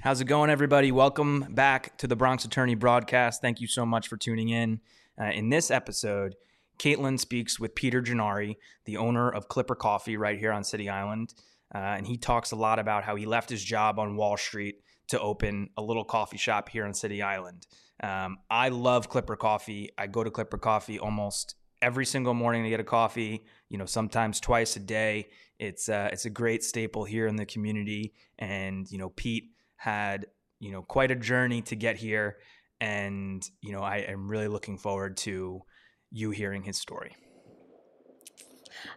How's 0.00 0.20
it 0.20 0.26
going, 0.26 0.48
everybody? 0.48 0.92
Welcome 0.92 1.46
back 1.50 1.98
to 1.98 2.06
the 2.06 2.14
Bronx 2.14 2.44
Attorney 2.44 2.76
broadcast. 2.76 3.42
Thank 3.42 3.60
you 3.60 3.66
so 3.66 3.84
much 3.84 4.06
for 4.06 4.16
tuning 4.16 4.48
in. 4.48 4.78
Uh, 5.20 5.30
in 5.30 5.48
this 5.48 5.72
episode, 5.72 6.36
Kaitlin 6.78 7.18
speaks 7.18 7.58
with 7.58 7.74
Peter 7.74 8.00
Gennari, 8.00 8.58
the 8.84 8.96
owner 8.96 9.28
of 9.28 9.48
Clipper 9.48 9.74
Coffee 9.74 10.16
right 10.16 10.38
here 10.38 10.52
on 10.52 10.62
City 10.62 10.88
Island. 10.88 11.34
Uh, 11.74 11.78
and 11.78 12.06
he 12.06 12.16
talks 12.16 12.52
a 12.52 12.56
lot 12.56 12.78
about 12.78 13.02
how 13.02 13.16
he 13.16 13.26
left 13.26 13.50
his 13.50 13.62
job 13.62 13.98
on 13.98 14.14
Wall 14.14 14.36
Street 14.36 14.76
to 15.08 15.18
open 15.18 15.70
a 15.76 15.82
little 15.82 16.04
coffee 16.04 16.38
shop 16.38 16.68
here 16.68 16.84
on 16.84 16.94
City 16.94 17.20
Island. 17.20 17.66
Um, 18.00 18.38
I 18.48 18.68
love 18.68 19.08
Clipper 19.08 19.36
Coffee. 19.36 19.90
I 19.98 20.06
go 20.06 20.22
to 20.22 20.30
Clipper 20.30 20.58
Coffee 20.58 21.00
almost 21.00 21.56
every 21.82 22.06
single 22.06 22.34
morning 22.34 22.62
to 22.62 22.70
get 22.70 22.78
a 22.78 22.84
coffee. 22.84 23.44
You 23.68 23.78
know, 23.78 23.86
sometimes 23.86 24.38
twice 24.38 24.76
a 24.76 24.80
day. 24.80 25.30
It's 25.58 25.88
uh, 25.88 26.08
it's 26.12 26.24
a 26.24 26.30
great 26.30 26.62
staple 26.62 27.04
here 27.04 27.26
in 27.26 27.34
the 27.34 27.46
community. 27.46 28.14
And 28.38 28.88
you 28.92 28.98
know, 28.98 29.08
Pete 29.08 29.50
had 29.78 30.26
you 30.60 30.72
know 30.72 30.82
quite 30.82 31.10
a 31.10 31.16
journey 31.16 31.62
to 31.62 31.76
get 31.76 31.96
here, 31.96 32.36
and 32.80 33.48
you 33.62 33.72
know, 33.72 33.80
I 33.80 33.98
am 33.98 34.28
really 34.28 34.48
looking 34.48 34.76
forward 34.76 35.16
to 35.18 35.62
you 36.10 36.30
hearing 36.30 36.62
his 36.62 36.76
story. 36.76 37.16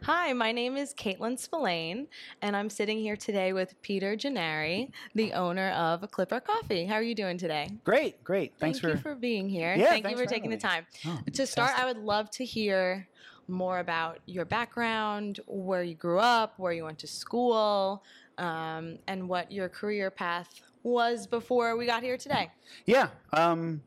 Hi, 0.03 0.34
my 0.34 0.52
name 0.52 0.77
is 0.77 0.94
Kaitlin 0.94 1.39
Spillane, 1.39 2.08
and 2.41 2.55
I'm 2.55 2.70
sitting 2.70 2.99
here 2.99 3.16
today 3.16 3.53
with 3.53 3.80
Peter 3.81 4.16
Gennari, 4.16 4.91
the 5.16 5.34
owner 5.34 5.72
of 5.72 6.09
Clipper 6.12 6.39
Coffee. 6.39 6.86
How 6.86 6.95
are 6.95 7.03
you 7.03 7.16
doing 7.16 7.38
today? 7.38 7.70
Great, 7.84 8.23
great. 8.23 8.53
Thanks 8.59 8.80
Thank 8.80 8.94
for, 8.94 8.98
you 8.98 9.02
for 9.02 9.16
being 9.16 9.50
here. 9.50 9.75
Yeah, 9.75 9.89
Thank 9.89 10.09
you 10.09 10.16
for 10.16 10.23
for 10.23 10.30
taking 10.30 10.52
the 10.52 10.58
time. 10.58 10.86
Oh, 11.05 11.20
to 11.34 11.48
start, 11.48 11.77
I 11.77 11.86
would 11.86 11.98
love 11.98 12.30
to 12.31 12.45
hear 12.45 13.08
more 13.48 13.80
about 13.80 14.20
your 14.25 14.45
background, 14.45 15.39
where 15.48 15.84
you 15.84 15.95
grew 15.95 16.20
up, 16.20 16.53
where 16.58 16.73
you 16.73 16.84
went 16.84 17.00
to 17.00 17.08
school, 17.08 18.03
um, 18.38 19.00
and 19.08 19.27
what 19.27 19.52
your 19.52 19.70
career 19.70 20.11
path 20.11 20.61
was 20.84 21.27
before 21.27 21.76
we 21.77 21.85
got 21.85 22.03
here 22.03 22.17
today. 22.17 22.49
Yeah. 22.85 23.09
Um, 23.34 23.81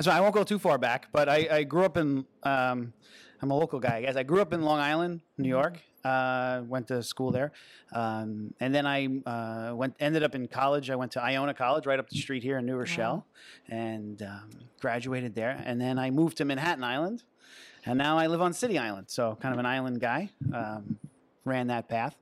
so 0.00 0.10
I 0.10 0.20
won't 0.20 0.34
go 0.34 0.44
too 0.44 0.58
far 0.58 0.78
back, 0.78 1.08
but 1.12 1.28
I, 1.28 1.48
I 1.50 1.62
grew 1.64 1.84
up 1.84 1.96
in. 1.96 2.24
Um, 2.42 2.92
I'm 3.40 3.50
a 3.50 3.56
local 3.56 3.78
guy, 3.78 3.96
I 3.96 4.00
guess. 4.02 4.16
I 4.16 4.22
grew 4.22 4.40
up 4.40 4.52
in 4.52 4.62
Long 4.62 4.80
Island, 4.80 5.20
New 5.36 5.48
York. 5.48 5.80
Uh, 6.04 6.62
went 6.66 6.86
to 6.88 7.02
school 7.02 7.32
there, 7.32 7.52
um, 7.92 8.54
and 8.60 8.72
then 8.72 8.86
I 8.86 9.08
uh, 9.26 9.74
went. 9.74 9.96
Ended 9.98 10.22
up 10.22 10.34
in 10.34 10.46
college. 10.46 10.90
I 10.90 10.96
went 10.96 11.12
to 11.12 11.22
Iona 11.22 11.52
College, 11.52 11.86
right 11.86 11.98
up 11.98 12.08
the 12.08 12.16
street 12.16 12.44
here 12.44 12.58
in 12.58 12.66
New 12.66 12.76
Rochelle, 12.76 13.26
and 13.68 14.22
um, 14.22 14.48
graduated 14.80 15.34
there. 15.34 15.60
And 15.66 15.80
then 15.80 15.98
I 15.98 16.10
moved 16.10 16.36
to 16.38 16.44
Manhattan 16.44 16.84
Island, 16.84 17.24
and 17.84 17.98
now 17.98 18.16
I 18.16 18.28
live 18.28 18.40
on 18.40 18.52
City 18.52 18.78
Island. 18.78 19.06
So 19.10 19.36
kind 19.42 19.52
of 19.52 19.58
an 19.58 19.66
island 19.66 20.00
guy. 20.00 20.30
Um, 20.54 20.98
ran 21.44 21.66
that 21.68 21.88
path. 21.88 22.14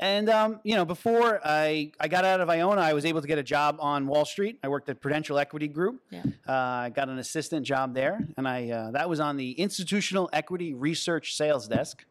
And 0.00 0.28
um, 0.30 0.60
you 0.62 0.76
know, 0.76 0.84
before 0.84 1.40
I, 1.44 1.92
I 1.98 2.08
got 2.08 2.24
out 2.24 2.40
of 2.40 2.48
Iona, 2.48 2.80
I 2.80 2.92
was 2.92 3.04
able 3.04 3.20
to 3.20 3.26
get 3.26 3.38
a 3.38 3.42
job 3.42 3.78
on 3.80 4.06
Wall 4.06 4.24
Street. 4.24 4.58
I 4.62 4.68
worked 4.68 4.88
at 4.88 5.00
Prudential 5.00 5.38
Equity 5.38 5.66
Group. 5.66 6.00
Yeah. 6.10 6.22
Uh, 6.46 6.52
I 6.52 6.92
got 6.94 7.08
an 7.08 7.18
assistant 7.18 7.66
job 7.66 7.94
there, 7.94 8.20
and 8.36 8.46
I 8.46 8.70
uh, 8.70 8.90
that 8.92 9.08
was 9.08 9.18
on 9.18 9.36
the 9.36 9.52
Institutional 9.52 10.30
Equity 10.32 10.72
Research 10.72 11.36
Sales 11.36 11.66
Desk, 11.66 12.04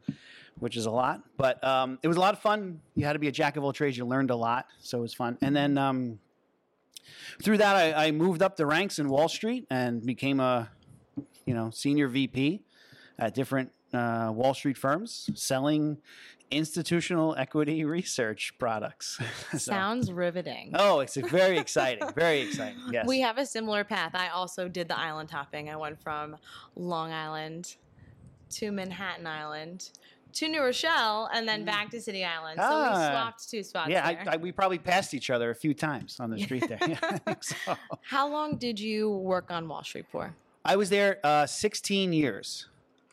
which 0.59 0.75
is 0.75 0.85
a 0.85 0.91
lot, 0.91 1.21
but 1.37 1.63
um, 1.63 1.97
it 2.03 2.07
was 2.07 2.17
a 2.17 2.19
lot 2.19 2.33
of 2.33 2.41
fun. 2.41 2.81
You 2.95 3.05
had 3.05 3.13
to 3.13 3.19
be 3.19 3.29
a 3.29 3.31
jack 3.31 3.55
of 3.55 3.63
all 3.63 3.71
trades. 3.71 3.97
You 3.97 4.05
learned 4.05 4.31
a 4.31 4.35
lot, 4.35 4.67
so 4.79 4.97
it 4.97 5.01
was 5.01 5.13
fun. 5.13 5.37
And 5.41 5.55
then 5.55 5.77
um, 5.77 6.19
through 7.41 7.59
that, 7.59 7.75
I, 7.75 8.07
I 8.07 8.11
moved 8.11 8.41
up 8.41 8.57
the 8.57 8.65
ranks 8.65 8.99
in 8.99 9.07
Wall 9.07 9.29
Street 9.29 9.65
and 9.69 10.05
became 10.05 10.41
a 10.41 10.69
you 11.45 11.53
know 11.53 11.69
senior 11.69 12.09
VP 12.09 12.63
at 13.17 13.33
different 13.33 13.71
uh, 13.93 14.31
Wall 14.33 14.53
Street 14.53 14.77
firms 14.77 15.29
selling 15.35 15.97
institutional 16.51 17.35
equity 17.37 17.83
research 17.97 18.53
products. 18.57 19.19
So- 19.51 19.57
Sounds 19.57 20.11
riveting. 20.11 20.71
oh, 20.75 20.99
it's 20.99 21.15
very 21.29 21.57
exciting. 21.57 22.07
Very 22.15 22.41
exciting. 22.41 22.79
Yes. 22.91 23.07
We 23.07 23.21
have 23.21 23.37
a 23.37 23.45
similar 23.45 23.83
path. 23.83 24.11
I 24.13 24.29
also 24.29 24.67
did 24.67 24.87
the 24.87 24.97
island 24.99 25.31
hopping. 25.31 25.69
I 25.69 25.75
went 25.75 26.01
from 26.01 26.37
Long 26.75 27.11
Island 27.11 27.75
to 28.51 28.71
Manhattan 28.71 29.27
Island 29.27 29.89
to 30.33 30.47
New 30.47 30.61
Rochelle 30.61 31.29
and 31.33 31.47
then 31.47 31.65
back 31.65 31.89
to 31.91 31.99
City 32.01 32.23
Island. 32.23 32.59
So 32.61 32.67
we 32.67 32.75
Mm. 32.75 32.91
Ah. 32.93 33.09
swapped 33.11 33.49
two 33.49 33.63
spots 33.63 33.89
yeah, 33.89 34.13
there. 34.13 34.23
I, 34.29 34.33
I, 34.33 34.37
we 34.37 34.51
probably 34.51 34.77
passed 34.77 35.13
each 35.13 35.29
other 35.29 35.49
a 35.49 35.55
few 35.55 35.73
times 35.73 36.19
on 36.19 36.29
the 36.29 36.39
street 36.39 36.67
there. 36.67 36.77
Yeah, 36.87 37.17
so. 37.41 37.75
How 38.03 38.27
long 38.29 38.57
did 38.57 38.79
you 38.79 39.09
work 39.09 39.49
on 39.49 39.67
Wall 39.67 39.83
Street 39.83 40.05
for? 40.11 40.33
I 40.63 40.75
was 40.75 40.89
there 40.89 41.19
uh, 41.23 41.45
16 41.45 42.13
years. 42.13 42.67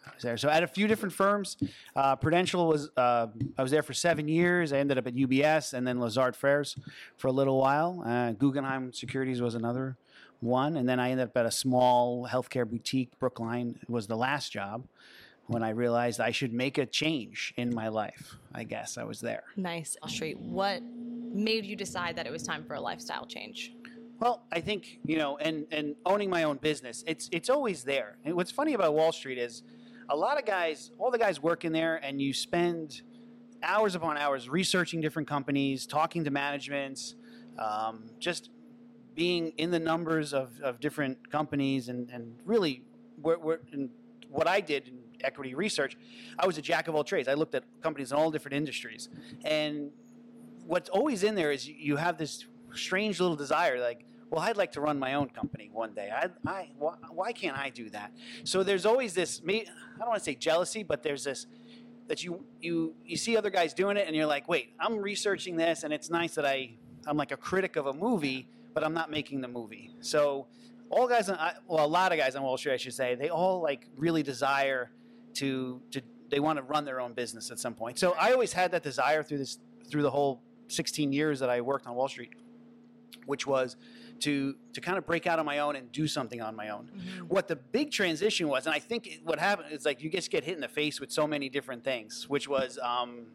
I 0.06 0.14
was 0.14 0.22
there. 0.22 0.36
So 0.36 0.48
at 0.48 0.62
a 0.62 0.66
few 0.66 0.86
different 0.86 1.12
firms. 1.12 1.56
Uh, 1.96 2.16
Prudential 2.16 2.66
was, 2.66 2.90
uh, 2.96 3.28
I 3.58 3.62
was 3.62 3.70
there 3.70 3.82
for 3.82 3.94
seven 3.94 4.28
years. 4.28 4.72
I 4.72 4.78
ended 4.78 4.98
up 4.98 5.06
at 5.06 5.14
UBS 5.14 5.74
and 5.74 5.86
then 5.86 6.00
Lazard 6.00 6.34
Frères 6.34 6.78
for 7.16 7.28
a 7.28 7.32
little 7.32 7.58
while. 7.58 8.02
Uh, 8.04 8.32
Guggenheim 8.32 8.92
Securities 8.92 9.40
was 9.40 9.54
another 9.54 9.96
one. 10.40 10.76
And 10.76 10.88
then 10.88 11.00
I 11.00 11.10
ended 11.10 11.28
up 11.28 11.36
at 11.36 11.46
a 11.46 11.50
small 11.50 12.28
healthcare 12.28 12.68
boutique. 12.68 13.18
Brookline 13.18 13.78
was 13.88 14.06
the 14.06 14.16
last 14.16 14.52
job 14.52 14.86
when 15.46 15.62
I 15.62 15.70
realized 15.70 16.20
I 16.20 16.30
should 16.30 16.52
make 16.52 16.78
a 16.78 16.86
change 16.86 17.52
in 17.56 17.74
my 17.74 17.88
life. 17.88 18.36
I 18.54 18.64
guess 18.64 18.96
I 18.96 19.04
was 19.04 19.20
there. 19.20 19.44
Nice. 19.56 19.96
Street. 20.06 20.38
What 20.38 20.82
made 20.82 21.64
you 21.64 21.76
decide 21.76 22.16
that 22.16 22.26
it 22.26 22.32
was 22.32 22.42
time 22.42 22.64
for 22.64 22.74
a 22.74 22.80
lifestyle 22.80 23.26
change? 23.26 23.72
Well, 24.20 24.44
I 24.52 24.60
think 24.60 25.00
you 25.04 25.18
know, 25.18 25.36
and 25.38 25.66
and 25.70 25.96
owning 26.06 26.30
my 26.30 26.44
own 26.44 26.58
business, 26.58 27.04
it's 27.06 27.28
it's 27.32 27.50
always 27.50 27.82
there. 27.84 28.16
And 28.24 28.34
what's 28.34 28.50
funny 28.50 28.74
about 28.74 28.94
Wall 28.94 29.12
Street 29.12 29.38
is, 29.38 29.62
a 30.08 30.16
lot 30.16 30.38
of 30.38 30.44
guys, 30.44 30.90
all 30.98 31.10
the 31.10 31.18
guys 31.18 31.42
work 31.42 31.64
in 31.64 31.72
there, 31.72 31.96
and 31.96 32.20
you 32.20 32.32
spend 32.32 33.02
hours 33.62 33.94
upon 33.94 34.16
hours 34.16 34.48
researching 34.48 35.00
different 35.00 35.28
companies, 35.28 35.86
talking 35.86 36.24
to 36.24 36.30
managements, 36.30 37.14
um, 37.58 38.04
just 38.18 38.50
being 39.14 39.52
in 39.56 39.70
the 39.70 39.78
numbers 39.78 40.32
of, 40.32 40.60
of 40.62 40.80
different 40.80 41.30
companies, 41.30 41.88
and 41.88 42.10
and 42.10 42.36
really, 42.44 42.82
we're, 43.20 43.38
we're, 43.38 43.60
in 43.72 43.90
what 44.28 44.48
I 44.48 44.60
did 44.60 44.88
in 44.88 44.98
equity 45.22 45.54
research, 45.54 45.96
I 46.38 46.46
was 46.46 46.58
a 46.58 46.62
jack 46.62 46.88
of 46.88 46.94
all 46.94 47.04
trades. 47.04 47.28
I 47.28 47.34
looked 47.34 47.54
at 47.54 47.64
companies 47.80 48.10
in 48.10 48.18
all 48.18 48.30
different 48.30 48.56
industries, 48.56 49.08
and 49.44 49.90
what's 50.66 50.88
always 50.88 51.22
in 51.22 51.34
there 51.34 51.52
is 51.52 51.68
you 51.68 51.96
have 51.96 52.18
this 52.18 52.46
strange 52.72 53.20
little 53.20 53.36
desire 53.36 53.80
like 53.80 54.04
well 54.34 54.42
i'd 54.44 54.56
like 54.56 54.72
to 54.72 54.80
run 54.80 54.98
my 54.98 55.14
own 55.14 55.28
company 55.28 55.70
one 55.72 55.94
day. 55.94 56.10
I, 56.12 56.28
I 56.46 56.70
why, 56.76 56.94
why 57.10 57.32
can't 57.32 57.56
i 57.56 57.70
do 57.70 57.88
that? 57.90 58.12
So 58.42 58.62
there's 58.62 58.84
always 58.84 59.14
this 59.14 59.42
me 59.42 59.66
i 59.94 59.98
don't 59.98 60.08
want 60.08 60.18
to 60.18 60.24
say 60.24 60.34
jealousy 60.34 60.82
but 60.82 61.02
there's 61.02 61.24
this 61.24 61.46
that 62.08 62.24
you 62.24 62.44
you 62.60 62.94
you 63.04 63.16
see 63.16 63.36
other 63.36 63.50
guys 63.50 63.72
doing 63.72 63.96
it 63.96 64.06
and 64.06 64.16
you're 64.16 64.26
like 64.26 64.48
wait 64.48 64.74
i'm 64.80 64.96
researching 64.98 65.56
this 65.56 65.84
and 65.84 65.92
it's 65.92 66.10
nice 66.10 66.34
that 66.34 66.44
i 66.44 66.74
i'm 67.06 67.16
like 67.16 67.32
a 67.32 67.36
critic 67.36 67.76
of 67.76 67.86
a 67.86 67.92
movie 67.92 68.48
but 68.74 68.82
i'm 68.82 68.92
not 68.92 69.10
making 69.10 69.40
the 69.40 69.48
movie. 69.48 69.94
So 70.00 70.48
all 70.90 71.06
guys 71.08 71.28
on, 71.28 71.38
well 71.68 71.84
a 71.84 71.86
lot 71.86 72.12
of 72.12 72.18
guys 72.18 72.34
on 72.34 72.42
wall 72.42 72.58
street 72.58 72.74
i 72.74 72.76
should 72.76 72.94
say 72.94 73.14
they 73.14 73.28
all 73.28 73.62
like 73.62 73.86
really 73.96 74.22
desire 74.22 74.90
to 75.34 75.80
to 75.92 76.02
they 76.30 76.40
want 76.40 76.56
to 76.58 76.64
run 76.64 76.84
their 76.84 77.00
own 77.00 77.12
business 77.12 77.52
at 77.52 77.60
some 77.60 77.74
point. 77.74 77.98
So 77.98 78.16
i 78.18 78.32
always 78.32 78.52
had 78.52 78.72
that 78.72 78.82
desire 78.82 79.22
through 79.22 79.38
this 79.38 79.58
through 79.88 80.02
the 80.02 80.10
whole 80.10 80.42
16 80.68 81.12
years 81.12 81.38
that 81.40 81.50
i 81.50 81.60
worked 81.60 81.86
on 81.86 81.94
wall 81.94 82.08
street 82.08 82.32
which 83.26 83.46
was 83.46 83.76
to 84.24 84.54
to 84.72 84.80
kind 84.80 84.96
of 84.96 85.06
break 85.06 85.26
out 85.26 85.38
on 85.38 85.44
my 85.44 85.58
own 85.58 85.76
and 85.76 85.92
do 85.92 86.06
something 86.06 86.40
on 86.40 86.56
my 86.56 86.70
own. 86.70 86.90
What 87.28 87.46
the 87.46 87.56
big 87.56 87.90
transition 87.90 88.48
was, 88.48 88.66
and 88.66 88.74
I 88.74 88.78
think 88.78 89.20
what 89.22 89.38
happened 89.38 89.68
is 89.70 89.84
like 89.84 90.02
you 90.02 90.10
just 90.10 90.30
get 90.30 90.44
hit 90.44 90.54
in 90.54 90.60
the 90.60 90.68
face 90.68 90.98
with 91.00 91.12
so 91.12 91.26
many 91.26 91.48
different 91.48 91.84
things, 91.84 92.26
which 92.28 92.48
was 92.48 92.78
um, 92.82 93.26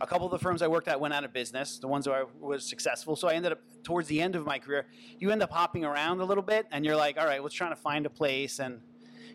a 0.00 0.06
couple 0.06 0.26
of 0.26 0.32
the 0.32 0.38
firms 0.38 0.62
I 0.62 0.68
worked 0.68 0.88
at 0.88 0.98
went 0.98 1.12
out 1.12 1.24
of 1.24 1.32
business. 1.32 1.78
The 1.78 1.88
ones 1.88 2.08
where 2.08 2.22
I 2.22 2.24
was 2.40 2.66
successful, 2.66 3.16
so 3.16 3.28
I 3.28 3.34
ended 3.34 3.52
up 3.52 3.60
towards 3.82 4.08
the 4.08 4.20
end 4.20 4.34
of 4.34 4.46
my 4.46 4.58
career. 4.58 4.86
You 5.18 5.30
end 5.30 5.42
up 5.42 5.50
hopping 5.50 5.84
around 5.84 6.20
a 6.20 6.24
little 6.24 6.42
bit, 6.42 6.66
and 6.72 6.84
you're 6.84 6.96
like, 6.96 7.18
all 7.18 7.26
right, 7.26 7.42
let's 7.42 7.54
try 7.54 7.68
to 7.68 7.76
find 7.76 8.06
a 8.06 8.10
place 8.10 8.58
and. 8.58 8.80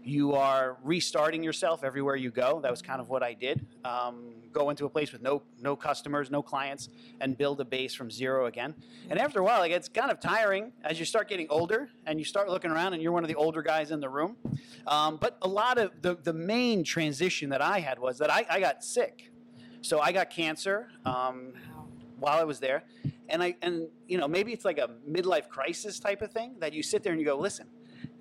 You 0.03 0.34
are 0.34 0.78
restarting 0.84 1.44
yourself 1.44 1.84
everywhere 1.84 2.18
you 2.18 2.30
go. 2.30 2.59
That 2.62 2.72
was 2.72 2.81
kind 2.81 3.00
of 3.00 3.09
what 3.09 3.24
I 3.24 3.34
did. 3.34 3.66
Um, 3.86 4.34
go 4.52 4.69
into 4.69 4.86
a 4.86 4.90
place 4.90 5.14
with 5.14 5.22
no 5.22 5.41
no 5.62 5.75
customers, 5.75 6.30
no 6.30 6.41
clients, 6.41 6.90
and 7.22 7.38
build 7.38 7.62
a 7.62 7.66
base 7.66 7.94
from 7.94 8.12
zero 8.12 8.46
again. 8.47 8.75
And 9.09 9.18
after 9.18 9.40
a 9.40 9.44
while, 9.44 9.59
like 9.59 9.72
it's 9.72 9.88
kind 9.88 10.12
of 10.12 10.19
tiring 10.19 10.74
as 10.83 11.00
you 11.00 11.06
start 11.06 11.30
getting 11.30 11.48
older 11.50 11.89
and 12.06 12.19
you 12.19 12.25
start 12.25 12.50
looking 12.50 12.69
around 12.69 12.94
and 12.94 13.01
you're 13.01 13.13
one 13.13 13.24
of 13.24 13.30
the 13.30 13.36
older 13.36 13.62
guys 13.62 13.92
in 13.92 14.01
the 14.01 14.10
room. 14.10 14.36
Um, 14.88 15.18
but 15.22 15.38
a 15.42 15.48
lot 15.48 15.78
of 15.78 15.92
the 16.01 16.16
the 16.16 16.33
main 16.33 16.83
transition 16.83 17.50
that 17.50 17.62
I 17.62 17.80
had 17.80 17.98
was 17.98 18.18
that 18.19 18.30
I, 18.30 18.45
I 18.50 18.60
got 18.60 18.83
sick. 18.83 19.31
So 19.81 20.00
I 20.00 20.12
got 20.12 20.30
cancer 20.30 20.88
um, 21.06 21.54
while 22.19 22.39
I 22.39 22.44
was 22.44 22.60
there, 22.60 22.83
and 23.30 23.42
I 23.42 23.56
and 23.62 23.88
you 24.07 24.18
know 24.18 24.28
maybe 24.28 24.51
it's 24.54 24.66
like 24.66 24.78
a 24.78 24.89
midlife 25.10 25.50
crisis 25.50 26.00
type 26.00 26.22
of 26.22 26.31
thing 26.31 26.56
that 26.60 26.74
you 26.74 26.83
sit 26.83 27.04
there 27.04 27.13
and 27.13 27.22
you 27.22 27.25
go, 27.25 27.38
listen, 27.38 27.68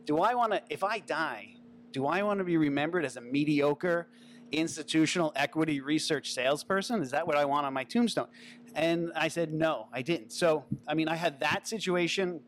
do 0.05 0.19
I 0.19 0.35
want 0.35 0.53
to 0.53 0.63
if 0.71 0.83
I 0.83 0.99
die, 1.01 1.55
do 1.93 2.07
I 2.07 2.23
want 2.23 2.39
to 2.39 2.45
be 2.45 2.57
remembered 2.57 3.05
as 3.05 3.17
a 3.17 3.21
mediocre 3.21 4.09
institutional 4.51 5.33
equity 5.37 5.81
research 5.81 6.33
salesperson? 6.33 7.03
Is 7.03 7.11
that 7.11 7.27
what 7.27 7.37
I 7.37 7.45
want 7.45 7.67
on 7.67 7.73
my 7.73 7.85
tombstone? 7.85 8.29
And 8.75 9.13
I 9.15 9.29
said 9.29 9.53
no, 9.53 9.89
I 9.93 10.03
didn't. 10.03 10.33
So 10.33 10.65
I 10.89 10.95
mean, 10.95 11.09
I 11.09 11.17
had 11.17 11.41
that 11.41 11.69
situation 11.69 12.41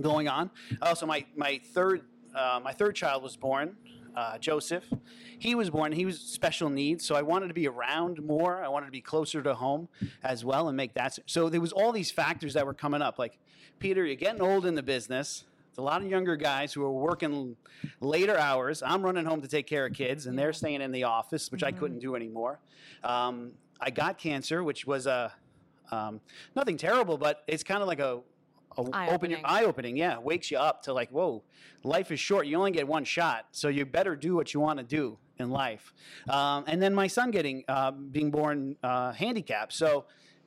going 0.00 0.28
on. 0.28 0.50
Also, 0.82 1.06
my 1.06 1.24
my 1.36 1.60
third 1.72 2.02
uh, 2.34 2.60
my 2.62 2.72
third 2.72 2.94
child 2.94 3.22
was 3.22 3.36
born 3.36 3.76
uh, 4.18 4.36
Joseph. 4.38 4.84
He 5.38 5.54
was 5.54 5.70
born. 5.70 5.92
He 5.92 6.04
was 6.04 6.18
special 6.18 6.68
needs, 6.68 7.04
so 7.04 7.14
I 7.14 7.22
wanted 7.22 7.48
to 7.48 7.54
be 7.54 7.68
around 7.68 8.20
more. 8.20 8.62
I 8.62 8.68
wanted 8.68 8.86
to 8.86 8.92
be 8.92 9.00
closer 9.00 9.42
to 9.42 9.54
home 9.54 9.88
as 10.24 10.44
well, 10.44 10.66
and 10.68 10.76
make 10.76 10.94
that. 10.94 11.16
So 11.26 11.48
there 11.48 11.60
was 11.60 11.72
all 11.72 11.92
these 11.92 12.10
factors 12.10 12.54
that 12.54 12.66
were 12.66 12.74
coming 12.74 13.00
up. 13.00 13.18
Like, 13.18 13.38
Peter, 13.78 14.04
you're 14.04 14.16
getting 14.16 14.42
old 14.42 14.66
in 14.66 14.74
the 14.74 14.82
business. 14.82 15.44
A 15.78 15.82
lot 15.82 16.02
of 16.02 16.08
younger 16.08 16.34
guys 16.34 16.72
who 16.72 16.82
are 16.82 16.90
working 16.90 17.56
later 18.00 18.36
hours. 18.36 18.82
I'm 18.82 19.00
running 19.00 19.24
home 19.24 19.40
to 19.42 19.48
take 19.48 19.68
care 19.68 19.86
of 19.86 19.92
kids, 19.92 20.26
and 20.26 20.36
they're 20.36 20.52
staying 20.52 20.82
in 20.82 20.90
the 20.90 21.04
office, 21.04 21.52
which 21.52 21.62
I 21.62 21.70
couldn't 21.70 22.00
do 22.00 22.16
anymore. 22.16 22.58
Um, 23.04 23.52
I 23.80 23.90
got 23.90 24.18
cancer, 24.18 24.64
which 24.64 24.88
was 24.88 25.06
a 25.06 25.32
um, 25.92 26.20
nothing 26.56 26.76
terrible, 26.76 27.16
but 27.16 27.44
it's 27.46 27.62
kind 27.62 27.80
of 27.80 27.86
like 27.86 28.00
a, 28.00 28.20
a 28.76 29.10
open 29.12 29.30
your 29.30 29.38
eye 29.44 29.64
opening. 29.64 29.96
Yeah, 29.96 30.18
wakes 30.18 30.50
you 30.50 30.58
up 30.58 30.82
to 30.82 30.92
like, 30.92 31.10
whoa, 31.10 31.44
life 31.84 32.10
is 32.10 32.18
short. 32.18 32.48
You 32.48 32.56
only 32.56 32.72
get 32.72 32.88
one 32.88 33.04
shot, 33.04 33.46
so 33.52 33.68
you 33.68 33.86
better 33.86 34.16
do 34.16 34.34
what 34.34 34.52
you 34.52 34.58
want 34.58 34.80
to 34.80 34.84
do 34.84 35.16
in 35.38 35.48
life. 35.48 35.94
Um, 36.28 36.64
and 36.66 36.82
then 36.82 36.92
my 36.92 37.06
son 37.06 37.30
getting 37.30 37.62
uh, 37.68 37.92
being 37.92 38.32
born 38.32 38.74
uh, 38.82 39.12
handicapped, 39.12 39.72
so 39.72 40.06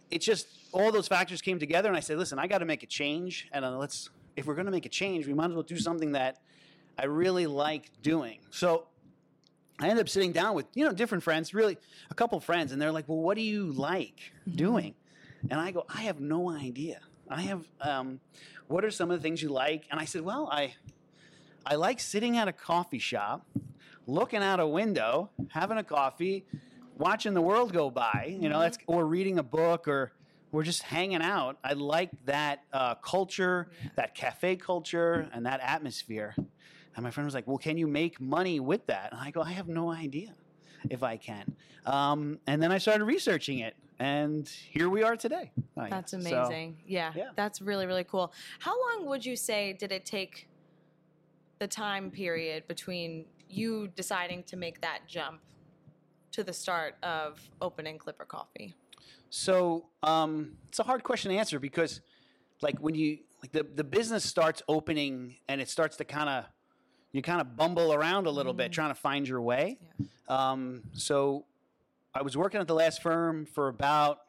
it's 0.10 0.26
just 0.26 0.48
all 0.74 0.92
those 0.92 1.08
factors 1.08 1.42
came 1.42 1.58
together, 1.58 1.88
and 1.88 1.96
I 1.96 2.02
said, 2.02 2.18
listen, 2.18 2.38
I 2.38 2.48
got 2.48 2.58
to 2.58 2.66
make 2.66 2.84
a 2.84 2.88
change, 2.88 3.48
and 3.54 3.64
uh, 3.64 3.78
let's 3.78 4.10
if 4.36 4.46
we're 4.46 4.56
going 4.56 4.66
to 4.66 4.72
make 4.72 4.86
a 4.86 4.90
change, 4.90 5.28
we 5.28 5.34
might 5.34 5.50
as 5.50 5.54
well 5.54 5.64
do 5.64 5.78
something 5.78 6.14
that 6.14 6.40
I 6.98 7.06
really 7.06 7.48
like 7.48 7.92
doing. 8.02 8.40
So 8.52 8.88
I 9.80 9.90
ended 9.90 10.02
up 10.02 10.10
sitting 10.10 10.32
down 10.32 10.56
with 10.56 10.68
you 10.76 10.86
know 10.86 10.94
different 10.94 11.24
friends, 11.24 11.54
really 11.54 11.78
a 12.10 12.14
couple 12.14 12.40
friends, 12.40 12.72
and 12.72 12.82
they're 12.82 12.92
like, 12.92 13.08
"Well, 13.08 13.18
what 13.18 13.36
do 13.36 13.42
you 13.42 13.72
like 13.72 14.32
doing?" 14.48 14.94
And 15.50 15.60
I 15.60 15.72
go, 15.72 15.86
"I 15.90 16.04
have 16.04 16.20
no 16.20 16.50
idea. 16.50 17.00
I 17.30 17.42
have. 17.42 17.66
Um, 17.80 18.20
what 18.68 18.86
are 18.86 18.92
some 18.92 19.10
of 19.12 19.20
the 19.20 19.24
things 19.24 19.42
you 19.42 19.50
like?" 19.50 19.86
And 19.90 20.00
I 20.00 20.06
said, 20.06 20.22
"Well, 20.22 20.48
I 20.52 20.76
I 21.66 21.76
like 21.76 22.00
sitting 22.00 22.38
at 22.38 22.48
a 22.48 22.54
coffee 22.54 23.00
shop, 23.00 23.48
looking 24.06 24.44
out 24.44 24.60
a 24.60 24.68
window, 24.68 25.32
having 25.50 25.78
a 25.78 25.84
coffee, 25.84 26.46
watching 26.98 27.34
the 27.34 27.42
world 27.42 27.74
go 27.74 27.90
by. 27.90 28.38
You 28.40 28.50
know, 28.50 28.60
that's 28.60 28.78
or 28.88 29.06
reading 29.06 29.40
a 29.40 29.44
book 29.44 29.88
or." 29.88 30.12
We're 30.52 30.64
just 30.64 30.84
hanging 30.84 31.22
out. 31.22 31.58
I 31.64 31.74
like 31.74 32.10
that 32.26 32.64
uh, 32.74 32.96
culture, 32.96 33.70
that 33.96 34.16
cafe 34.16 34.58
culture, 34.58 35.30
and 35.34 35.46
that 35.46 35.62
atmosphere. 35.62 36.36
And 36.96 37.04
my 37.04 37.12
friend 37.12 37.26
was 37.26 37.34
like, 37.34 37.48
"Well, 37.48 37.58
can 37.58 37.78
you 37.78 37.88
make 37.88 38.20
money 38.20 38.60
with 38.60 38.86
that?" 38.88 39.12
And 39.14 39.22
I 39.22 39.32
go, 39.32 39.42
"I 39.42 39.52
have 39.52 39.68
no 39.70 39.92
idea 39.92 40.34
if 40.90 41.04
I 41.04 41.16
can." 41.18 41.56
Um, 41.86 42.40
and 42.48 42.62
then 42.62 42.72
I 42.72 42.80
started 42.80 43.06
researching 43.06 43.60
it, 43.60 43.76
and 44.00 44.48
here 44.48 44.90
we 44.90 45.04
are 45.04 45.16
today. 45.16 45.52
Oh, 45.78 45.84
yeah. 45.84 45.90
That's 45.90 46.12
So- 46.12 46.18
amazing. 46.20 46.78
yeah, 46.86 47.14
yeah. 47.16 47.30
that's 47.36 47.62
really 47.62 47.86
really 47.88 48.04
cool. 48.04 48.34
How 48.60 48.76
long 48.90 49.06
would 49.08 49.26
you 49.26 49.38
say 49.38 49.72
did 49.74 49.92
it 49.94 50.06
take 50.06 50.50
the 51.60 51.68
time 51.68 52.12
period 52.12 52.68
between 52.68 53.26
you 53.50 53.88
deciding 53.96 54.44
to 54.44 54.58
make 54.58 54.82
that 54.82 55.00
jump 55.08 55.40
to 56.32 56.44
the 56.44 56.54
start 56.54 56.96
of 57.04 57.40
opening 57.62 57.98
Clipper 57.98 58.26
Coffee? 58.26 58.76
So 59.32 59.88
um, 60.04 60.58
it's 60.68 60.80
a 60.80 60.84
hard 60.84 61.04
question 61.04 61.32
to 61.32 61.38
answer 61.38 61.58
because, 61.58 62.02
like, 62.62 62.78
when 62.80 62.96
you 62.96 63.20
like 63.42 63.54
the 63.54 63.64
the 63.64 63.84
business 63.84 64.24
starts 64.24 64.62
opening 64.68 65.38
and 65.48 65.60
it 65.60 65.70
starts 65.70 65.96
to 65.98 66.04
kind 66.04 66.30
of 66.30 66.46
you 67.14 67.22
kind 67.22 67.42
of 67.42 67.56
bumble 67.56 67.94
around 67.94 68.28
a 68.28 68.30
little 68.30 68.54
bit 68.54 68.72
trying 68.72 68.90
to 68.90 69.00
find 69.00 69.28
your 69.28 69.42
way. 69.42 69.80
Um, 70.28 70.84
so 70.94 71.46
I 72.14 72.22
was 72.22 72.36
working 72.36 72.60
at 72.60 72.68
the 72.68 72.76
last 72.76 73.02
firm 73.02 73.46
for 73.46 73.70
about 73.70 74.20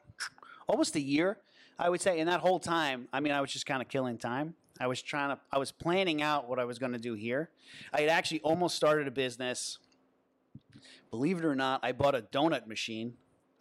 almost 0.67 0.95
a 0.95 1.01
year, 1.01 1.37
I 1.77 1.89
would 1.89 2.01
say. 2.01 2.19
And 2.19 2.29
that 2.29 2.39
whole 2.39 2.59
time, 2.59 3.07
I 3.11 3.19
mean, 3.19 3.33
I 3.33 3.41
was 3.41 3.51
just 3.51 3.65
kind 3.65 3.81
of 3.81 3.89
killing 3.89 4.17
time. 4.17 4.55
I 4.79 4.87
was 4.87 5.01
trying 5.01 5.29
to, 5.29 5.39
I 5.51 5.59
was 5.59 5.71
planning 5.71 6.21
out 6.21 6.49
what 6.49 6.59
I 6.59 6.65
was 6.65 6.79
going 6.79 6.93
to 6.93 6.99
do 6.99 7.13
here. 7.13 7.49
I 7.93 8.01
had 8.01 8.09
actually 8.09 8.41
almost 8.41 8.75
started 8.75 9.07
a 9.07 9.11
business. 9.11 9.79
Believe 11.11 11.37
it 11.37 11.45
or 11.45 11.55
not, 11.55 11.81
I 11.83 11.91
bought 11.91 12.15
a 12.15 12.21
donut 12.21 12.67
machine. 12.67 13.13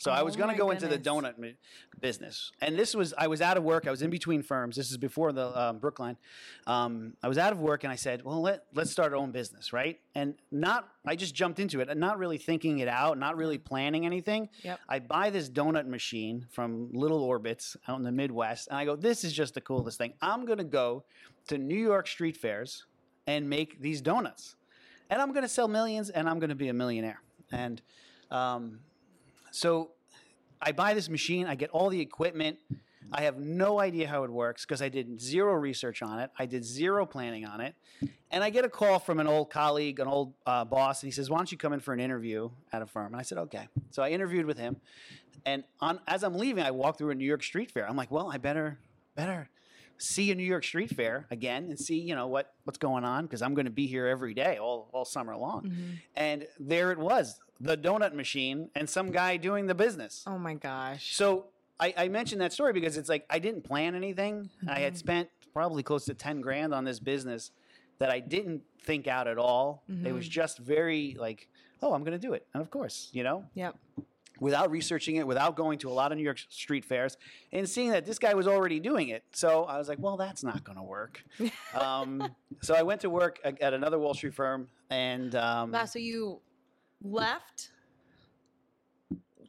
So 0.03 0.11
I 0.11 0.23
was 0.23 0.35
Oh 0.35 0.39
going 0.39 0.51
to 0.51 0.57
go 0.57 0.73
into 0.73 0.89
the 0.89 0.99
donut 0.99 1.39
mi- 1.39 1.55
business. 2.01 2.51
And 2.61 2.77
this 2.77 2.93
was, 2.93 3.15
I 3.17 3.29
was 3.29 3.41
out 3.41 3.57
of 3.57 3.63
work. 3.63 3.87
I 3.87 3.93
was 3.93 4.03
in 4.03 4.11
between 4.11 4.43
firms. 4.43 4.75
This 4.75 4.91
is 4.91 4.97
before 4.97 5.31
the 5.31 5.57
um, 5.57 5.79
Brookline. 5.79 6.17
Um, 6.67 7.15
I 7.23 7.29
was 7.29 7.39
out 7.39 7.53
of 7.53 7.61
work 7.61 7.85
and 7.85 7.93
I 7.93 7.95
said, 7.95 8.25
well, 8.25 8.41
let, 8.43 8.65
let's 8.75 8.91
start 8.91 9.13
our 9.13 9.19
own 9.19 9.31
business, 9.31 9.73
right? 9.73 10.01
And 10.17 10.35
not, 10.51 10.89
I 11.07 11.15
just 11.15 11.37
jumped 11.37 11.61
into 11.61 11.81
it 11.81 11.89
and 11.89 12.01
not 12.01 12.19
really 12.19 12.37
thinking 12.37 12.81
it 12.81 12.89
out, 12.89 13.17
not 13.17 13.37
really 13.37 13.59
planning 13.59 14.05
anything. 14.05 14.49
Yep. 14.65 14.81
I 14.89 14.99
buy 14.99 15.31
this 15.31 15.49
donut 15.49 15.87
machine 15.87 16.49
from 16.51 16.91
Little 16.93 17.23
Orbits 17.23 17.77
out 17.87 17.97
in 17.97 18.03
the 18.03 18.11
Midwest, 18.11 18.67
and 18.67 18.77
I 18.77 18.85
go, 18.85 18.97
"This 18.97 19.23
is 19.23 19.33
just 19.33 19.55
the 19.55 19.61
coolest 19.61 19.99
thing. 19.99 20.15
I'm 20.21 20.45
gonna 20.47 20.65
go 20.65 21.05
to 21.47 21.59
New 21.59 21.79
York 21.79 22.09
street 22.09 22.37
fairs 22.37 22.87
and 23.29 23.49
make 23.49 23.81
these 23.81 24.01
donuts, 24.01 24.57
and 25.11 25.23
I'm 25.23 25.33
gonna 25.33 25.49
sell 25.49 25.69
millions, 25.69 26.11
and 26.11 26.29
I'm 26.29 26.41
gonna 26.41 26.57
be 26.57 26.69
a 26.69 26.75
millionaire." 26.75 27.23
And 27.53 27.81
um, 28.33 28.81
so 29.53 29.91
I 30.61 30.73
buy 30.73 30.95
this 30.95 31.09
machine. 31.09 31.47
I 31.47 31.55
get 31.55 31.71
all 31.71 31.89
the 31.89 32.01
equipment. 32.01 32.59
I 33.13 33.23
have 33.23 33.39
no 33.39 33.79
idea 33.79 34.09
how 34.09 34.25
it 34.25 34.31
works 34.31 34.65
because 34.65 34.81
I 34.81 34.89
did 34.89 35.21
zero 35.21 35.53
research 35.55 36.03
on 36.03 36.19
it. 36.19 36.31
I 36.39 36.47
did 36.47 36.65
zero 36.65 37.05
planning 37.05 37.45
on 37.45 37.61
it. 37.61 37.75
And 38.31 38.43
I 38.43 38.49
get 38.49 38.65
a 38.65 38.71
call 38.71 38.99
from 38.99 39.21
an 39.21 39.27
old 39.27 39.51
colleague, 39.51 40.01
an 40.01 40.09
old 40.09 40.33
uh, 40.47 40.65
boss, 40.65 41.03
and 41.03 41.09
he 41.09 41.13
says, 41.13 41.29
"Why 41.29 41.37
don't 41.37 41.53
you 41.53 41.59
come 41.59 41.75
in 41.75 41.81
for 41.81 41.93
an 41.93 42.01
interview 42.01 42.49
at 42.73 42.81
a 42.81 42.87
firm?" 42.87 43.09
And 43.09 43.17
I 43.17 43.23
said, 43.23 43.37
"Okay." 43.37 43.69
So 43.91 44.03
I 44.03 44.09
interviewed 44.09 44.47
with 44.47 44.57
him, 44.57 44.77
and 45.45 45.65
on 45.81 46.01
as 46.09 46.25
I'm 46.25 46.35
leaving, 46.35 46.65
I 46.65 46.71
walk 46.71 46.97
through 46.97 47.11
a 47.11 47.15
New 47.15 47.27
York 47.27 47.43
street 47.43 47.71
fair. 47.71 47.87
I'm 47.87 47.97
like, 47.97 48.11
"Well, 48.11 48.31
I 48.33 48.39
better 48.39 48.79
better 49.15 49.51
see 50.03 50.31
a 50.31 50.35
New 50.35 50.45
York 50.45 50.65
street 50.65 50.91
fair 50.91 51.27
again 51.31 51.65
and 51.71 51.79
see 51.79 51.99
you 52.01 52.15
know 52.15 52.27
what 52.27 52.53
what's 52.65 52.79
going 52.79 53.05
on 53.05 53.25
because 53.27 53.43
I'm 53.43 53.55
going 53.55 53.65
to 53.67 53.71
be 53.73 53.87
here 53.87 54.07
every 54.07 54.35
day 54.35 54.59
all 54.59 54.89
all 54.93 55.05
summer 55.05 55.37
long." 55.37 55.73
And 56.17 56.47
there 56.59 56.93
it 56.93 56.99
was, 56.99 57.39
the 57.61 57.77
donut 57.77 58.13
machine, 58.15 58.69
and 58.75 58.89
some 58.89 59.11
guy 59.11 59.37
doing 59.37 59.67
the 59.67 59.75
business. 59.75 60.25
Oh 60.27 60.39
my 60.39 60.55
gosh. 60.55 61.15
So 61.17 61.47
I, 61.81 61.95
I 61.97 62.09
mentioned 62.09 62.41
that 62.41 62.53
story 62.53 62.73
because 62.73 62.97
it's 62.97 63.09
like 63.09 63.25
I 63.31 63.39
didn't 63.39 63.63
plan 63.63 63.95
anything. 63.95 64.51
I 64.63 64.65
Mm-hmm. 64.75 64.83
had 64.83 64.97
spent 64.97 65.29
probably 65.53 65.83
close 65.83 66.05
to 66.07 66.15
ten 66.15 66.41
grand 66.41 66.73
on 66.75 66.85
this 66.85 66.99
business 67.01 67.51
that 67.99 68.11
I 68.11 68.21
didn't 68.21 68.63
think 68.83 69.07
out 69.07 69.29
at 69.29 69.39
all. 69.39 69.83
It 69.89 69.93
Mm-hmm. 69.93 70.15
was 70.15 70.29
just 70.29 70.59
very 70.59 71.17
like, 71.19 71.49
oh, 71.83 71.93
I'm 71.95 72.03
going 72.05 72.19
to 72.21 72.27
do 72.27 72.33
it, 72.33 72.47
and 72.55 72.61
of 72.61 72.71
course, 72.71 73.09
you 73.13 73.23
know, 73.23 73.45
Yep. 73.55 73.77
Without 74.41 74.71
researching 74.71 75.17
it, 75.17 75.27
without 75.27 75.57
going 75.57 75.79
to 75.79 75.89
a 75.89 75.93
lot 75.93 76.13
of 76.13 76.19
New 76.19 76.25
York 76.25 76.39
street 76.49 76.85
fairs, 76.85 77.17
and 77.53 77.69
seeing 77.69 77.91
that 77.91 78.05
this 78.05 78.19
guy 78.19 78.35
was 78.35 78.47
already 78.47 78.81
doing 78.81 79.09
it. 79.09 79.25
So 79.33 79.65
I 79.65 79.79
was 79.79 79.89
like, 79.89 79.99
well, 79.99 80.17
that's 80.17 80.43
not 80.43 80.65
going 80.65 80.77
to 80.77 80.83
work. 80.83 81.23
um, 81.75 82.35
so 82.61 82.75
I 82.75 82.83
went 82.83 83.01
to 83.03 83.11
work 83.11 83.39
at 83.45 83.75
another 83.75 83.99
Wall 83.99 84.15
Street 84.15 84.35
firm, 84.35 84.69
and 84.91 85.35
um, 85.35 85.73
Wow, 85.73 85.85
so 85.85 85.99
you 85.99 86.41
left, 87.03 87.71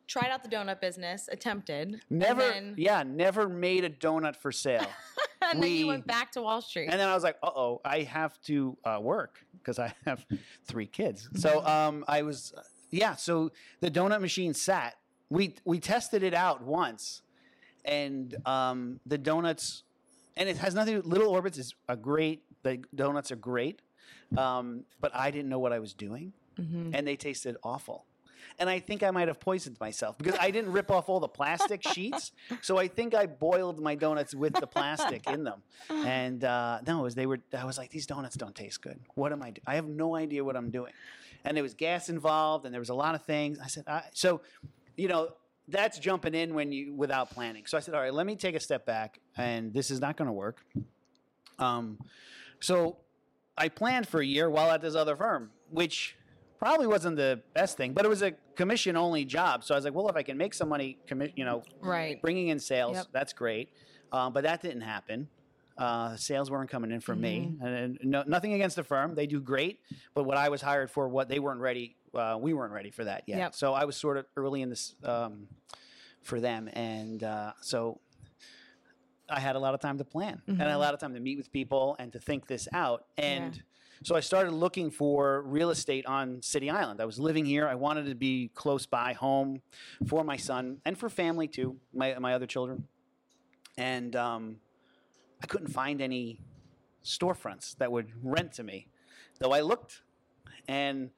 tried 0.08 0.30
out 0.30 0.44
the 0.44 0.50
donut 0.50 0.82
business, 0.82 1.30
attempted, 1.32 2.02
never, 2.10 2.42
then, 2.42 2.76
yeah, 2.78 3.04
never 3.04 3.48
made 3.48 3.84
a 3.84 3.90
donut 3.90 4.36
for 4.36 4.52
sale. 4.52 4.88
and 5.52 5.62
then 5.62 5.72
you 5.72 5.88
went 5.88 6.06
back 6.06 6.32
to 6.34 6.42
Wall 6.42 6.62
Street. 6.62 6.88
And 6.90 7.00
then 7.00 7.08
I 7.08 7.14
was 7.14 7.24
like, 7.24 7.38
uh 7.44 7.50
oh, 7.56 7.82
I 7.86 8.02
have 8.02 8.42
to 8.44 8.78
uh, 8.84 9.00
work 9.02 9.46
because 9.58 9.80
I 9.80 9.94
have 10.06 10.26
three 10.66 10.88
kids. 10.88 11.30
So 11.36 11.66
um, 11.66 12.04
I 12.08 12.22
was, 12.22 12.54
yeah. 12.94 13.16
So 13.16 13.52
the 13.82 13.90
donut 13.92 14.22
machine 14.22 14.54
sat. 14.54 14.96
We 15.30 15.56
we 15.66 15.80
tested 15.80 16.22
it 16.24 16.34
out 16.34 16.62
once, 16.64 17.22
and 17.86 18.36
um, 18.46 19.00
the 19.06 19.18
donuts, 19.18 19.84
and 20.38 20.48
it 20.48 20.58
has 20.58 20.76
nothing. 20.76 21.02
Little 21.02 21.28
Orbits 21.30 21.58
is 21.58 21.74
a 21.90 21.96
great. 21.96 22.44
The 22.64 22.82
donuts 22.96 23.32
are 23.32 23.36
great, 23.36 23.82
um, 24.38 24.84
but 25.02 25.12
I 25.16 25.32
didn't 25.32 25.50
know 25.50 25.60
what 25.60 25.74
I 25.74 25.80
was 25.80 25.94
doing, 25.94 26.34
Mm-hmm. 26.60 26.92
and 26.94 27.08
they 27.08 27.16
tasted 27.16 27.58
awful. 27.64 28.06
And 28.60 28.70
I 28.70 28.78
think 28.80 29.02
I 29.02 29.10
might 29.10 29.28
have 29.28 29.40
poisoned 29.40 29.80
myself 29.80 30.16
because 30.20 30.36
I 30.40 30.52
didn't 30.52 30.72
rip 30.72 30.92
off 30.92 31.10
all 31.10 31.20
the 31.20 31.28
plastic 31.28 31.82
sheets. 31.94 32.32
So 32.62 32.78
I 32.78 32.88
think 32.88 33.16
I 33.16 33.26
boiled 33.26 33.80
my 33.82 33.96
donuts 33.96 34.36
with 34.36 34.54
the 34.54 34.68
plastic 34.68 35.28
in 35.28 35.44
them. 35.44 35.64
And 35.90 36.44
uh, 36.44 36.80
no, 36.86 37.00
it 37.00 37.04
was, 37.04 37.16
they 37.16 37.26
were. 37.26 37.40
I 37.58 37.66
was 37.66 37.80
like, 37.80 37.90
these 37.90 38.06
donuts 38.06 38.36
don't 38.36 38.54
taste 38.54 38.82
good. 38.84 39.00
What 39.16 39.32
am 39.32 39.42
I? 39.42 39.50
Do- 39.52 39.62
I 39.66 39.74
have 39.76 39.88
no 39.88 40.16
idea 40.16 40.44
what 40.44 40.56
I'm 40.56 40.70
doing. 40.70 40.92
And 41.46 41.56
there 41.58 41.64
was 41.64 41.74
gas 41.74 42.10
involved, 42.10 42.66
and 42.66 42.74
there 42.74 42.80
was 42.82 42.90
a 42.90 42.94
lot 42.94 43.16
of 43.16 43.24
things. 43.24 43.60
I 43.62 43.68
said, 43.68 43.84
I, 43.88 44.04
so, 44.14 44.42
you 44.96 45.08
know, 45.08 45.30
that's 45.68 46.00
jumping 46.00 46.34
in 46.34 46.54
when 46.54 46.72
you 46.72 46.94
without 46.94 47.30
planning. 47.32 47.66
So 47.66 47.78
I 47.78 47.82
said, 47.82 47.94
all 47.94 48.02
right, 48.02 48.14
let 48.14 48.26
me 48.26 48.36
take 48.36 48.56
a 48.56 48.60
step 48.60 48.86
back, 48.86 49.20
and 49.38 49.74
this 49.74 49.92
is 49.92 50.00
not 50.00 50.18
going 50.18 50.28
to 50.28 50.34
work. 50.34 50.64
Um, 51.60 51.98
so 52.60 52.98
I 53.58 53.70
planned 53.70 54.08
for 54.08 54.22
a 54.22 54.26
year 54.26 54.50
while 54.50 54.72
at 54.72 54.82
this 54.82 54.96
other 54.96 55.16
firm, 55.16 55.52
which 55.70 56.16
probably 56.60 56.88
wasn't 56.88 57.18
the 57.18 57.42
best 57.54 57.76
thing, 57.76 57.94
but 57.94 58.06
it 58.06 58.10
was 58.10 58.22
a 58.22 58.32
commission 58.56 58.96
only 58.96 59.26
job. 59.26 59.64
So 59.64 59.76
I 59.76 59.78
was 59.78 59.84
like, 59.86 59.94
well, 59.94 60.08
if 60.10 60.16
I 60.16 60.24
can 60.24 60.38
make 60.38 60.54
some 60.54 60.70
money, 60.70 60.98
commi- 61.10 61.34
you 61.36 61.44
know, 61.44 61.64
right. 61.82 62.22
bringing 62.22 62.48
in 62.48 62.60
sales, 62.60 62.96
Yep. 62.96 63.08
that's 63.12 63.34
great. 63.34 63.70
Um, 64.14 64.32
but 64.32 64.44
that 64.44 64.62
didn't 64.62 64.82
happen. 64.82 65.28
Uh, 65.78 66.16
sales 66.16 66.52
weren't 66.52 66.70
coming 66.70 66.92
in 66.92 67.00
for 67.00 67.16
me, 67.16 67.56
and, 67.62 67.74
and 67.76 68.00
no, 68.04 68.24
nothing 68.28 68.54
against 68.54 68.76
the 68.76 68.84
firm; 68.84 69.16
they 69.16 69.26
do 69.28 69.40
great. 69.40 69.80
But 70.14 70.24
what 70.26 70.38
I 70.38 70.50
was 70.50 70.62
hired 70.62 70.92
for, 70.92 71.08
what 71.10 71.30
they 71.30 71.40
weren't 71.40 71.62
ready, 71.62 71.96
uh, 72.14 72.38
we 72.40 72.54
weren't 72.54 72.74
ready 72.74 72.92
for 72.92 73.04
that 73.06 73.24
yet. 73.28 73.38
Yep. 73.38 73.56
So 73.56 73.74
I 73.74 73.86
was 73.86 73.98
sort 73.98 74.18
of 74.18 74.26
early 74.38 74.62
in 74.62 74.70
this 74.70 74.96
um, 75.04 75.48
for 76.22 76.40
them, 76.40 76.70
and 76.74 77.24
uh, 77.24 77.54
so 77.62 78.00
I 79.30 79.40
had 79.40 79.56
a 79.56 79.60
lot 79.60 79.74
of 79.74 79.80
time 79.80 79.98
to 79.98 80.04
plan 80.04 80.42
and 80.48 80.62
a 80.62 80.78
lot 80.78 80.94
of 80.94 81.00
time 81.00 81.14
to 81.16 81.20
meet 81.20 81.38
with 81.38 81.52
people 81.52 81.96
and 81.98 82.14
to 82.14 82.20
think 82.20 82.46
this 82.46 82.68
out. 82.72 83.06
And 83.18 83.64
So 84.04 84.16
I 84.16 84.20
started 84.20 84.52
looking 84.52 84.92
for 84.92 85.44
real 85.44 85.70
estate 85.70 86.06
on 86.06 86.42
City 86.42 86.70
Island. 86.70 87.00
I 87.00 87.06
was 87.06 87.20
living 87.20 87.46
here. 87.46 87.68
I 87.68 87.76
wanted 87.76 88.08
to 88.08 88.16
be 88.16 88.52
close 88.54 88.86
by 88.86 89.14
home 89.14 89.62
for 90.08 90.24
my 90.26 90.36
son 90.36 90.82
and 90.86 90.98
for 90.98 91.10
family 91.10 91.48
too, 91.48 91.78
my, 91.94 92.18
my 92.20 92.34
other 92.34 92.46
children. 92.46 92.88
And 93.78 94.16
um, 94.16 94.58
I 95.44 95.46
couldn't 95.46 95.68
find 95.68 96.02
any 96.02 96.40
storefronts 97.04 97.76
that 97.78 97.92
would 97.92 98.12
rent 98.24 98.54
to 98.54 98.64
me, 98.64 98.88
though 99.40 99.52
I 99.52 99.60
looked. 99.60 100.02
And 100.70 101.10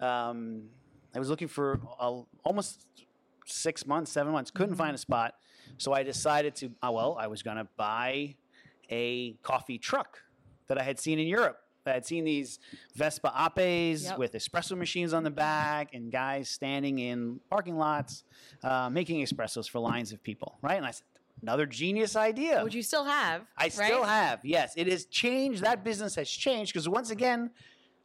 um, 0.00 0.64
I 1.14 1.18
was 1.20 1.30
looking 1.30 1.48
for 1.48 1.80
a, 2.00 2.22
almost 2.44 2.84
six 3.46 3.86
months, 3.86 4.10
seven 4.10 4.32
months, 4.32 4.50
couldn't 4.50 4.74
find 4.74 4.94
a 4.94 4.98
spot. 4.98 5.34
So 5.76 5.92
I 5.92 6.02
decided 6.02 6.56
to, 6.56 6.70
oh, 6.82 6.90
well, 6.92 7.16
I 7.18 7.28
was 7.28 7.42
going 7.42 7.56
to 7.56 7.68
buy 7.76 8.34
a 8.90 9.34
coffee 9.42 9.78
truck 9.78 10.18
that 10.66 10.78
I 10.78 10.82
had 10.82 10.98
seen 10.98 11.18
in 11.18 11.28
Europe. 11.28 11.58
I 11.86 11.92
had 11.92 12.04
seen 12.04 12.24
these 12.24 12.58
Vespa 12.96 13.32
Apes 13.56 14.04
Yep. 14.04 14.18
with 14.18 14.32
espresso 14.34 14.76
machines 14.76 15.14
on 15.14 15.22
the 15.22 15.30
back 15.30 15.94
and 15.94 16.12
guys 16.12 16.50
standing 16.50 16.98
in 16.98 17.40
parking 17.48 17.78
lots 17.78 18.24
uh, 18.62 18.90
making 18.90 19.24
espressos 19.24 19.66
for 19.70 19.78
lines 19.78 20.12
of 20.12 20.22
people, 20.22 20.58
right? 20.60 20.76
And 20.76 20.84
I 20.84 20.90
said, 20.90 21.06
another 21.42 21.66
genius 21.66 22.16
idea. 22.16 22.62
Which 22.64 22.74
you 22.74 22.82
still 22.82 23.04
have. 23.04 23.42
I 23.56 23.64
right? 23.64 23.72
still 23.72 24.04
have, 24.04 24.40
yes. 24.44 24.74
It 24.76 24.86
has 24.88 25.06
changed. 25.06 25.62
That 25.62 25.84
business 25.84 26.14
has 26.16 26.28
changed 26.30 26.72
because 26.72 26.88
once 26.88 27.10
again, 27.10 27.50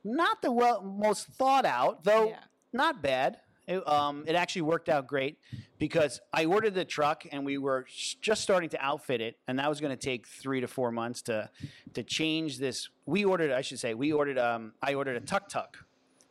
not 0.03 0.41
the 0.41 0.51
well 0.51 0.81
most 0.83 1.27
thought 1.27 1.65
out, 1.65 2.03
though 2.03 2.29
Yeah. 2.29 2.39
not 2.71 3.01
bad. 3.01 3.37
It, 3.65 3.87
um, 3.87 4.25
it 4.27 4.35
actually 4.35 4.63
worked 4.63 4.89
out 4.89 5.07
great 5.07 5.37
because 5.79 6.19
I 6.33 6.43
ordered 6.43 6.73
the 6.73 6.83
truck 6.83 7.25
and 7.31 7.45
we 7.45 7.57
were 7.57 7.85
just 8.21 8.41
starting 8.41 8.69
to 8.71 8.77
outfit 8.83 9.21
it, 9.21 9.37
and 9.47 9.57
that 9.57 9.69
was 9.69 9.79
going 9.79 9.97
to 9.97 10.05
take 10.05 10.27
three 10.27 10.59
to 10.59 10.67
four 10.67 10.91
months 10.91 11.21
to 11.23 11.49
to 11.93 12.03
change 12.03 12.57
this. 12.59 12.89
We 13.05 13.23
ordered, 13.23 13.51
I 13.51 13.61
should 13.61 13.79
say, 13.79 13.93
we 13.93 14.11
ordered. 14.11 14.37
Um, 14.37 14.73
I 14.81 14.95
ordered 14.95 15.15
a 15.15 15.21
tuk 15.21 15.47
tuk, 15.47 15.82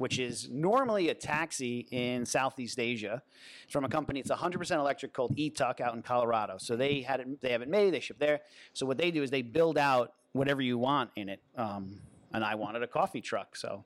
which 0.02 0.18
is 0.18 0.48
normally 0.50 1.10
a 1.10 1.14
taxi 1.14 1.86
in 1.92 2.26
Southeast 2.26 2.80
Asia, 2.80 3.22
from 3.70 3.84
a 3.84 3.88
company. 3.88 4.18
It's 4.18 4.32
100% 4.32 4.70
electric 4.72 5.12
called 5.12 5.36
eTuk 5.36 5.80
out 5.80 5.94
in 5.94 6.02
Colorado. 6.02 6.56
So 6.58 6.74
they 6.74 7.02
had 7.02 7.20
it. 7.20 7.40
They 7.40 7.52
have 7.52 7.62
it 7.62 7.68
made. 7.68 7.94
They 7.94 8.00
ship 8.00 8.18
there. 8.18 8.40
So 8.72 8.84
what 8.84 8.98
they 8.98 9.12
do 9.12 9.22
is 9.22 9.30
they 9.30 9.42
build 9.42 9.78
out 9.78 10.14
whatever 10.32 10.60
you 10.60 10.76
want 10.76 11.10
in 11.14 11.28
it. 11.28 11.40
Um, 11.56 12.00
and 12.34 12.42
I 12.42 12.56
wanted 12.56 12.82
a 12.82 12.88
coffee 12.88 13.20
truck, 13.20 13.54
so 13.54 13.84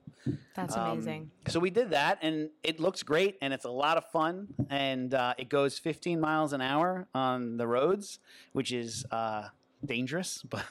That's 0.54 0.75
um, 0.75 0.92
amazing. 0.92 1.30
so 1.49 1.61
we 1.61 1.68
did 1.68 1.90
that, 1.90 2.18
and 2.23 2.49
it 2.62 2.80
looks 2.80 3.02
great, 3.02 3.37
and 3.42 3.52
it's 3.52 3.64
a 3.64 3.70
lot 3.70 3.96
of 3.99 4.04
fun, 4.11 4.46
and 4.70 5.12
uh, 5.12 5.35
it 5.37 5.49
goes 5.49 5.78
15 5.78 6.18
miles 6.18 6.52
an 6.52 6.61
hour 6.62 7.08
on 7.12 7.56
the 7.56 7.66
roads, 7.66 8.20
which 8.52 8.73
is 8.73 9.04
uh, 9.11 9.49
dangerous, 9.85 10.42
but 10.49 10.64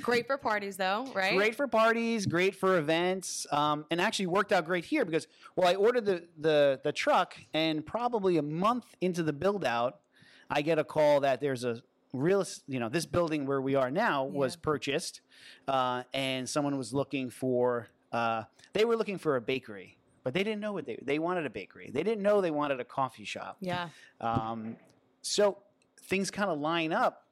Great 0.00 0.26
for 0.26 0.38
parties, 0.38 0.76
though, 0.76 1.06
right? 1.14 1.36
great 1.36 1.54
for 1.54 1.68
parties, 1.68 2.26
great 2.26 2.54
for 2.54 2.78
events, 2.78 3.46
um, 3.52 3.84
and 3.90 4.00
actually 4.00 4.26
worked 4.26 4.52
out 4.52 4.64
great 4.64 4.84
here 4.84 5.04
because 5.04 5.26
well, 5.56 5.68
I 5.68 5.74
ordered 5.74 6.04
the 6.04 6.24
the 6.38 6.80
the 6.82 6.92
truck, 6.92 7.36
and 7.52 7.84
probably 7.84 8.38
a 8.38 8.42
month 8.42 8.84
into 9.00 9.22
the 9.22 9.32
build 9.32 9.64
out, 9.64 10.00
I 10.50 10.62
get 10.62 10.78
a 10.78 10.84
call 10.84 11.20
that 11.20 11.40
there's 11.40 11.64
a 11.64 11.82
real, 12.12 12.44
you 12.66 12.80
know, 12.80 12.88
this 12.88 13.06
building 13.06 13.46
where 13.46 13.60
we 13.60 13.74
are 13.74 13.90
now 13.90 14.24
was 14.24 14.56
purchased, 14.56 15.20
uh, 15.66 16.02
and 16.14 16.48
someone 16.48 16.76
was 16.78 16.92
looking 16.92 17.30
for, 17.30 17.88
uh, 18.12 18.44
they 18.72 18.84
were 18.84 18.96
looking 18.96 19.18
for 19.18 19.36
a 19.36 19.40
bakery, 19.40 19.98
but 20.24 20.34
they 20.34 20.42
didn't 20.42 20.60
know 20.60 20.72
what 20.72 20.86
they 20.86 20.98
they 21.02 21.18
wanted 21.18 21.46
a 21.46 21.50
bakery. 21.50 21.90
They 21.92 22.02
didn't 22.02 22.22
know 22.22 22.40
they 22.40 22.50
wanted 22.50 22.80
a 22.80 22.84
coffee 22.84 23.24
shop. 23.24 23.58
Yeah. 23.60 23.88
Um, 24.20 24.76
so 25.22 25.58
things 26.02 26.30
kind 26.30 26.50
of 26.50 26.58
line 26.58 26.92
up. 26.92 27.24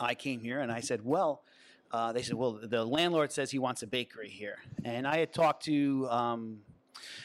I 0.00 0.14
came 0.14 0.40
here 0.40 0.60
and 0.60 0.70
I 0.70 0.80
said, 0.80 1.04
well, 1.04 1.42
uh, 1.90 2.12
they 2.12 2.22
said, 2.22 2.34
well, 2.34 2.58
the 2.62 2.84
landlord 2.84 3.32
says 3.32 3.50
he 3.50 3.58
wants 3.58 3.82
a 3.82 3.86
bakery 3.86 4.28
here. 4.28 4.58
And 4.84 5.06
I 5.06 5.18
had 5.18 5.32
talked 5.32 5.64
to 5.64 6.06
um, 6.10 6.58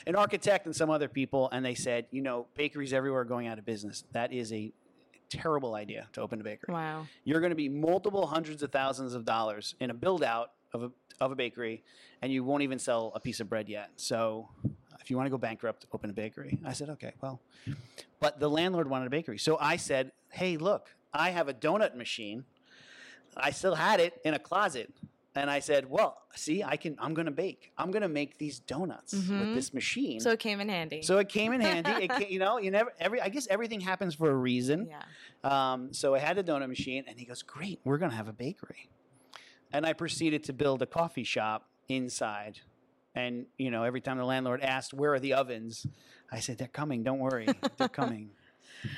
an 0.08 0.16
architect 0.16 0.66
and 0.66 0.76
some 0.76 0.90
other 0.90 1.08
people, 1.08 1.50
and 1.52 1.66
they 1.66 1.76
said, 1.76 2.06
you 2.12 2.22
know, 2.22 2.48
bakeries 2.56 2.94
everywhere 2.94 3.22
are 3.22 3.26
going 3.26 3.48
out 3.48 3.60
of 3.60 3.66
business. 3.66 4.06
That 4.14 4.32
is 4.32 4.54
a 4.54 4.72
terrible 5.30 5.76
idea 5.76 6.08
to 6.14 6.22
open 6.22 6.40
a 6.40 6.44
bakery. 6.44 6.74
Wow. 6.74 7.08
You're 7.24 7.42
going 7.42 7.50
to 7.50 7.56
be 7.56 7.68
multiple 7.68 8.26
hundreds 8.28 8.64
of 8.64 8.72
thousands 8.72 9.16
of 9.16 9.26
dollars 9.26 9.76
in 9.80 9.90
a 9.90 9.94
build 9.94 10.24
out 10.24 10.52
of 10.74 10.84
a, 10.84 10.92
of 11.20 11.32
a 11.32 11.36
bakery, 11.36 11.84
and 12.22 12.32
you 12.32 12.44
won't 12.44 12.64
even 12.64 12.80
sell 12.80 13.12
a 13.16 13.20
piece 13.20 13.40
of 13.40 13.50
bread 13.50 13.68
yet. 13.68 13.90
So 13.98 14.48
if 15.02 15.10
you 15.10 15.18
want 15.18 15.26
to 15.26 15.32
go 15.32 15.38
bankrupt, 15.38 15.88
open 15.92 16.10
a 16.10 16.14
bakery. 16.14 16.60
I 16.64 16.74
said, 16.74 16.90
okay, 16.92 17.14
well. 17.22 17.42
But 18.20 18.40
the 18.40 18.50
landlord 18.50 18.90
wanted 18.90 19.08
a 19.08 19.10
bakery. 19.10 19.38
So 19.38 19.58
I 19.60 19.76
said, 19.76 20.12
hey, 20.30 20.56
look, 20.56 20.96
I 21.14 21.32
have 21.32 21.50
a 21.50 21.54
donut 21.54 21.96
machine. 21.96 22.46
I 23.38 23.52
still 23.52 23.76
had 23.76 24.00
it 24.00 24.20
in 24.24 24.34
a 24.34 24.40
closet. 24.40 24.94
And 25.36 25.50
I 25.50 25.60
said, 25.62 25.90
well, 25.90 26.18
see, 26.36 26.62
I 26.64 26.78
can, 26.78 26.96
I'm 27.00 27.16
going 27.16 27.26
to 27.26 27.32
bake. 27.32 27.72
I'm 27.76 27.90
going 27.90 28.04
to 28.04 28.08
make 28.08 28.38
these 28.38 28.60
donuts 28.60 29.14
with 29.14 29.30
Mhm. 29.30 29.56
this 29.56 29.74
machine. 29.74 30.20
So 30.20 30.30
it 30.30 30.40
came 30.40 30.60
in 30.60 30.70
handy. 30.70 31.02
So 31.02 31.18
it 31.18 31.28
came 31.28 31.54
in 31.54 31.62
handy. 31.62 31.90
It 32.06 32.10
ca 32.18 32.28
you 32.30 32.38
know, 32.38 32.60
you 32.60 32.70
never 32.70 32.94
every. 33.00 33.20
I 33.20 33.30
guess 33.30 33.48
everything 33.48 33.80
happens 33.82 34.14
for 34.14 34.30
a 34.30 34.36
reason. 34.36 34.88
yeah. 34.90 35.02
Um, 35.44 35.92
so 35.92 36.14
I 36.14 36.20
had 36.20 36.38
the 36.38 36.44
donut 36.44 36.70
machine, 36.70 37.04
and 37.08 37.18
he 37.20 37.26
goes, 37.26 37.42
"Great, 37.42 37.80
we're 37.84 37.98
gonna 37.98 38.14
have 38.16 38.28
a 38.28 38.34
bakery." 38.34 38.90
And 39.72 39.88
I 39.88 39.94
proceeded 39.94 40.44
to 40.46 40.54
build 40.54 40.84
a 40.84 40.86
coffee 40.86 41.24
shop 41.24 41.68
inside. 41.90 42.60
And 43.16 43.48
you 43.58 43.72
know, 43.72 43.84
every 43.84 44.02
time 44.02 44.18
the 44.20 44.26
landlord 44.26 44.62
asked, 44.62 44.94
"Where 44.94 45.14
are 45.16 45.20
the 45.20 45.34
ovens?" 45.34 45.88
I 46.32 46.42
said, 46.42 46.60
"They're 46.60 46.68
coming. 46.68 47.02
Don't 47.04 47.20
worry, 47.20 47.48
they're 47.78 47.90
coming." 48.02 48.30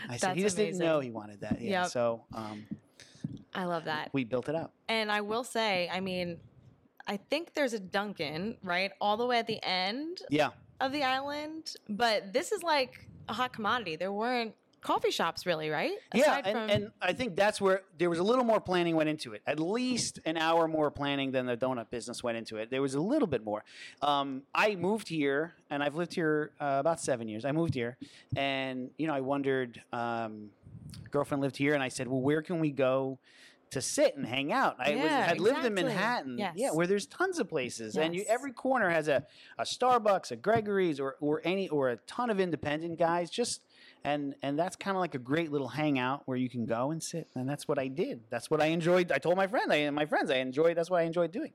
I 0.10 0.18
said, 0.18 0.36
"He 0.36 0.42
just 0.42 0.58
didn't 0.58 0.80
know 0.80 1.00
he 1.00 1.12
wanted 1.12 1.39
that." 1.42 1.62
Yeah. 1.62 1.84
Yep. 1.84 1.92
So 1.92 2.25
um, 2.34 2.65
I 3.53 3.65
love 3.65 3.86
that. 3.86 4.10
we 4.13 4.24
built 4.24 4.50
it 4.50 4.55
up. 4.55 4.74
And 4.89 5.12
I 5.12 5.22
will 5.22 5.44
say, 5.44 5.89
I 5.91 6.00
mean, 6.00 6.38
I 7.08 7.17
think 7.17 7.53
there's 7.53 7.74
a 7.74 7.79
Dunkin', 7.79 8.58
right? 8.63 8.91
All 9.00 9.15
the 9.17 9.25
way 9.25 9.38
at 9.39 9.48
the 9.48 9.60
end 9.63 10.20
Yeah. 10.29 10.50
of 10.82 10.91
the 10.91 11.03
island. 11.03 11.75
But 11.88 12.34
this 12.34 12.51
is 12.51 12.63
like 12.63 13.08
a 13.29 13.34
hot 13.34 13.53
commodity. 13.53 13.96
There 13.96 14.12
weren't 14.12 14.55
coffee 14.82 15.10
shops 15.10 15.48
really, 15.48 15.70
right? 15.72 15.94
Yeah, 16.13 16.41
and, 16.46 16.58
from- 16.58 16.70
and 16.70 16.91
I 17.01 17.13
think 17.13 17.36
that's 17.36 17.60
where 17.60 17.82
there 17.98 18.08
was 18.10 18.20
a 18.20 18.24
little 18.24 18.44
more 18.44 18.60
planning 18.60 18.96
went 18.96 19.10
into 19.10 19.34
it. 19.34 19.41
At 19.48 19.60
least 19.60 20.20
an 20.25 20.38
hour 20.38 20.67
more 20.67 20.91
planning 20.91 21.32
than 21.32 21.48
the 21.48 21.58
donut 21.58 21.89
business 21.89 22.22
went 22.24 22.38
into 22.38 22.58
it. 22.58 22.70
There 22.70 22.84
was 22.84 22.94
a 22.94 23.00
little 23.00 23.27
bit 23.27 23.44
more. 23.44 23.63
Um, 24.03 24.44
I 24.53 24.75
moved 24.75 25.08
here, 25.08 25.53
and 25.72 25.82
I've 25.82 25.96
lived 25.96 26.13
here 26.13 26.51
uh, 26.60 26.77
about 26.79 27.00
seven 27.00 27.27
years. 27.27 27.46
I 27.46 27.51
moved 27.51 27.74
here, 27.74 27.98
and 28.36 28.91
you 29.00 29.08
know, 29.08 29.13
I 29.15 29.22
wondered. 29.22 29.82
Um, 29.91 30.51
girlfriend 31.12 31.42
lived 31.42 31.58
here, 31.58 31.74
and 31.74 31.84
I 31.84 31.89
said, 31.89 32.08
"Well, 32.08 32.22
where 32.22 32.42
can 32.42 32.60
we 32.60 32.72
go?" 32.72 33.20
To 33.72 33.82
sit 33.82 34.15
and 34.15 34.25
hang 34.25 34.54
out. 34.54 34.75
I 34.80 34.96
was, 34.96 35.12
Yeah, 35.12 35.22
had 35.25 35.39
lived 35.39 35.65
in 35.65 35.74
exactly. 35.74 35.84
Manhattan, 35.84 36.38
yeah, 36.56 36.72
where 36.72 36.88
there's 36.88 37.08
tons 37.08 37.39
of 37.39 37.50
places, 37.50 37.98
and 37.98 38.15
you, 38.15 38.24
every 38.27 38.54
corner 38.54 38.89
has 38.89 39.08
a, 39.08 39.25
a 39.58 39.63
Starbucks, 39.63 40.32
a 40.32 40.36
Gregory's, 40.36 41.00
or 41.00 41.15
or 41.20 41.42
any 41.44 41.68
or 41.70 41.89
a 41.89 41.98
ton 42.08 42.30
of 42.30 42.39
independent 42.39 42.98
guys. 43.00 43.30
Just 43.30 43.62
and 44.04 44.36
and 44.44 44.58
that's 44.58 44.75
kind 44.75 44.96
of 44.96 45.01
like 45.01 45.15
a 45.15 45.20
great 45.20 45.51
little 45.51 45.68
hangout 45.68 46.22
where 46.25 46.38
you 46.38 46.48
can 46.48 46.65
go 46.68 46.92
and 46.92 47.01
sit 47.01 47.27
and 47.36 47.50
that's 47.50 47.68
what 47.68 47.80
i 47.80 47.88
did 47.88 48.22
that's 48.30 48.51
what 48.51 48.62
i 48.62 48.68
enjoyed 48.68 49.12
i 49.12 49.18
told 49.18 49.36
my 49.36 49.48
friend 49.48 49.74
I, 49.74 49.89
my 49.89 50.06
friends 50.06 50.30
i 50.30 50.36
enjoyed 50.36 50.77
that's 50.77 50.92
what 50.92 51.00
i 51.01 51.06
enjoyed 51.06 51.32
doing 51.32 51.54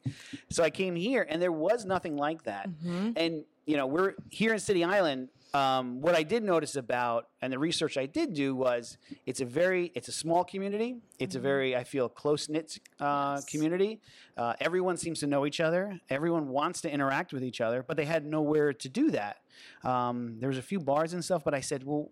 so 0.51 0.65
i 0.65 0.71
came 0.71 0.97
here 0.97 1.25
and 1.31 1.41
there 1.41 1.53
was 1.53 1.85
nothing 1.85 2.17
like 2.17 2.43
that 2.45 2.69
Mhm. 2.69 3.13
and 3.17 3.45
you 3.67 3.77
know 3.77 3.87
we're 3.87 4.15
here 4.31 4.53
in 4.53 4.59
city 4.59 4.83
island 4.83 5.29
um, 5.55 6.01
what 6.01 6.15
i 6.15 6.23
did 6.23 6.43
notice 6.45 6.77
about 6.77 7.29
and 7.43 7.53
the 7.53 7.59
research 7.59 7.97
i 7.97 8.07
did 8.07 8.33
do 8.35 8.55
was 8.55 8.99
it's 9.27 9.41
a 9.41 9.45
very 9.45 9.91
it's 9.95 10.09
a 10.09 10.13
small 10.13 10.45
community. 10.45 10.97
It's 11.19 11.35
a 11.35 11.41
very 11.41 11.75
i 11.77 11.85
feel 11.85 12.09
close-knit 12.09 12.79
uh, 13.01 13.35
Yes. 13.37 13.45
community. 13.47 14.01
Uh, 14.37 14.55
everyone 14.61 14.97
seems 14.97 15.21
to 15.21 15.27
know 15.27 15.45
each 15.47 15.61
other. 15.61 16.01
Everyone 16.09 16.49
wants 16.49 16.81
to 16.83 16.91
interact 16.91 17.33
with 17.33 17.43
each 17.45 17.61
other 17.61 17.83
but 17.83 17.97
they 17.97 18.05
had 18.07 18.25
nowhere 18.25 18.73
to 18.73 18.89
do 18.89 19.11
that. 19.11 19.39
Um, 19.85 20.37
there 20.41 20.49
was 20.49 20.59
a 20.59 20.63
few 20.63 20.81
bars 20.81 21.13
and 21.15 21.25
stuff 21.25 21.43
but 21.45 21.55
i 21.55 21.61
said 21.61 21.85
well 21.85 22.11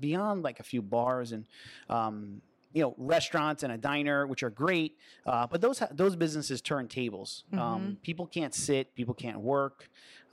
beyond 0.00 0.42
like 0.42 0.60
a 0.60 0.62
few 0.62 0.80
bars 0.80 1.32
and 1.32 1.44
um, 1.90 2.40
you 2.78 2.84
know 2.84 2.94
restaurants 3.14 3.60
and 3.64 3.72
a 3.72 3.76
diner 3.90 4.18
which 4.30 4.42
are 4.46 4.50
great 4.64 4.92
uh, 5.26 5.46
but 5.52 5.60
those 5.60 5.82
those 6.02 6.14
businesses 6.24 6.60
turn 6.70 6.86
tables. 7.00 7.28
Um, 7.64 7.98
people 8.08 8.26
can't 8.36 8.54
sit 8.54 8.94
people 8.94 9.14
can't 9.24 9.40
work 9.40 9.76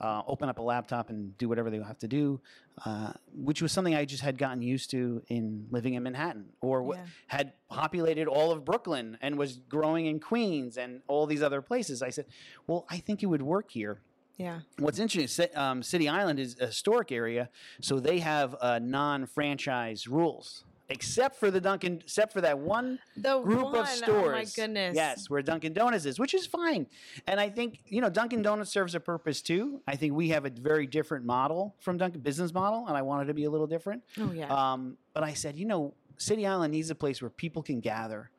uh, 0.00 0.22
open 0.32 0.48
up 0.48 0.58
a 0.58 0.62
laptop 0.62 1.10
and 1.10 1.36
do 1.38 1.48
whatever 1.50 1.68
they 1.70 1.78
have 1.92 1.98
to 2.06 2.08
do 2.20 2.40
uh, 2.86 3.12
which 3.48 3.60
was 3.62 3.72
something 3.76 3.94
i 3.94 4.04
just 4.14 4.22
had 4.28 4.36
gotten 4.44 4.60
used 4.62 4.88
to 4.96 5.22
in 5.36 5.66
living 5.76 5.94
in 5.94 6.02
manhattan 6.08 6.44
or 6.60 6.76
what 6.88 6.98
Yeah. 6.98 7.06
had 7.38 7.46
populated 7.68 8.26
all 8.36 8.48
of 8.54 8.58
brooklyn 8.70 9.06
and 9.24 9.30
was 9.44 9.50
growing 9.76 10.04
in 10.06 10.16
queens 10.20 10.76
and 10.82 10.90
all 11.08 11.24
these 11.26 11.42
other 11.48 11.60
places. 11.70 11.96
I 12.08 12.10
said 12.16 12.26
well 12.68 12.80
i 12.96 12.98
think 12.98 13.16
it 13.24 13.26
would 13.26 13.42
work 13.56 13.68
here. 13.80 13.96
Yeah. 14.38 14.60
What's 14.84 14.98
interesting, 14.98 15.48
um, 15.64 15.82
City 15.82 16.06
Island 16.20 16.38
is 16.38 16.50
a 16.60 16.66
historic 16.66 17.08
area, 17.10 17.48
so 17.80 17.92
they 18.08 18.18
have 18.18 18.54
uh, 18.60 18.78
non-franchise 18.82 20.06
rules, 20.06 20.64
except 20.88 21.36
for 21.36 21.50
the 21.50 21.60
Dunkin', 21.60 22.00
except 22.02 22.32
for 22.32 22.40
that 22.42 22.58
one 22.58 22.98
The 23.16 23.40
group 23.40 23.64
one, 23.64 23.76
of 23.76 23.88
stores. 23.88 24.28
Oh 24.28 24.32
my 24.32 24.44
goodness. 24.54 24.94
Yes, 24.94 25.28
where 25.30 25.42
Dunkin' 25.42 25.72
Donuts 25.72 26.04
is, 26.06 26.18
which 26.18 26.34
is 26.34 26.46
fine. 26.46 26.86
And 27.26 27.40
I 27.40 27.48
think 27.48 27.80
you 27.86 28.00
know 28.00 28.08
Dunkin' 28.10 28.42
Donuts 28.42 28.70
serves 28.70 28.94
a 28.94 29.00
purpose 29.00 29.42
too. 29.42 29.80
I 29.86 29.96
think 29.96 30.14
we 30.14 30.28
have 30.30 30.44
a 30.46 30.50
very 30.50 30.86
different 30.86 31.24
model 31.24 31.74
from 31.80 31.96
Dunkin' 31.98 32.20
business 32.20 32.52
model, 32.54 32.86
and 32.86 32.96
I 32.96 33.02
wanted 33.02 33.26
to 33.26 33.34
be 33.34 33.44
a 33.44 33.50
little 33.50 33.66
different. 33.66 34.02
Oh 34.18 34.32
yeah. 34.32 34.46
Um, 34.72 34.96
but 35.14 35.22
I 35.24 35.32
said, 35.34 35.56
you 35.56 35.64
know, 35.66 35.94
City 36.18 36.46
Island 36.46 36.72
needs 36.72 36.90
a 36.90 36.94
place 36.94 37.20
where 37.20 37.30
people 37.30 37.62
can 37.62 37.80
gather. 37.80 38.30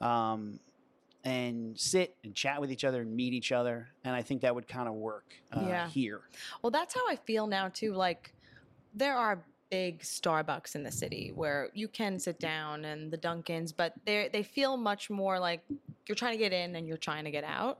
Um, 0.00 0.60
and 1.24 1.78
sit 1.78 2.14
and 2.24 2.32
chat 2.34 2.60
with 2.60 2.70
each 2.70 2.84
other 2.84 3.02
and 3.02 3.14
meet 3.14 3.34
each 3.34 3.50
other. 3.52 3.88
And 4.04 4.14
I 4.14 4.22
think 4.22 4.42
that 4.42 4.54
would 4.54 4.68
kind 4.68 4.88
of 4.88 4.94
work 4.94 5.24
uh, 5.52 5.64
Yeah. 5.66 5.88
here. 5.88 6.20
Well, 6.62 6.70
that's 6.70 6.94
how 6.94 7.02
I 7.08 7.16
feel 7.16 7.46
now 7.48 7.68
too. 7.68 7.92
Like 7.92 8.32
there 8.94 9.16
are 9.16 9.44
big 9.70 10.00
Starbucks 10.00 10.74
in 10.74 10.82
the 10.82 10.90
city 10.90 11.32
where 11.34 11.68
you 11.74 11.88
can 11.88 12.18
sit 12.18 12.36
mm. 12.36 12.40
down 12.40 12.84
and 12.84 13.10
the 13.10 13.18
Dunkins, 13.18 13.72
but 13.76 13.94
they 14.04 14.28
they 14.32 14.42
feel 14.42 14.76
much 14.76 15.10
more 15.10 15.38
like 15.38 15.62
you're 16.06 16.16
trying 16.16 16.32
to 16.32 16.38
get 16.38 16.52
in 16.52 16.76
and 16.76 16.86
you're 16.86 16.96
trying 16.96 17.24
to 17.24 17.30
get 17.30 17.44
out. 17.44 17.78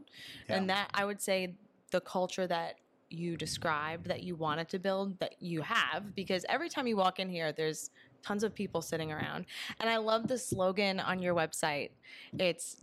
And 0.48 0.68
that 0.70 0.90
I 0.94 1.04
would 1.04 1.20
say 1.20 1.54
the 1.90 2.00
culture 2.00 2.46
that 2.46 2.76
you 3.10 3.36
described 3.36 4.06
that 4.06 4.22
you 4.22 4.36
wanted 4.36 4.68
to 4.68 4.78
build 4.78 5.18
that 5.18 5.34
you 5.40 5.62
have 5.62 6.14
because 6.14 6.44
every 6.48 6.68
time 6.68 6.86
you 6.86 6.94
walk 6.94 7.18
in 7.18 7.30
here 7.30 7.52
there's 7.52 7.90
tons 8.22 8.44
of 8.44 8.54
people 8.54 8.82
sitting 8.82 9.12
around. 9.12 9.46
And 9.80 9.88
I 9.88 9.96
love 9.96 10.28
the 10.28 10.38
slogan 10.38 11.00
on 11.00 11.22
your 11.22 11.34
website. 11.34 11.90
It's 12.38 12.76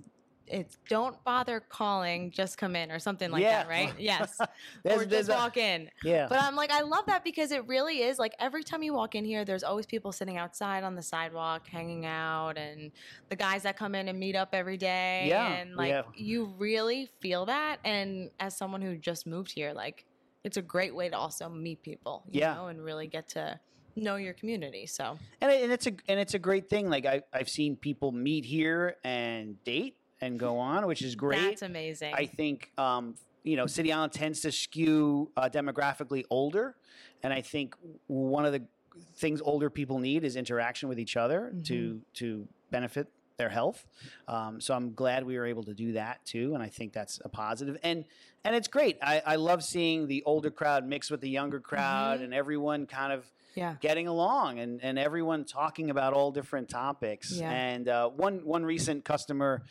it's 0.48 0.78
don't 0.90 1.22
bother 1.24 1.60
calling, 1.60 2.30
just 2.32 2.58
come 2.58 2.76
in 2.76 2.92
or 2.92 3.00
something 3.00 3.32
like 3.32 3.42
Yeah. 3.42 3.64
that, 3.64 3.68
right? 3.70 3.94
Yes. 4.00 4.38
There's- 4.84 5.02
or 5.02 5.06
just 5.06 5.30
walk 5.30 5.58
in. 5.58 5.90
Yeah. 6.04 6.28
But 6.30 6.40
I'm 6.42 6.56
like, 6.56 6.72
I 6.72 6.82
love 6.82 7.06
that 7.08 7.24
because 7.24 7.52
it 7.52 7.66
really 7.68 8.02
is 8.04 8.20
like 8.20 8.34
every 8.40 8.64
time 8.64 8.84
you 8.84 8.94
walk 8.94 9.16
in 9.16 9.26
here, 9.26 9.44
there's 9.46 9.64
always 9.64 9.86
people 9.86 10.12
sitting 10.12 10.38
outside 10.38 10.84
on 10.84 10.96
the 10.96 11.02
sidewalk, 11.02 11.68
hanging 11.68 12.06
out, 12.06 12.58
and 12.58 12.92
the 13.30 13.36
guys 13.36 13.64
that 13.64 13.76
come 13.78 13.96
in 13.96 14.08
and 14.08 14.20
meet 14.20 14.36
up 14.36 14.50
every 14.54 14.78
day. 14.78 15.26
Yeah, 15.28 15.48
And 15.48 15.76
like, 15.76 15.90
yeah. 15.90 16.04
you 16.16 16.54
really 16.58 17.10
feel 17.22 17.46
that. 17.48 17.80
And 17.84 18.30
as 18.40 18.56
someone 18.58 18.82
who 18.82 18.98
just 18.98 19.26
moved 19.26 19.52
here, 19.52 19.74
like, 19.74 20.06
it's 20.44 20.58
a 20.58 20.62
great 20.62 20.94
way 20.94 21.10
to 21.10 21.18
also 21.18 21.50
meet 21.50 21.82
people, 21.82 22.24
you 22.30 22.42
Yeah. 22.42 22.54
know, 22.54 22.68
and 22.68 22.84
really 22.84 23.08
get 23.08 23.30
to 23.30 23.60
know 23.96 24.18
your 24.18 24.34
community. 24.34 24.86
So, 24.86 25.18
and, 25.42 25.52
it, 25.52 25.64
and 25.64 25.72
it's 25.72 25.88
a 25.88 25.94
and 26.08 26.20
it's 26.20 26.34
a 26.36 26.40
great 26.40 26.70
thing. 26.70 26.90
Like 26.90 27.06
I 27.06 27.22
I've 27.34 27.50
seen 27.50 27.78
people 27.78 28.12
meet 28.12 28.44
here 28.46 28.98
and 29.06 29.56
date 29.64 29.96
and 30.22 30.40
go 30.40 30.58
on, 30.58 30.88
which 30.88 31.02
is 31.02 31.16
great. 31.16 31.42
that's 31.42 31.62
amazing. 31.62 32.14
I 32.14 32.26
think 32.26 32.72
um, 32.78 33.16
you 33.44 33.58
know 33.58 33.68
City 33.68 33.92
Island 33.92 34.14
tends 34.14 34.42
to 34.42 34.52
skew 34.52 35.32
uh, 35.38 35.50
demographically 35.52 36.24
older, 36.30 36.76
and 37.24 37.34
I 37.34 37.42
think 37.42 37.76
one 38.08 38.46
of 38.46 38.54
the 38.54 38.64
things 39.16 39.42
older 39.42 39.70
people 39.70 40.00
need 40.00 40.24
is 40.24 40.36
interaction 40.36 40.90
with 40.90 41.00
each 41.00 41.18
other 41.18 41.54
to 41.66 42.02
to 42.16 42.48
benefit 42.72 43.08
their 43.38 43.50
health. 43.50 43.86
Um, 44.28 44.62
so 44.62 44.74
I'm 44.74 44.94
glad 44.94 45.26
we 45.26 45.38
were 45.38 45.46
able 45.46 45.64
to 45.64 45.74
do 45.74 45.94
that 45.94 46.26
too, 46.26 46.54
and 46.54 46.64
I 46.64 46.68
think 46.68 46.94
that's 46.94 47.20
a 47.24 47.30
positive. 47.30 47.78
And 47.84 48.06
and 48.44 48.56
it's 48.56 48.68
great. 48.68 48.98
I, 49.02 49.22
I 49.26 49.36
love 49.38 49.64
seeing 49.64 50.08
the 50.08 50.24
older 50.26 50.52
crowd 50.52 50.86
mix 50.88 51.10
with 51.10 51.22
the 51.22 51.30
younger 51.30 51.60
crowd, 51.60 52.22
and 52.22 52.34
everyone 52.34 52.86
kind 52.86 53.12
of 53.12 53.26
yeah. 53.56 53.76
getting 53.80 54.08
along 54.08 54.60
and, 54.60 54.84
and 54.84 55.00
everyone 55.00 55.46
talking 55.46 55.90
about 55.90 56.14
all 56.14 56.32
different 56.32 56.70
topics. 56.70 57.32
Yeah. 57.32 57.50
And 57.50 57.90
uh, 57.90 58.10
one 58.10 58.46
one 58.46 58.64
recent 58.64 59.04
customer, 59.04 59.64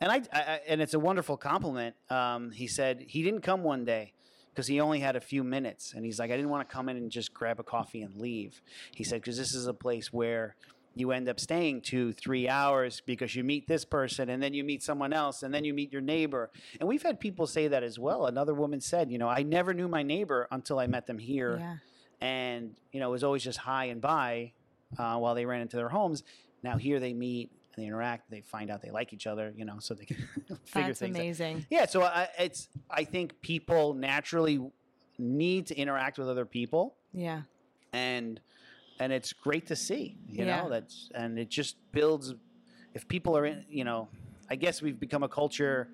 and 0.00 0.10
I, 0.10 0.22
I 0.32 0.60
and 0.68 0.80
it's 0.80 0.94
a 0.94 0.98
wonderful 1.00 1.36
compliment. 1.36 1.94
Um, 2.08 2.50
he 2.50 2.66
said 2.66 3.04
he 3.08 3.22
didn't 3.22 3.42
come 3.42 3.62
one 3.62 3.84
day 3.84 4.12
because 4.52 4.66
he 4.66 4.80
only 4.80 5.00
had 5.00 5.16
a 5.16 5.20
few 5.20 5.44
minutes, 5.44 5.92
and 5.94 6.04
he's 6.04 6.18
like, 6.18 6.30
I 6.30 6.36
didn't 6.36 6.50
want 6.50 6.68
to 6.68 6.72
come 6.74 6.88
in 6.88 6.96
and 6.96 7.10
just 7.10 7.32
grab 7.34 7.60
a 7.60 7.62
coffee 7.62 8.02
and 8.02 8.16
leave. 8.20 8.60
He 8.94 9.04
said 9.04 9.20
because 9.20 9.36
this 9.36 9.54
is 9.54 9.66
a 9.66 9.74
place 9.74 10.12
where 10.12 10.56
you 10.96 11.12
end 11.12 11.28
up 11.28 11.38
staying 11.38 11.80
two, 11.82 12.12
three 12.12 12.48
hours 12.48 13.00
because 13.06 13.36
you 13.36 13.44
meet 13.44 13.68
this 13.68 13.84
person 13.84 14.28
and 14.28 14.42
then 14.42 14.52
you 14.52 14.64
meet 14.64 14.82
someone 14.82 15.12
else 15.12 15.44
and 15.44 15.54
then 15.54 15.62
you 15.64 15.72
meet 15.72 15.92
your 15.92 16.02
neighbor. 16.02 16.50
And 16.80 16.88
we've 16.88 17.02
had 17.04 17.20
people 17.20 17.46
say 17.46 17.68
that 17.68 17.84
as 17.84 17.96
well. 17.96 18.26
Another 18.26 18.54
woman 18.54 18.80
said, 18.80 19.08
you 19.08 19.16
know, 19.16 19.28
I 19.28 19.44
never 19.44 19.72
knew 19.72 19.86
my 19.86 20.02
neighbor 20.02 20.48
until 20.50 20.80
I 20.80 20.88
met 20.88 21.06
them 21.06 21.18
here 21.20 21.58
Yeah. 21.60 21.76
and 22.20 22.74
you 22.92 22.98
know 22.98 23.08
it 23.08 23.12
was 23.12 23.22
always 23.22 23.44
just 23.44 23.58
hi 23.60 23.84
and 23.86 24.00
bye 24.00 24.52
uh, 24.98 25.16
while 25.16 25.36
they 25.36 25.46
ran 25.46 25.60
into 25.60 25.76
their 25.76 25.88
homes. 25.90 26.24
Now 26.64 26.76
here 26.76 26.98
they 26.98 27.14
meet 27.14 27.52
and 27.76 27.82
they 27.84 27.86
interact. 27.88 28.30
They 28.30 28.40
find 28.40 28.70
out 28.70 28.82
they 28.82 28.90
like 28.90 29.12
each 29.12 29.26
other, 29.26 29.52
you 29.56 29.64
know, 29.64 29.78
so 29.78 29.94
they 29.94 30.04
can 30.04 30.16
figure 30.64 30.88
That's 30.88 30.98
things 30.98 31.16
out. 31.16 31.20
amazing. 31.20 31.66
Yeah, 31.70 31.86
so 31.86 32.02
I, 32.02 32.28
it's 32.38 32.68
I 32.90 33.04
think 33.04 33.40
people 33.40 33.94
naturally 33.94 34.60
need 35.18 35.66
to 35.66 35.76
interact 35.76 36.18
with 36.18 36.28
other 36.28 36.44
people, 36.46 36.94
Yeah. 37.12 37.42
and 37.92 38.40
and 38.98 39.12
it's 39.12 39.32
great 39.32 39.66
to 39.68 39.76
see, 39.76 40.16
you 40.28 40.44
Yeah. 40.44 40.62
know, 40.62 40.68
that's 40.70 41.10
and 41.14 41.38
it 41.38 41.48
just 41.48 41.76
builds. 41.92 42.34
If 42.92 43.06
people 43.06 43.36
are 43.36 43.46
in, 43.46 43.64
you 43.70 43.84
know, 43.84 44.08
I 44.50 44.56
guess 44.56 44.82
we've 44.82 44.98
become 44.98 45.22
a 45.22 45.28
culture. 45.28 45.88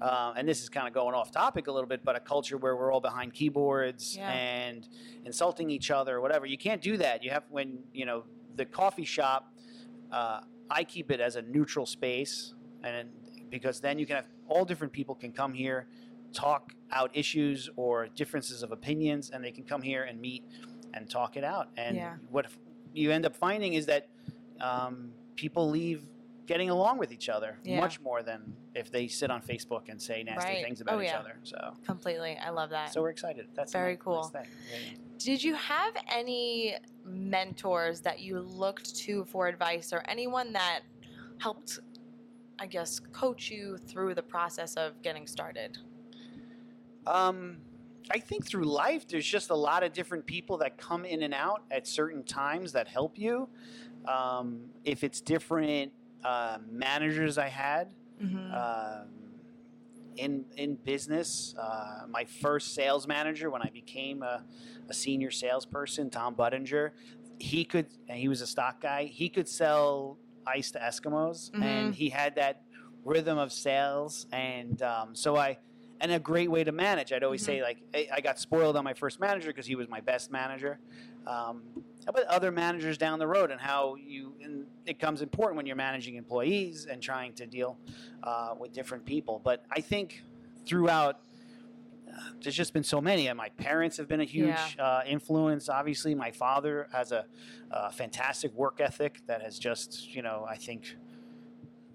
Uh, 0.00 0.32
and 0.36 0.48
this 0.48 0.62
is 0.62 0.68
kind 0.68 0.86
of 0.86 0.94
going 0.94 1.12
off 1.12 1.32
topic 1.32 1.66
a 1.66 1.72
little 1.72 1.88
bit, 1.88 2.04
but 2.04 2.14
a 2.14 2.20
culture 2.20 2.56
where 2.56 2.76
we're 2.76 2.92
all 2.92 3.00
behind 3.00 3.34
keyboards 3.34 4.16
Yeah. 4.16 4.30
and 4.30 4.86
insulting 5.24 5.70
each 5.70 5.90
other 5.90 6.16
or 6.18 6.20
whatever. 6.20 6.46
You 6.46 6.56
can't 6.56 6.80
do 6.80 6.96
that. 6.98 7.24
You 7.24 7.30
have 7.32 7.42
when 7.50 7.80
you 7.92 8.06
know 8.06 8.22
the 8.56 8.64
coffee 8.64 9.04
shop. 9.04 9.52
Uh, 10.12 10.40
I 10.70 10.84
keep 10.84 11.10
it 11.10 11.20
as 11.20 11.36
a 11.36 11.42
neutral 11.42 11.86
space, 11.86 12.54
and 12.82 13.08
because 13.50 13.80
then 13.80 13.98
you 13.98 14.06
can 14.06 14.16
have 14.16 14.26
all 14.48 14.64
different 14.64 14.92
people 14.92 15.14
can 15.14 15.32
come 15.32 15.54
here, 15.54 15.86
talk 16.32 16.72
out 16.90 17.10
issues 17.14 17.70
or 17.76 18.06
differences 18.08 18.62
of 18.62 18.72
opinions, 18.72 19.30
and 19.30 19.42
they 19.42 19.50
can 19.52 19.64
come 19.64 19.82
here 19.82 20.04
and 20.04 20.20
meet 20.20 20.44
and 20.94 21.08
talk 21.08 21.36
it 21.36 21.44
out. 21.44 21.68
And 21.76 21.96
Yeah. 21.96 22.16
what 22.30 22.46
you 22.94 23.10
end 23.10 23.24
up 23.26 23.34
finding 23.36 23.74
is 23.74 23.86
that 23.86 24.08
um, 24.60 25.12
people 25.36 25.68
leave 25.70 26.02
getting 26.46 26.68
along 26.70 26.98
with 26.98 27.12
each 27.12 27.28
other 27.28 27.58
Yeah. 27.62 27.78
much 27.78 28.00
more 28.00 28.22
than 28.22 28.56
if 28.74 28.90
they 28.90 29.06
sit 29.06 29.30
on 29.30 29.40
Facebook 29.42 29.88
and 29.88 30.00
say 30.00 30.22
nasty 30.22 30.48
Right. 30.48 30.64
things 30.64 30.80
about 30.80 30.94
Oh, 30.96 31.00
each 31.00 31.08
yeah. 31.08 31.18
other. 31.20 31.36
So, 31.44 31.76
Completely. 31.84 32.36
I 32.38 32.48
love 32.50 32.70
that. 32.70 32.92
so 32.92 33.02
we're 33.02 33.10
excited. 33.10 33.48
That's 33.54 33.70
Very 33.72 33.92
nice- 33.92 33.98
nice 33.98 34.04
cool. 34.04 34.22
thing. 34.24 34.46
Yeah. 34.72 34.78
Did 35.18 35.42
you 35.42 35.54
have 35.54 35.94
any 36.10 36.76
mentors 37.04 38.00
that 38.02 38.20
you 38.20 38.40
looked 38.40 38.94
to 38.96 39.24
for 39.24 39.48
advice 39.48 39.92
or 39.92 40.02
anyone 40.08 40.52
that 40.52 40.80
helped, 41.38 41.80
I 42.58 42.66
guess, 42.66 43.00
coach 43.12 43.50
you 43.50 43.76
through 43.78 44.14
the 44.14 44.22
process 44.22 44.74
of 44.74 45.00
getting 45.02 45.26
started? 45.26 45.78
Um, 47.06 47.58
I 48.10 48.18
think 48.18 48.46
through 48.46 48.64
life, 48.64 49.08
there's 49.08 49.26
just 49.26 49.50
a 49.50 49.54
lot 49.54 49.82
of 49.82 49.92
different 49.92 50.24
people 50.24 50.56
that 50.58 50.78
come 50.78 51.04
in 51.04 51.22
and 51.22 51.34
out 51.34 51.64
at 51.70 51.86
certain 51.86 52.22
times 52.22 52.72
that 52.72 52.86
help 52.86 53.18
you. 53.18 53.48
Um, 54.06 54.60
if 54.84 55.02
it's 55.02 55.20
different 55.20 55.92
uh, 56.24 56.58
managers 56.70 57.38
I 57.38 57.48
had 57.48 57.92
Mm-hmm. 58.22 58.52
um, 58.52 59.08
in 60.18 60.44
in 60.56 60.76
business, 60.76 61.54
uh, 61.60 62.06
my 62.08 62.24
first 62.24 62.74
sales 62.74 63.06
manager 63.06 63.50
when 63.50 63.62
I 63.62 63.70
became 63.70 64.22
a, 64.22 64.44
a 64.88 64.94
senior 64.94 65.30
salesperson, 65.30 66.10
Tom 66.10 66.34
Budinger, 66.34 66.90
he 67.38 67.64
could, 67.64 67.86
and 68.08 68.18
he 68.18 68.28
was 68.28 68.40
a 68.40 68.46
stock 68.46 68.80
guy. 68.80 69.04
He 69.04 69.28
could 69.28 69.48
sell 69.48 70.18
ice 70.46 70.70
to 70.72 70.78
Eskimos, 70.78 71.50
and 71.62 71.94
he 71.94 72.08
had 72.10 72.34
that 72.36 72.62
rhythm 73.04 73.38
of 73.38 73.52
sales, 73.52 74.26
and 74.32 74.82
um, 74.82 75.14
so 75.14 75.36
I 75.36 75.58
and 76.00 76.12
a 76.12 76.18
great 76.18 76.50
way 76.50 76.64
to 76.64 76.72
manage. 76.72 77.12
I'd 77.12 77.24
always 77.24 77.44
say 77.44 77.62
like 77.62 77.78
I, 77.94 78.08
I 78.16 78.20
got 78.20 78.38
spoiled 78.38 78.76
on 78.76 78.84
my 78.84 78.94
first 78.94 79.20
manager 79.20 79.48
because 79.48 79.66
he 79.66 79.74
was 79.74 79.88
my 79.88 80.00
best 80.00 80.30
manager. 80.30 80.78
Um, 81.26 81.62
how 82.04 82.10
about 82.10 82.24
other 82.24 82.50
managers 82.50 82.96
down 82.96 83.18
the 83.18 83.26
road 83.26 83.50
and 83.50 83.60
how 83.60 83.96
you 83.96 84.34
and 84.42 84.66
it 84.86 84.98
comes 84.98 85.20
important 85.22 85.56
when 85.56 85.66
you're 85.66 85.76
managing 85.76 86.14
employees 86.16 86.86
and 86.90 87.02
trying 87.02 87.34
to 87.34 87.46
deal 87.46 87.76
uh, 88.22 88.54
with 88.58 88.72
different 88.72 89.04
people. 89.04 89.40
But 89.44 89.64
I 89.70 89.80
think 89.80 90.22
throughout. 90.66 91.20
Uh, 92.10 92.20
there's 92.42 92.56
just 92.56 92.72
been 92.72 92.82
so 92.82 93.00
many, 93.02 93.28
and 93.28 93.36
my 93.36 93.50
parents 93.50 93.98
have 93.98 94.08
been 94.08 94.22
a 94.22 94.24
huge 94.24 94.48
Yeah. 94.76 94.82
uh, 94.82 95.02
influence. 95.06 95.68
Obviously, 95.68 96.14
my 96.14 96.30
father 96.32 96.88
has 96.90 97.12
a, 97.12 97.26
a 97.70 97.92
fantastic 97.92 98.52
work 98.54 98.80
ethic 98.80 99.20
that 99.26 99.42
has 99.42 99.58
just, 99.58 100.14
you 100.14 100.22
know, 100.22 100.46
I 100.48 100.56
think 100.56 100.96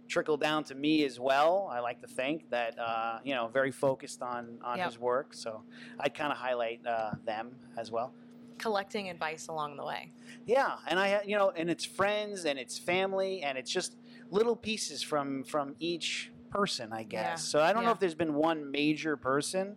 trickled 0.08 0.42
down 0.42 0.64
to 0.66 0.76
me 0.76 1.06
as 1.06 1.20
well. 1.20 1.70
I 1.72 1.80
like 1.80 2.02
to 2.02 2.08
think 2.08 2.50
that 2.50 2.78
uh, 2.80 3.20
you 3.24 3.34
know 3.34 3.48
very 3.48 3.72
focused 3.72 4.22
on 4.22 4.60
on 4.64 4.78
Yep. 4.78 4.86
his 4.88 5.00
work, 5.00 5.34
so 5.34 5.64
I 6.00 6.10
kind 6.10 6.32
of 6.32 6.38
highlight 6.38 6.86
uh, 6.86 7.12
them 7.26 7.56
as 7.78 7.92
well. 7.92 8.14
Collecting 8.58 9.10
advice 9.10 9.48
along 9.48 9.78
the 9.78 9.86
way. 9.86 10.12
Yeah, 10.46 10.76
and 10.88 11.00
I 11.00 11.22
you 11.26 11.36
know, 11.38 11.52
and 11.56 11.70
it's 11.70 11.86
friends 11.86 12.46
and 12.46 12.58
it's 12.60 12.78
family 12.78 13.42
and 13.42 13.58
it's 13.58 13.72
just 13.72 13.96
little 14.30 14.56
pieces 14.56 15.02
from 15.02 15.44
from 15.44 15.76
each 15.80 16.32
person, 16.50 16.94
I 16.94 17.04
guess. 17.04 17.22
Yeah, 17.22 17.36
So 17.36 17.62
I 17.62 17.74
don't 17.74 17.84
know 17.84 17.92
if 17.92 18.00
there's 18.00 18.14
been 18.16 18.36
one 18.36 18.70
major 18.72 19.18
person 19.18 19.76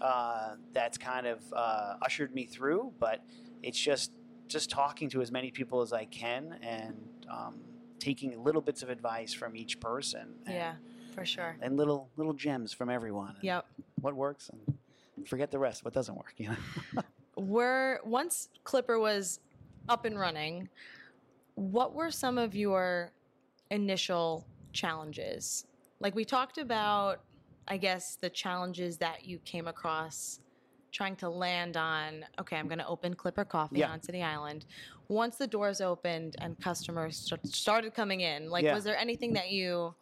uh, 0.00 0.54
that's 0.72 0.96
kind 0.96 1.26
of 1.26 1.40
uh, 1.54 1.94
ushered 2.02 2.34
me 2.34 2.46
through, 2.46 2.94
but 2.98 3.22
it's 3.62 3.78
just 3.78 4.12
just 4.48 4.70
talking 4.70 5.08
to 5.10 5.20
as 5.22 5.30
many 5.30 5.50
people 5.50 5.80
as 5.82 5.92
I 5.92 6.04
can 6.06 6.58
and 6.62 6.94
um, 7.30 7.54
taking 8.04 8.42
little 8.44 8.60
bits 8.60 8.82
of 8.82 8.90
advice 8.90 9.32
from 9.32 9.56
each 9.56 9.80
person. 9.80 10.34
And, 10.46 10.54
Yeah, 10.54 10.74
for 11.14 11.24
sure. 11.24 11.56
and 11.62 11.76
little 11.76 12.08
little 12.16 12.34
gems 12.34 12.72
from 12.72 12.90
everyone. 12.90 13.36
Yep. 13.40 13.66
What 14.00 14.14
works 14.14 14.50
and 14.50 15.28
forget 15.28 15.50
the 15.50 15.58
rest. 15.58 15.84
What 15.84 15.94
doesn't 15.94 16.16
work, 16.16 16.34
you 16.36 16.48
know. 16.50 17.02
Were 17.36 18.00
once 18.04 18.48
Clipper 18.62 18.98
was 18.98 19.40
up 19.88 20.04
and 20.04 20.18
running, 20.18 20.68
what 21.56 21.92
were 21.94 22.10
some 22.10 22.38
of 22.38 22.54
your 22.54 23.10
initial 23.70 24.46
challenges? 24.72 25.64
Like 25.98 26.14
we 26.14 26.24
talked 26.24 26.58
about, 26.58 27.22
I 27.66 27.76
guess 27.76 28.16
the 28.20 28.30
challenges 28.30 28.98
that 28.98 29.24
you 29.24 29.38
came 29.38 29.66
across 29.66 30.40
trying 30.92 31.16
to 31.16 31.28
land 31.28 31.76
on, 31.76 32.24
okay, 32.38 32.56
I'm 32.56 32.68
going 32.68 32.78
to 32.78 32.86
open 32.86 33.14
Clipper 33.14 33.44
Coffee 33.44 33.78
Yeah. 33.80 33.90
on 33.90 34.00
City 34.00 34.22
Island. 34.22 34.64
Once 35.08 35.36
the 35.36 35.46
doors 35.46 35.80
opened 35.80 36.36
and 36.40 36.58
customers 36.60 37.16
st- 37.16 37.46
started 37.46 37.94
coming 37.94 38.20
in, 38.20 38.48
like 38.50 38.64
Yeah. 38.64 38.74
was 38.74 38.84
there 38.84 38.96
anything 38.96 39.34
that 39.34 39.50
you 39.50 39.94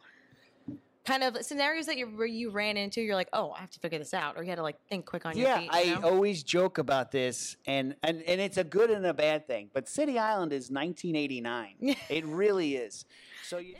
kind 1.04 1.24
of 1.24 1.36
scenarios 1.44 1.86
that 1.86 1.96
you 1.96 2.06
where 2.06 2.26
you 2.26 2.50
ran 2.50 2.76
into? 2.76 3.00
You're 3.00 3.16
like, 3.16 3.28
oh, 3.32 3.50
I 3.52 3.60
have 3.60 3.70
to 3.70 3.80
figure 3.80 3.98
this 3.98 4.14
out, 4.14 4.36
or 4.36 4.42
you 4.42 4.48
had 4.50 4.56
to 4.56 4.62
like 4.62 4.76
think 4.88 5.06
quick 5.06 5.26
on 5.26 5.36
your 5.36 5.48
yeah, 5.48 5.58
feet. 5.58 5.70
I 5.72 5.82
you 5.82 5.98
know? 5.98 6.08
always 6.08 6.42
joke 6.42 6.78
about 6.78 7.10
this, 7.10 7.56
and, 7.66 7.96
and 8.02 8.22
and 8.22 8.40
it's 8.40 8.56
a 8.56 8.64
good 8.64 8.90
and 8.90 9.04
a 9.04 9.14
bad 9.14 9.46
thing. 9.46 9.70
But 9.74 9.88
City 9.88 10.18
Island 10.18 10.52
is 10.52 10.70
1989. 10.70 11.96
it 12.08 12.24
really 12.26 12.76
is. 12.76 13.04
So 13.44 13.58
you, 13.58 13.74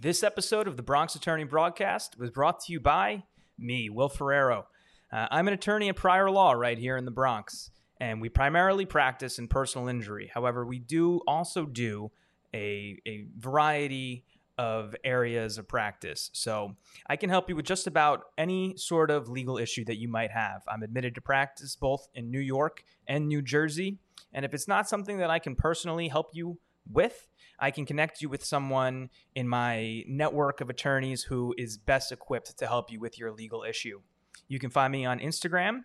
This 0.00 0.22
episode 0.22 0.68
of 0.68 0.76
the 0.76 0.82
Bronx 0.82 1.14
Attorney 1.14 1.44
Broadcast 1.44 2.18
was 2.18 2.30
brought 2.30 2.60
to 2.64 2.72
you 2.72 2.80
by 2.80 3.24
me, 3.58 3.88
Will 3.90 4.08
Ferrero. 4.08 4.66
Uh, 5.10 5.26
I'm 5.30 5.48
an 5.48 5.54
attorney 5.54 5.88
at 5.88 5.96
prior 5.96 6.30
law 6.30 6.52
right 6.52 6.76
here 6.78 6.96
in 6.98 7.06
the 7.06 7.10
Bronx, 7.10 7.70
and 8.00 8.20
we 8.20 8.28
primarily 8.28 8.86
practice 8.86 9.38
in 9.38 9.48
personal 9.48 9.88
injury. 9.88 10.30
However, 10.32 10.64
we 10.64 10.78
do 10.78 11.20
also 11.26 11.66
do 11.66 12.10
a, 12.54 12.98
a 13.06 13.26
variety 13.36 14.24
of 14.58 14.96
areas 15.04 15.56
of 15.56 15.68
practice. 15.68 16.30
So 16.32 16.76
I 17.06 17.16
can 17.16 17.30
help 17.30 17.48
you 17.48 17.54
with 17.54 17.64
just 17.64 17.86
about 17.86 18.24
any 18.36 18.76
sort 18.76 19.10
of 19.10 19.28
legal 19.28 19.56
issue 19.56 19.84
that 19.84 19.98
you 19.98 20.08
might 20.08 20.32
have. 20.32 20.62
I'm 20.68 20.82
admitted 20.82 21.14
to 21.14 21.20
practice 21.20 21.76
both 21.76 22.08
in 22.14 22.30
New 22.30 22.40
York 22.40 22.82
and 23.06 23.28
New 23.28 23.40
Jersey. 23.40 23.98
And 24.32 24.44
if 24.44 24.52
it's 24.52 24.66
not 24.66 24.88
something 24.88 25.18
that 25.18 25.30
I 25.30 25.38
can 25.38 25.54
personally 25.54 26.08
help 26.08 26.30
you 26.32 26.58
with, 26.90 27.28
I 27.60 27.70
can 27.70 27.86
connect 27.86 28.20
you 28.20 28.28
with 28.28 28.44
someone 28.44 29.10
in 29.34 29.48
my 29.48 30.02
network 30.08 30.60
of 30.60 30.70
attorneys 30.70 31.22
who 31.24 31.54
is 31.56 31.78
best 31.78 32.10
equipped 32.10 32.58
to 32.58 32.66
help 32.66 32.90
you 32.90 32.98
with 32.98 33.18
your 33.18 33.30
legal 33.30 33.62
issue. 33.62 34.00
You 34.48 34.58
can 34.58 34.70
find 34.70 34.90
me 34.90 35.04
on 35.04 35.20
Instagram 35.20 35.82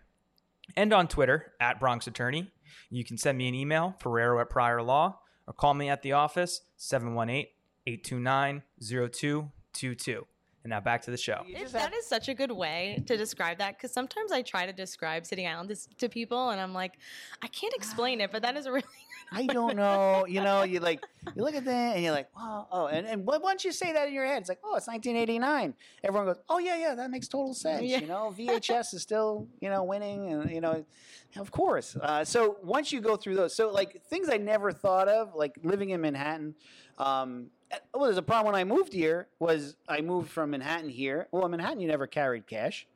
and 0.76 0.92
on 0.92 1.08
Twitter 1.08 1.52
at 1.60 1.80
Bronx 1.80 2.06
Attorney. 2.06 2.50
You 2.90 3.04
can 3.04 3.18
send 3.18 3.38
me 3.38 3.48
an 3.48 3.54
email, 3.54 3.94
Ferrero 4.00 4.40
at 4.40 4.50
Prior 4.50 4.82
Law, 4.82 5.20
or 5.46 5.52
call 5.54 5.74
me 5.74 5.88
at 5.88 6.02
the 6.02 6.12
office, 6.12 6.62
718 6.76 7.46
829 7.86 8.62
0222. 8.80 10.26
And 10.64 10.70
now 10.70 10.80
back 10.80 11.02
to 11.02 11.10
the 11.10 11.16
show. 11.18 11.42
you 11.46 11.56
It- 11.56 11.60
just 11.60 11.72
that 11.74 11.82
have- 11.82 11.94
is 11.94 12.06
such 12.06 12.28
a 12.28 12.34
good 12.34 12.50
way 12.50 13.02
to 13.06 13.16
describe 13.18 13.58
that 13.58 13.76
because 13.76 13.92
sometimes 13.92 14.32
I 14.32 14.40
try 14.40 14.64
to 14.64 14.72
describe 14.72 15.26
City 15.26 15.46
Island 15.46 15.68
to, 15.68 15.96
to 15.98 16.08
people 16.08 16.50
and 16.50 16.60
I'm 16.60 16.72
like, 16.72 16.94
I 17.42 17.48
can't 17.48 17.74
explain 17.74 18.22
it, 18.22 18.32
but 18.32 18.40
that 18.42 18.56
is 18.56 18.64
a 18.64 18.72
really 18.72 18.86
I 19.32 19.46
don't 19.46 19.76
know. 19.76 20.24
You 20.34 20.40
know, 20.42 20.62
you 20.62 20.80
like 20.80 21.04
you 21.36 21.42
look 21.42 21.54
at 21.54 21.64
that 21.66 21.94
and 21.96 22.02
you're 22.02 22.12
like, 22.14 22.28
wow, 22.34 22.66
oh, 22.72 22.86
and 22.86 23.06
and 23.06 23.26
but 23.26 23.42
once 23.42 23.62
you 23.64 23.72
say 23.72 23.92
that 23.92 24.08
in 24.08 24.14
your 24.14 24.24
head, 24.26 24.38
it's 24.40 24.48
like, 24.48 24.60
oh, 24.64 24.76
it's 24.76 24.86
1989. 24.86 25.74
Everyone 26.02 26.26
goes, 26.28 26.42
oh 26.48 26.58
yeah, 26.58 26.76
yeah, 26.76 26.94
that 26.94 27.10
makes 27.10 27.28
total 27.28 27.52
sense. 27.54 27.82
Yeah. 27.82 27.98
You 28.00 28.06
know, 28.06 28.34
VHS 28.36 28.94
is 28.94 29.02
still 29.02 29.46
you 29.60 29.68
know 29.68 29.82
winning, 29.84 30.32
and 30.32 30.50
you 30.50 30.60
know, 30.62 30.84
of 31.36 31.50
course. 31.50 31.94
Uh, 32.00 32.24
so 32.24 32.56
once 32.62 32.90
you 32.92 33.00
go 33.02 33.16
through 33.16 33.36
those, 33.36 33.54
so 33.54 33.70
like 33.70 34.02
things 34.04 34.28
I 34.30 34.38
never 34.38 34.72
thought 34.72 35.08
of, 35.08 35.34
like 35.34 35.52
living 35.62 35.90
in 35.90 36.00
Manhattan. 36.00 36.54
Um, 36.96 37.50
well, 37.92 38.04
there's 38.04 38.18
a 38.18 38.22
problem 38.22 38.52
when 38.52 38.60
I 38.60 38.64
moved 38.64 38.92
here. 38.92 39.28
Was 39.38 39.76
I 39.88 40.00
moved 40.00 40.30
from 40.30 40.50
Manhattan 40.50 40.88
here? 40.88 41.28
Well, 41.32 41.44
in 41.44 41.50
Manhattan, 41.50 41.80
you 41.80 41.88
never 41.88 42.06
carried 42.06 42.46
cash. 42.46 42.86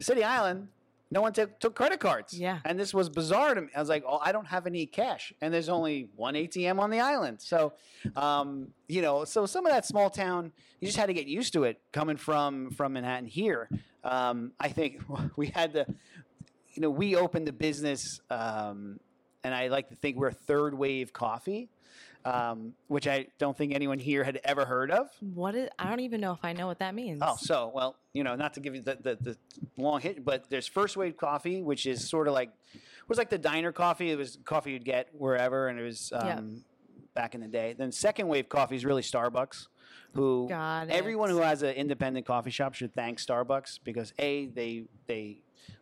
City 0.00 0.22
Island, 0.22 0.68
no 1.10 1.22
one 1.22 1.32
took 1.32 1.58
took 1.58 1.74
credit 1.74 2.00
cards. 2.00 2.34
Yeah. 2.34 2.58
And 2.64 2.78
this 2.78 2.92
was 2.92 3.08
bizarre 3.08 3.54
to 3.54 3.62
me. 3.62 3.68
I 3.74 3.80
was 3.80 3.88
like, 3.88 4.04
oh, 4.06 4.18
I 4.22 4.32
don't 4.32 4.46
have 4.46 4.66
any 4.66 4.86
cash, 4.86 5.32
and 5.40 5.52
there's 5.52 5.68
only 5.68 6.08
one 6.16 6.34
ATM 6.34 6.78
on 6.78 6.90
the 6.90 7.00
island. 7.00 7.40
So, 7.40 7.72
um, 8.16 8.68
you 8.88 9.02
know, 9.02 9.24
so 9.24 9.46
some 9.46 9.66
of 9.66 9.72
that 9.72 9.86
small 9.86 10.10
town, 10.10 10.52
you 10.80 10.86
just 10.86 10.98
had 10.98 11.06
to 11.06 11.14
get 11.14 11.26
used 11.26 11.52
to 11.54 11.64
it 11.64 11.80
coming 11.92 12.16
from 12.16 12.70
from 12.70 12.92
Manhattan 12.92 13.26
here. 13.26 13.68
Um, 14.04 14.52
I 14.60 14.68
think 14.68 15.02
we 15.36 15.46
had 15.48 15.72
to, 15.74 15.86
you 16.74 16.82
know, 16.82 16.90
we 16.90 17.16
opened 17.16 17.46
the 17.46 17.52
business, 17.52 18.20
um, 18.30 19.00
and 19.44 19.54
I 19.54 19.68
like 19.68 19.88
to 19.88 19.94
think 19.96 20.16
we're 20.16 20.32
third 20.32 20.74
wave 20.74 21.12
coffee. 21.12 21.70
Um, 22.24 22.74
which 22.88 23.06
I 23.06 23.28
don't 23.38 23.56
think 23.56 23.74
anyone 23.74 23.98
here 23.98 24.22
had 24.24 24.40
ever 24.44 24.64
heard 24.66 24.90
of. 24.90 25.08
what 25.34 25.54
is 25.54 25.68
I 25.78 25.88
don't 25.88 26.00
even 26.00 26.20
know 26.20 26.32
if 26.32 26.40
I 26.42 26.52
know 26.52 26.66
what 26.66 26.80
that 26.80 26.94
means. 26.94 27.20
Oh, 27.22 27.36
so 27.38 27.70
well, 27.74 27.96
you 28.12 28.22
know, 28.24 28.34
not 28.34 28.54
to 28.54 28.60
give 28.60 28.74
you 28.74 28.82
the, 28.82 28.98
the, 29.00 29.16
the 29.20 29.36
long 29.76 30.00
hit, 30.00 30.24
but 30.24 30.50
there's 30.50 30.66
first 30.66 30.96
wave 30.96 31.16
coffee, 31.16 31.62
which 31.62 31.86
is 31.86 32.06
sort 32.08 32.28
of 32.28 32.34
like 32.34 32.50
was 33.08 33.16
like 33.18 33.30
the 33.30 33.38
diner 33.38 33.72
coffee. 33.72 34.10
It 34.10 34.16
was 34.18 34.38
coffee 34.44 34.72
you'd 34.72 34.84
get 34.84 35.08
wherever, 35.12 35.68
and 35.68 35.78
it 35.78 35.82
was 35.84 36.12
um, 36.14 36.26
Yeah. 36.26 36.40
back 37.14 37.34
in 37.34 37.40
the 37.40 37.48
day. 37.48 37.74
Then 37.78 37.92
second 37.92 38.28
wave 38.28 38.48
coffee 38.48 38.76
is 38.76 38.84
really 38.84 39.02
Starbucks, 39.02 39.68
who 40.14 40.48
everyone 40.50 41.30
who 41.30 41.38
has 41.38 41.62
an 41.62 41.74
independent 41.76 42.26
coffee 42.26 42.50
shop 42.50 42.74
should 42.74 42.92
thank 42.94 43.18
Starbucks 43.20 43.78
because 43.84 44.12
a 44.18 44.46
they 44.46 44.84
they 45.06 45.38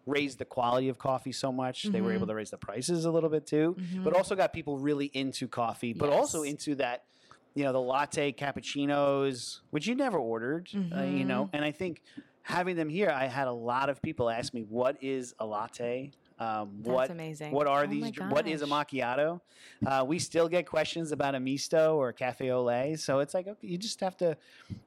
raised 0.06 0.38
the 0.38 0.44
quality 0.44 0.88
of 0.88 0.98
coffee 0.98 1.32
so 1.32 1.50
much. 1.52 1.90
They 1.92 2.00
were 2.00 2.10
Mhm. 2.10 2.14
able 2.14 2.26
to 2.28 2.34
raise 2.34 2.50
the 2.50 2.58
prices 2.58 3.04
a 3.04 3.10
little 3.10 3.30
bit 3.30 3.46
too, 3.46 3.76
but 4.04 4.12
Mhm. 4.12 4.16
also 4.16 4.34
got 4.36 4.52
people 4.52 4.78
really 4.78 5.06
into 5.06 5.48
coffee, 5.48 5.92
but 5.92 6.10
also 6.10 6.42
into 6.42 6.74
that 6.76 7.02
you 7.54 7.64
know 7.64 7.72
the 7.72 7.80
latte 7.80 8.32
cappuccinos 8.32 9.60
which 9.70 9.86
you 9.86 9.94
never 9.94 10.18
ordered 10.18 10.68
uh, 10.94 11.02
you 11.04 11.24
know 11.24 11.44
Mhm. 11.44 11.50
and 11.54 11.64
i 11.64 11.70
think 11.72 12.02
having 12.42 12.76
them 12.76 12.90
here 12.90 13.08
i 13.10 13.26
had 13.26 13.48
a 13.48 13.52
lot 13.52 13.88
of 13.88 14.00
people 14.02 14.28
ask 14.28 14.52
me 14.52 14.62
what 14.62 15.02
is 15.02 15.32
a 15.38 15.46
latte 15.46 16.12
um, 16.38 16.70
That's 16.80 16.88
what 16.94 17.10
amazing. 17.10 17.50
what 17.52 17.66
are 17.66 17.84
Oh 17.84 17.86
these 17.86 18.12
what 18.28 18.46
is 18.46 18.60
a 18.62 18.66
macchiato 18.66 19.40
uh, 19.86 20.04
we 20.06 20.18
still 20.18 20.48
get 20.48 20.66
questions 20.66 21.10
about 21.12 21.34
a 21.34 21.40
misto 21.40 21.96
or 21.96 22.10
a 22.10 22.12
cafe 22.12 22.50
au 22.50 22.62
lait 22.62 22.96
so 23.00 23.20
it's 23.20 23.32
like 23.34 23.46
okay 23.48 23.66
you 23.66 23.78
just 23.78 24.00
have 24.00 24.16
to 24.18 24.36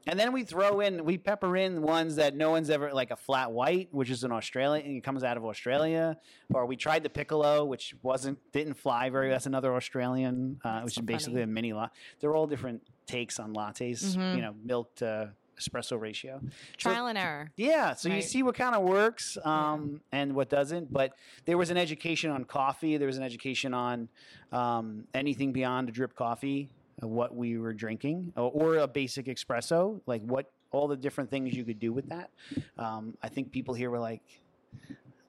and 0.05 0.19
then 0.19 0.31
we 0.31 0.43
throw 0.43 0.79
in 0.79 1.03
we 1.05 1.17
pepper 1.17 1.57
in 1.57 1.81
ones 1.81 2.15
that 2.17 2.35
no 2.35 2.51
one's 2.51 2.69
ever 2.69 2.91
like 2.93 3.09
a 3.12 3.15
flat 3.15 3.51
white 3.51 3.88
which 3.91 4.09
is 4.12 4.23
an 4.23 4.31
australian 4.31 4.97
it 4.97 5.03
comes 5.03 5.23
out 5.23 5.38
of 5.38 5.45
australia 5.45 6.15
or 6.53 6.65
we 6.67 6.75
tried 6.75 7.01
the 7.03 7.09
piccolo 7.09 7.65
which 7.65 7.95
wasn't 8.03 8.38
didn't 8.51 8.75
fly 8.75 9.09
very 9.09 9.29
that's 9.29 9.47
another 9.47 9.73
australian 9.75 10.59
uh, 10.63 10.81
which 10.81 10.93
so 10.95 11.01
is 11.01 11.05
basically 11.05 11.33
funny. 11.41 11.43
a 11.43 11.47
mini 11.47 11.73
latte 11.73 11.91
they're 12.19 12.35
all 12.35 12.45
different 12.47 12.81
takes 13.07 13.39
on 13.39 13.53
lattes 13.55 14.15
Mhm. 14.15 14.35
you 14.35 14.41
know 14.41 14.53
milk 14.63 14.93
to 14.95 15.31
espresso 15.60 16.00
ratio 16.00 16.39
So- 16.78 16.89
Trial 16.89 17.08
and 17.08 17.17
error. 17.17 17.52
yeah, 17.56 17.93
so 17.93 18.10
you 18.10 18.22
see 18.22 18.43
what 18.43 18.56
kind 18.56 18.76
of 18.76 18.84
works 18.84 19.38
um, 19.43 20.02
and 20.12 20.34
what 20.36 20.50
doesn't. 20.50 20.91
But 20.91 21.13
there 21.45 21.58
was 21.58 21.69
an 21.69 21.78
education 21.78 22.32
on 22.32 22.45
coffee. 22.45 22.98
There 22.98 23.08
was 23.08 23.17
an 23.17 23.24
education 23.24 23.74
on 23.74 24.10
um, 24.52 25.06
anything 25.13 25.52
beyond 25.52 25.89
a 25.89 25.91
drip 25.91 26.15
coffee, 26.15 26.69
uh, 27.04 27.08
what 27.08 27.36
we 27.36 27.58
were 27.58 27.74
drinking, 27.74 28.34
or, 28.36 28.52
or 28.52 28.76
a 28.78 28.88
basic 28.88 29.26
espresso, 29.28 30.02
like 30.06 30.22
what 30.24 30.52
all 30.72 30.88
the 30.88 30.95
different 30.98 31.30
things 31.30 31.56
you 31.56 31.63
could 31.63 31.80
do 31.80 31.91
with 31.91 32.10
that. 32.10 32.30
Um, 32.78 33.17
I 33.24 33.30
think 33.30 33.52
people 33.52 33.74
here 33.74 33.89
were 33.89 34.00
like, 34.00 34.22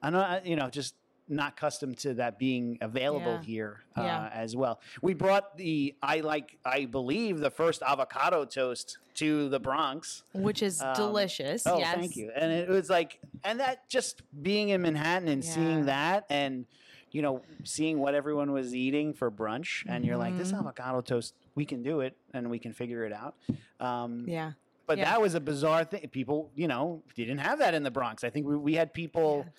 I 0.02 0.10
know, 0.10 0.40
you 0.44 0.56
know, 0.56 0.68
just 0.68 0.94
not 1.30 1.52
accustomed 1.52 1.96
to 1.98 2.14
that 2.14 2.38
being 2.38 2.76
available 2.80 3.34
Yeah. 3.34 3.42
here 3.42 3.80
uh, 3.96 4.02
Yeah. 4.02 4.30
as 4.32 4.56
well. 4.56 4.80
We 5.00 5.14
brought 5.14 5.56
the 5.56 5.94
I 6.02 6.20
like 6.20 6.58
I 6.64 6.84
believe 6.86 7.38
the 7.38 7.50
first 7.50 7.82
avocado 7.82 8.44
toast 8.44 8.98
to 9.14 9.48
the 9.48 9.60
Bronx. 9.60 10.24
Which 10.32 10.62
is 10.62 10.80
Um, 10.82 10.94
delicious. 10.94 11.66
Oh, 11.66 11.78
yes. 11.78 11.94
thank 11.94 12.16
you. 12.16 12.30
And 12.34 12.50
it 12.52 12.68
was 12.68 12.90
like, 12.90 13.18
and 13.44 13.60
that 13.60 13.88
just 13.88 14.22
being 14.42 14.70
in 14.70 14.82
Manhattan 14.82 15.28
and 15.28 15.44
Yeah. 15.44 15.50
seeing 15.50 15.84
that, 15.86 16.26
and 16.30 16.66
you 17.12 17.22
know, 17.22 17.42
seeing 17.64 17.98
what 17.98 18.14
everyone 18.14 18.52
was 18.52 18.72
eating 18.72 19.12
for 19.14 19.30
brunch, 19.32 19.84
and 19.88 20.04
you're 20.04 20.16
like, 20.16 20.36
this 20.38 20.52
Mhm. 20.52 20.60
avocado 20.60 21.00
toast, 21.00 21.34
we 21.56 21.64
can 21.64 21.82
do 21.82 22.00
it, 22.02 22.16
and 22.32 22.48
we 22.50 22.58
can 22.60 22.72
figure 22.72 23.04
it 23.04 23.12
out. 23.12 23.34
Um, 23.80 24.24
Yeah. 24.28 24.52
But 24.86 24.98
yeah. 24.98 25.04
that 25.06 25.20
was 25.20 25.34
a 25.34 25.40
bizarre 25.40 25.84
thing. 25.84 26.08
People, 26.08 26.50
you 26.54 26.66
know, 26.68 27.02
didn't 27.16 27.38
have 27.38 27.58
that 27.60 27.74
in 27.74 27.82
the 27.84 27.90
Bronx. 27.90 28.22
I 28.24 28.30
think 28.30 28.46
we, 28.46 28.56
we 28.56 28.74
had 28.74 28.92
people. 28.92 29.44
Yeah. 29.44 29.52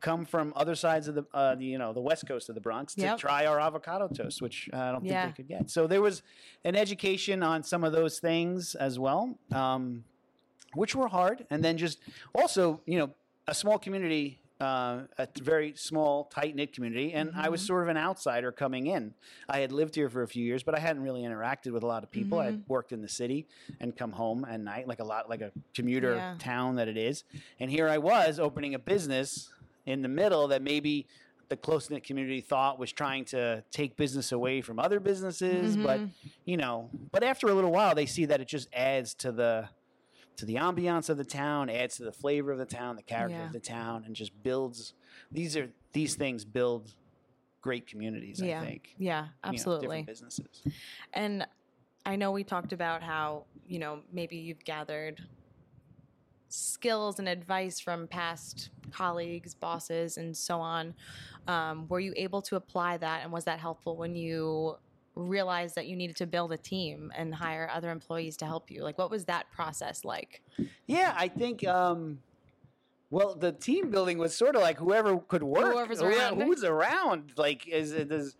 Come 0.00 0.24
from 0.24 0.52
other 0.56 0.74
sides 0.74 1.08
of 1.08 1.14
the, 1.14 1.24
uh, 1.34 1.54
the, 1.56 1.64
you 1.64 1.76
know, 1.78 1.92
the 1.92 2.00
west 2.00 2.26
coast 2.26 2.48
of 2.48 2.54
the 2.54 2.60
Bronx 2.60 2.94
to 2.94 3.02
Yep. 3.02 3.18
try 3.18 3.44
our 3.44 3.60
avocado 3.60 4.08
toast, 4.08 4.40
which 4.40 4.68
uh, 4.72 4.76
I 4.78 4.92
don't 4.92 5.04
Yeah. 5.04 5.22
think 5.24 5.36
they 5.36 5.42
could 5.42 5.48
get. 5.48 5.70
So 5.70 5.86
there 5.86 6.00
was 6.00 6.22
an 6.64 6.74
education 6.74 7.42
on 7.42 7.62
some 7.62 7.84
of 7.84 7.92
those 7.92 8.18
things 8.18 8.74
as 8.74 8.98
well. 8.98 9.38
Um, 9.52 10.04
which 10.74 10.94
were 10.94 11.08
hard. 11.08 11.46
And 11.50 11.64
then 11.64 11.76
just 11.76 11.98
also, 12.32 12.80
you 12.86 12.96
know, 12.96 13.10
a 13.48 13.54
small 13.54 13.76
community, 13.76 14.38
uh, 14.60 15.00
a 15.18 15.26
very 15.42 15.74
small, 15.74 16.26
tight 16.26 16.54
knit 16.54 16.72
community. 16.72 17.12
And 17.12 17.32
I 17.34 17.48
was 17.48 17.60
Mhm. 17.60 17.66
sort 17.66 17.82
of 17.82 17.88
an 17.88 17.96
outsider 17.96 18.52
coming 18.52 18.86
in. 18.86 19.12
I 19.48 19.58
had 19.58 19.72
lived 19.72 19.96
here 19.96 20.08
for 20.08 20.22
a 20.22 20.28
few 20.28 20.44
years, 20.44 20.62
but 20.62 20.76
I 20.76 20.78
hadn't 20.78 21.02
really 21.02 21.22
interacted 21.22 21.72
with 21.72 21.82
a 21.82 21.86
lot 21.88 22.04
of 22.04 22.10
people. 22.12 22.38
I 22.38 22.46
Mm-hmm. 22.46 22.60
had 22.60 22.68
worked 22.68 22.92
in 22.92 23.02
the 23.02 23.08
city 23.08 23.48
and 23.80 23.96
come 23.96 24.12
home 24.12 24.44
at 24.44 24.60
night, 24.60 24.86
like 24.86 25.00
a 25.00 25.04
lot, 25.04 25.28
like 25.28 25.40
a 25.40 25.50
commuter 25.74 26.14
Yeah. 26.16 26.34
town 26.38 26.76
that 26.76 26.86
it 26.86 26.96
is. 26.96 27.24
And 27.58 27.68
here 27.70 27.88
I 27.88 27.98
was 27.98 28.38
opening 28.38 28.72
a 28.74 28.78
business 28.78 29.50
in 29.90 30.02
the 30.02 30.08
middle 30.08 30.48
that 30.48 30.62
maybe 30.62 31.06
the 31.48 31.56
close 31.56 31.90
knit 31.90 32.04
community 32.04 32.40
thought 32.40 32.78
was 32.78 32.92
trying 32.92 33.24
to 33.26 33.64
take 33.72 33.96
business 33.96 34.30
away 34.32 34.60
from 34.60 34.78
other 34.78 35.00
businesses, 35.00 35.76
but 35.76 35.98
Mhm. 36.00 36.10
you 36.44 36.56
know, 36.56 36.90
but 37.10 37.24
after 37.24 37.48
a 37.48 37.54
little 37.54 37.72
while, 37.72 37.94
they 37.94 38.06
see 38.06 38.24
that 38.26 38.40
it 38.40 38.46
just 38.48 38.68
adds 38.72 39.14
to 39.14 39.32
the 39.32 39.68
to 40.36 40.46
the 40.46 40.54
ambiance 40.54 41.10
of 41.10 41.18
the 41.18 41.24
town, 41.24 41.68
adds 41.68 41.96
to 41.96 42.02
the 42.04 42.12
flavor 42.12 42.50
of 42.50 42.56
the 42.56 42.64
town, 42.64 42.96
the 42.96 43.02
character 43.02 43.36
Yeah. 43.36 43.46
of 43.46 43.52
the 43.52 43.60
town, 43.60 44.04
and 44.06 44.16
just 44.16 44.42
builds. 44.42 44.94
These 45.30 45.54
are 45.56 45.70
these 45.92 46.14
things 46.14 46.46
build 46.46 46.94
great 47.60 47.86
communities. 47.86 48.40
Yeah. 48.40 48.62
I 48.62 48.64
think. 48.64 48.94
Yeah, 48.96 49.24
you 49.24 49.26
know, 49.26 49.32
absolutely. 49.44 49.86
different 49.88 50.06
businesses. 50.06 50.62
And 51.12 51.46
I 52.06 52.16
know 52.16 52.30
we 52.32 52.42
talked 52.42 52.72
about 52.72 53.02
how, 53.02 53.44
you 53.66 53.78
know, 53.78 54.02
maybe 54.12 54.36
you've 54.36 54.64
gathered 54.64 55.20
skills 56.50 57.18
and 57.18 57.28
advice 57.28 57.80
from 57.80 58.06
past 58.06 58.70
colleagues, 58.90 59.54
bosses, 59.54 60.18
and 60.18 60.36
so 60.36 60.60
on. 60.60 60.94
Um, 61.46 61.86
were 61.88 62.00
you 62.00 62.12
able 62.16 62.42
to 62.42 62.56
apply 62.56 62.98
that? 62.98 63.22
And 63.22 63.32
was 63.32 63.44
that 63.44 63.58
helpful 63.58 63.96
when 63.96 64.14
you 64.14 64.76
realized 65.14 65.74
that 65.76 65.86
you 65.86 65.96
needed 65.96 66.16
to 66.16 66.26
build 66.26 66.52
a 66.52 66.56
team 66.56 67.12
and 67.16 67.34
hire 67.34 67.70
other 67.72 67.90
employees 67.90 68.36
to 68.38 68.46
help 68.46 68.70
you? 68.70 68.82
Like, 68.82 68.98
what 68.98 69.10
was 69.10 69.24
that 69.26 69.50
process 69.52 70.04
like? 70.04 70.42
Yeah, 70.86 71.14
I 71.16 71.28
think. 71.28 71.66
Um, 71.66 72.18
well, 73.10 73.34
the 73.34 73.52
team 73.52 73.90
building 73.90 74.18
was 74.18 74.36
sort 74.36 74.54
of 74.54 74.62
like 74.62 74.78
whoever 74.78 75.18
could 75.18 75.42
work. 75.42 75.72
Whoever's 75.72 76.00
Who- 76.00 76.06
around. 76.06 76.40
Who's 76.42 76.62
around? 76.64 77.32
Like, 77.36 77.66
is 77.68 77.92
it 77.92 78.08
does? 78.08 78.36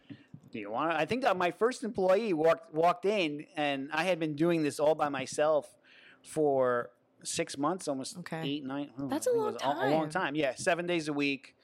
Do 0.53 0.59
you 0.59 0.71
want? 0.71 0.93
I 0.95 1.07
think 1.07 1.23
that 1.23 1.37
my 1.37 1.53
first 1.53 1.85
employee 1.85 2.33
walked 2.33 2.75
walked 2.75 3.05
in, 3.05 3.47
and 3.57 3.89
I 3.93 4.03
had 4.05 4.19
been 4.19 4.35
doing 4.35 4.63
this 4.63 4.81
all 4.81 4.97
by 4.97 5.09
myself 5.09 5.77
for 6.23 6.91
six 7.23 7.57
months, 7.59 7.89
almost 7.89 8.19
Okay. 8.19 8.43
eight, 8.45 8.65
nine. 8.65 8.91
oh, 8.99 9.09
That's 9.09 9.27
a 9.27 9.33
long 9.33 9.53
was 9.55 9.63
A, 9.63 9.67
a 9.67 9.91
long 9.91 10.09
time. 10.09 10.11
time. 10.11 10.35
Yeah, 10.35 10.55
seven 10.57 10.87
days 10.87 11.09
a 11.09 11.13
week. 11.13 11.55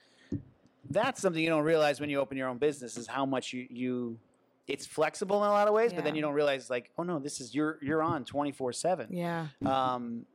That's 0.89 1.21
something 1.21 1.41
you 1.43 1.49
don't 1.49 1.63
realize 1.65 1.99
when 1.99 2.09
you 2.09 2.19
open 2.19 2.37
your 2.37 2.47
own 2.47 2.57
business 2.59 2.97
is 2.97 3.07
how 3.07 3.25
much 3.25 3.53
you 3.53 3.67
you. 3.69 4.19
It's 4.67 4.85
flexible 4.85 5.41
in 5.43 5.49
a 5.49 5.53
lot 5.53 5.67
of 5.69 5.73
ways, 5.73 5.93
but 5.93 6.03
then 6.03 6.13
you 6.15 6.21
don't 6.21 6.33
realize 6.33 6.69
like, 6.69 6.91
oh 6.97 7.03
no, 7.03 7.19
this 7.19 7.39
is 7.39 7.55
you're 7.55 7.77
you're 7.81 8.03
on 8.03 8.25
twenty 8.25 8.51
four 8.51 8.73
seven 8.73 9.07
Yeah. 9.11 9.47
um, 9.65 10.25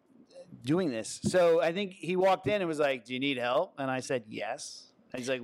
doing 0.64 0.90
this. 0.90 1.20
So 1.24 1.60
I 1.62 1.72
think 1.72 1.92
he 1.92 2.16
walked 2.16 2.46
in 2.46 2.60
and 2.62 2.66
was 2.68 2.78
like, 2.78 3.04
"Do 3.04 3.12
you 3.14 3.20
need 3.20 3.36
help?" 3.38 3.74
And 3.78 3.90
I 3.90 4.00
said, 4.00 4.24
"Yes." 4.28 4.86
And 5.12 5.20
he's 5.20 5.28
like, 5.28 5.42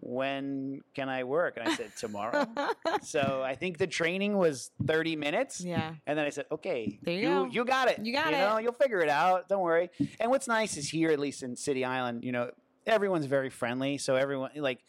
"When 0.00 0.80
can 0.94 1.08
I 1.08 1.24
work?" 1.24 1.56
And 1.56 1.68
I 1.68 1.74
said, 1.74 1.92
"Tomorrow." 1.96 2.46
so 3.02 3.42
I 3.44 3.54
think 3.54 3.78
the 3.78 3.86
training 3.86 4.36
was 4.36 4.70
thirty 4.86 5.16
minutes. 5.16 5.60
yeah. 5.60 5.94
And 6.06 6.18
then 6.18 6.26
I 6.26 6.30
said, 6.30 6.46
"Okay, 6.50 6.98
There 7.02 7.14
you 7.14 7.20
you, 7.20 7.28
go. 7.28 7.44
you 7.46 7.64
got 7.64 7.88
it. 7.88 8.04
You 8.04 8.12
got 8.12 8.32
know, 8.32 8.56
it. 8.56 8.64
you'll 8.64 8.72
figure 8.72 9.00
it 9.00 9.08
out. 9.08 9.48
Don't 9.48 9.62
worry." 9.62 9.90
And 10.18 10.30
what's 10.30 10.48
nice 10.48 10.76
is 10.76 10.88
here, 10.88 11.10
at 11.10 11.18
least 11.20 11.42
in 11.42 11.54
City 11.56 11.84
Island, 11.84 12.24
you 12.24 12.32
know, 12.32 12.50
everyone's 12.86 13.26
very 13.26 13.50
friendly. 13.50 13.98
So 13.98 14.16
everyone, 14.16 14.50
like, 14.56 14.80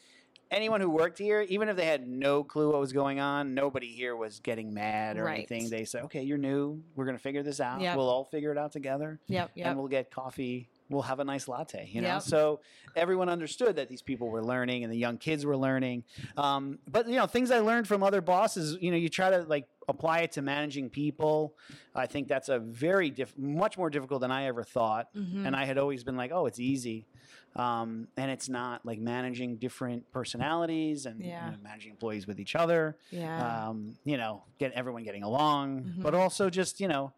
anyone 0.49 0.81
who 0.81 0.89
worked 0.89 1.17
here, 1.17 1.41
even 1.47 1.69
if 1.69 1.75
they 1.75 1.85
had 1.85 2.07
no 2.07 2.43
clue 2.43 2.71
what 2.71 2.79
was 2.79 2.93
going 2.93 3.19
on, 3.19 3.53
nobody 3.53 3.87
here 3.91 4.15
was 4.15 4.39
getting 4.39 4.73
mad 4.73 5.17
or 5.17 5.23
Right. 5.25 5.37
anything. 5.49 5.69
They 5.69 5.85
said, 5.85 6.03
"Okay, 6.05 6.23
you're 6.23 6.37
new. 6.37 6.81
We're 6.95 7.05
gonna 7.05 7.17
figure 7.19 7.43
this 7.43 7.59
out. 7.59 7.79
Yep. 7.81 7.95
We'll 7.97 8.09
all 8.09 8.25
figure 8.25 8.51
it 8.51 8.57
out 8.57 8.71
together, 8.71 9.19
Yep. 9.27 9.51
Yep. 9.55 9.67
and 9.67 9.77
we'll 9.77 9.87
get 9.87 10.09
coffee." 10.11 10.69
We'll 10.91 11.01
have 11.03 11.19
a 11.19 11.23
nice 11.23 11.47
latte, 11.47 11.87
you 11.91 12.01
know. 12.01 12.07
Yep. 12.15 12.21
So 12.23 12.59
everyone 12.95 13.29
understood 13.29 13.77
that 13.77 13.87
these 13.89 14.01
people 14.01 14.29
were 14.29 14.43
learning, 14.43 14.83
and 14.83 14.91
the 14.91 14.97
young 14.97 15.17
kids 15.17 15.45
were 15.45 15.57
learning. 15.57 16.03
Um, 16.37 16.79
but 16.89 17.07
you 17.07 17.15
know, 17.15 17.25
things 17.25 17.49
I 17.49 17.59
learned 17.59 17.87
from 17.87 18.03
other 18.03 18.21
bosses, 18.21 18.77
you 18.79 18.91
know, 18.91 18.97
you 18.97 19.09
try 19.09 19.29
to 19.31 19.39
like 19.43 19.65
apply 19.87 20.19
it 20.19 20.31
to 20.33 20.41
managing 20.41 20.89
people. 20.89 21.55
I 21.95 22.05
think 22.05 22.27
that's 22.27 22.49
a 22.49 22.59
very 22.59 23.09
diff- 23.09 23.37
much 23.37 23.77
more 23.77 23.89
difficult 23.89 24.21
than 24.21 24.31
I 24.31 24.45
ever 24.45 24.63
thought. 24.63 25.13
Mhm. 25.15 25.45
And 25.47 25.55
I 25.55 25.65
had 25.65 25.77
always 25.77 26.03
been 26.03 26.15
like, 26.15 26.31
oh, 26.31 26.45
it's 26.45 26.59
easy. 26.59 27.07
Um, 27.55 28.07
and 28.15 28.31
it's 28.31 28.47
not 28.47 28.85
like 28.85 28.99
managing 28.99 29.57
different 29.57 30.09
personalities 30.13 31.05
and 31.05 31.19
you 31.21 31.31
know, 31.31 31.55
managing 31.61 31.91
employees 31.91 32.25
with 32.27 32.39
each 32.39 32.55
other. 32.55 32.95
yeah. 33.09 33.67
Um, 33.69 33.95
you 34.05 34.15
know, 34.17 34.43
get 34.59 34.71
everyone 34.73 35.03
getting 35.03 35.23
along, 35.23 35.81
Mhm. 35.83 36.03
but 36.03 36.13
also 36.15 36.49
just 36.49 36.79
you 36.79 36.87
know, 36.87 37.11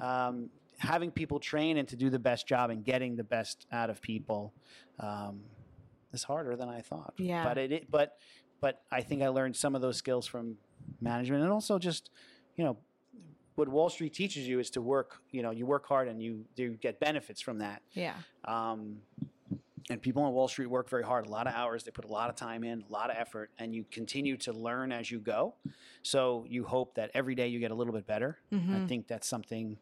um, 0.00 0.48
having 0.78 1.10
people 1.10 1.38
train 1.40 1.76
and 1.78 1.88
to 1.88 1.96
do 1.96 2.10
the 2.10 2.18
best 2.18 2.46
job 2.46 2.70
and 2.70 2.84
getting 2.84 3.16
the 3.16 3.24
best 3.24 3.66
out 3.72 3.90
of 3.90 4.00
people 4.00 4.52
um, 5.00 5.40
is 6.12 6.22
harder 6.24 6.56
than 6.56 6.68
I 6.68 6.80
thought. 6.80 7.14
Yeah. 7.16 7.44
But 7.44 7.58
it, 7.58 7.72
it 7.72 7.90
but 7.90 8.18
but 8.60 8.82
I 8.90 9.02
think 9.02 9.22
I 9.22 9.28
learned 9.28 9.56
some 9.56 9.74
of 9.74 9.82
those 9.82 9.96
skills 9.96 10.26
from 10.26 10.56
management 11.00 11.42
and 11.42 11.52
also 11.52 11.78
just 11.78 12.10
you 12.56 12.64
know 12.64 12.76
what 13.56 13.68
Wall 13.68 13.88
Street 13.88 14.12
teaches 14.12 14.48
you 14.48 14.58
is 14.58 14.68
to 14.70 14.82
work. 14.82 15.20
You 15.30 15.42
know, 15.42 15.52
you 15.52 15.64
work 15.66 15.86
hard 15.86 16.08
and 16.08 16.20
you 16.22 16.44
you 16.56 16.70
get 16.80 16.98
benefits 17.00 17.40
from 17.40 17.58
that. 17.58 17.82
yeah. 17.92 18.14
Um, 18.44 18.96
and 19.90 20.00
people 20.00 20.22
on 20.22 20.32
Wall 20.32 20.48
Street 20.48 20.66
work 20.66 20.88
very 20.88 21.02
hard, 21.04 21.26
a 21.26 21.28
lot 21.28 21.46
of 21.46 21.52
hours. 21.52 21.84
They 21.84 21.90
put 21.90 22.06
a 22.06 22.10
lot 22.10 22.30
of 22.30 22.36
time 22.36 22.64
in, 22.64 22.82
a 22.88 22.90
lot 22.92 23.10
of 23.10 23.16
effort, 23.18 23.50
and 23.58 23.74
you 23.74 23.84
continue 23.90 24.38
to 24.38 24.52
learn 24.54 24.92
as 24.92 25.10
you 25.10 25.18
go. 25.20 25.56
So 26.02 26.46
you 26.48 26.64
hope 26.64 26.94
that 26.94 27.10
every 27.12 27.34
day 27.34 27.48
you 27.48 27.58
get 27.60 27.70
a 27.70 27.74
little 27.74 27.92
bit 27.92 28.06
better. 28.06 28.38
I 28.50 28.54
Mhm. 28.56 28.88
think 28.88 29.08
that's 29.08 29.28
something 29.28 29.76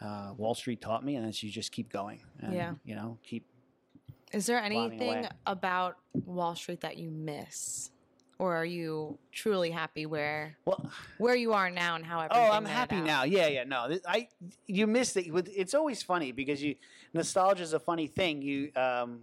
uh, 0.00 0.32
Wall 0.36 0.54
Street 0.54 0.80
taught 0.80 1.04
me, 1.04 1.16
and 1.16 1.26
that's 1.26 1.42
you 1.42 1.50
just 1.50 1.72
keep 1.72 1.90
going. 1.90 2.20
And, 2.40 2.54
Yeah. 2.54 2.74
You 2.84 2.94
know, 2.94 3.18
keep. 3.22 3.44
Is 4.32 4.46
there 4.46 4.58
anything 4.58 5.26
about 5.46 5.96
Wall 6.12 6.54
Street 6.54 6.80
that 6.80 6.96
you 6.96 7.10
miss? 7.10 7.90
Or 8.38 8.54
are 8.54 8.66
you 8.66 9.18
truly 9.32 9.70
happy 9.70 10.04
where 10.04 10.58
Well, 10.66 10.90
where 11.16 11.34
you 11.34 11.54
are 11.54 11.70
now 11.70 11.94
and 11.96 12.04
how 12.04 12.26
oh, 12.30 12.50
I'm 12.50 12.66
happy 12.66 12.96
out? 12.96 13.06
now. 13.06 13.22
Yeah, 13.24 13.46
yeah. 13.46 13.64
No, 13.64 13.88
I 14.06 14.28
you 14.66 14.86
missed 14.86 15.16
it. 15.16 15.32
With- 15.32 15.48
It's 15.56 15.72
always 15.72 16.02
funny 16.02 16.32
because 16.32 16.62
you 16.62 16.74
nostalgia 17.14 17.62
is 17.62 17.72
a 17.72 17.80
funny 17.80 18.08
thing. 18.08 18.42
You 18.42 18.72
um, 18.76 19.20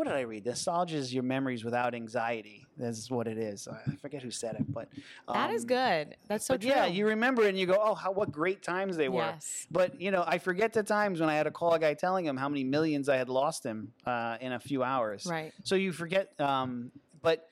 what 0.00 0.06
did 0.06 0.16
I 0.16 0.22
read? 0.22 0.46
Nostalgia 0.46 0.96
is 0.96 1.12
your 1.12 1.22
memories 1.22 1.62
without 1.62 1.94
anxiety. 1.94 2.64
That's 2.78 3.10
what 3.10 3.26
it 3.26 3.36
is. 3.36 3.68
I 3.68 3.96
forget 3.96 4.22
who 4.22 4.30
said 4.30 4.54
it, 4.54 4.64
but 4.72 4.88
That 5.30 5.50
is 5.50 5.64
um, 5.64 5.66
good. 5.66 6.16
That's 6.26 6.46
so 6.46 6.54
but 6.54 6.62
true. 6.62 6.70
yeah, 6.70 6.86
you 6.86 7.06
remember 7.06 7.42
it 7.42 7.50
and 7.50 7.58
you 7.58 7.66
go, 7.66 7.78
oh, 7.78 7.94
how 7.94 8.10
what 8.10 8.32
great 8.32 8.62
times 8.62 8.96
they 8.96 9.10
were. 9.10 9.20
Yes. 9.20 9.66
But 9.70 10.00
you 10.00 10.10
know, 10.10 10.24
I 10.26 10.38
forget 10.38 10.72
the 10.72 10.82
times 10.82 11.20
when 11.20 11.28
I 11.28 11.34
had 11.34 11.42
to 11.42 11.50
call 11.50 11.74
a 11.74 11.78
guy 11.78 11.92
telling 11.92 12.24
him 12.24 12.38
how 12.38 12.48
many 12.48 12.64
millions 12.64 13.10
I 13.10 13.16
had 13.18 13.28
lost 13.28 13.62
him 13.62 13.92
uh, 14.06 14.38
in 14.40 14.52
a 14.52 14.58
few 14.58 14.82
hours. 14.82 15.26
Right. 15.26 15.52
So 15.64 15.74
you 15.74 15.92
forget. 15.92 16.32
Um, 16.40 16.92
but 17.20 17.46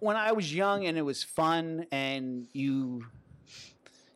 when 0.00 0.16
I 0.16 0.32
was 0.32 0.54
young 0.54 0.86
and 0.86 0.96
it 0.96 1.02
was 1.02 1.22
fun, 1.22 1.84
and 1.92 2.46
you 2.54 3.04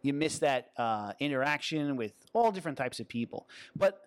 you 0.01 0.15
miss 0.15 0.39
that 0.39 0.71
uh, 0.79 1.13
interaction 1.21 1.99
with 1.99 2.15
all 2.33 2.51
different 2.51 2.79
types 2.79 2.99
of 2.99 3.09
people. 3.09 3.47
But 3.77 4.01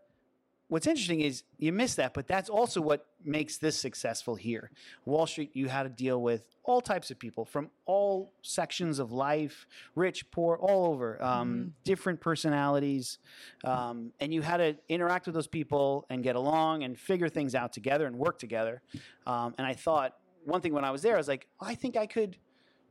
what's 0.68 0.88
interesting 0.88 1.22
is 1.22 1.44
you 1.58 1.72
miss 1.72 1.96
that, 1.96 2.14
but 2.14 2.28
that's 2.28 2.50
also 2.50 2.82
what 2.82 3.06
makes 3.24 3.58
this 3.58 3.78
successful 3.78 4.36
here. 4.36 4.72
Wall 5.06 5.28
Street, 5.28 5.52
you 5.54 5.68
had 5.68 5.84
to 5.84 5.90
deal 5.90 6.22
with 6.22 6.56
all 6.64 6.82
types 6.82 7.12
of 7.12 7.20
people 7.20 7.46
from 7.46 7.70
all 7.86 8.32
sections 8.42 8.98
of 9.00 9.12
life, 9.12 9.68
rich, 9.96 10.30
poor, 10.32 10.56
all 10.58 10.88
over, 10.92 11.22
um, 11.24 11.74
different 11.84 12.20
personalities, 12.20 13.20
um, 13.64 14.12
and 14.20 14.34
you 14.34 14.42
had 14.42 14.58
to 14.58 14.76
interact 14.90 15.28
with 15.28 15.36
those 15.36 15.48
people 15.48 16.06
and 16.10 16.24
get 16.24 16.36
along 16.36 16.84
and 16.84 16.98
figure 17.00 17.30
things 17.30 17.54
out 17.54 17.72
together 17.72 18.08
and 18.08 18.16
work 18.18 18.40
together. 18.40 18.82
Um, 19.28 19.54
and 19.58 19.68
I 19.68 19.74
thought 19.74 20.16
one 20.46 20.62
thing 20.62 20.74
when 20.74 20.84
I 20.86 20.92
was 20.92 21.02
there, 21.04 21.14
I 21.16 21.18
was 21.18 21.28
like, 21.28 21.48
I 21.62 21.76
think 21.76 21.96
I 21.98 22.08
could 22.08 22.38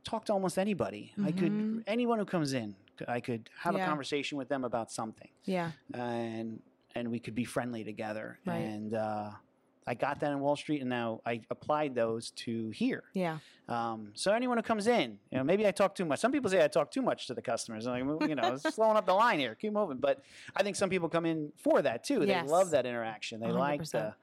talk 0.05 0.25
to 0.25 0.33
almost 0.33 0.57
anybody. 0.57 1.13
I 1.23 1.31
could 1.31 1.51
Mhm. 1.51 1.83
anyone 1.87 2.19
who 2.19 2.25
comes 2.25 2.53
in. 2.53 2.75
I 3.07 3.19
could 3.19 3.49
have 3.59 3.75
Yeah. 3.75 3.83
a 3.83 3.87
conversation 3.87 4.37
with 4.37 4.47
them 4.47 4.63
about 4.63 4.89
something 4.91 5.29
Yeah. 5.43 5.71
and 5.93 6.61
and 6.95 7.11
we 7.11 7.19
could 7.19 7.35
be 7.35 7.43
friendly 7.43 7.83
together. 7.83 8.39
Right. 8.45 8.57
And 8.57 8.93
uh, 8.93 9.31
I 9.85 9.93
got 9.93 10.19
that 10.21 10.31
in 10.31 10.39
Wall 10.39 10.55
Street, 10.55 10.81
and 10.81 10.89
now 10.89 11.21
I 11.25 11.41
applied 11.51 11.93
those 11.93 12.31
to 12.31 12.69
here. 12.71 13.03
Yeah. 13.13 13.37
Um, 13.67 14.11
so 14.15 14.31
anyone 14.31 14.57
who 14.57 14.63
comes 14.63 14.87
in, 14.87 15.19
you 15.31 15.37
know, 15.37 15.43
maybe 15.43 15.67
I 15.67 15.71
talk 15.71 15.93
too 15.93 16.05
much. 16.05 16.19
Some 16.19 16.31
people 16.31 16.49
say 16.49 16.63
I 16.63 16.67
talk 16.67 16.89
too 16.91 17.01
much 17.01 17.27
to 17.27 17.33
the 17.33 17.41
customers. 17.41 17.85
I'm 17.85 18.07
like, 18.17 18.29
you 18.29 18.35
know, 18.35 18.53
it's 18.53 18.73
slowing 18.75 18.97
up 18.97 19.05
the 19.05 19.13
line 19.13 19.39
here. 19.39 19.55
Keep 19.55 19.73
moving. 19.73 19.97
But 19.97 20.23
I 20.55 20.63
think 20.63 20.75
some 20.75 20.89
people 20.89 21.09
come 21.09 21.25
in 21.25 21.51
for 21.57 21.81
that 21.81 22.03
too. 22.03 22.23
Yes. 22.25 22.45
They 22.45 22.51
love 22.51 22.71
that 22.71 22.85
interaction. 22.85 23.39
They 23.41 23.51
like 23.51 23.81
100%. 23.81 23.91
the. 23.91 24.13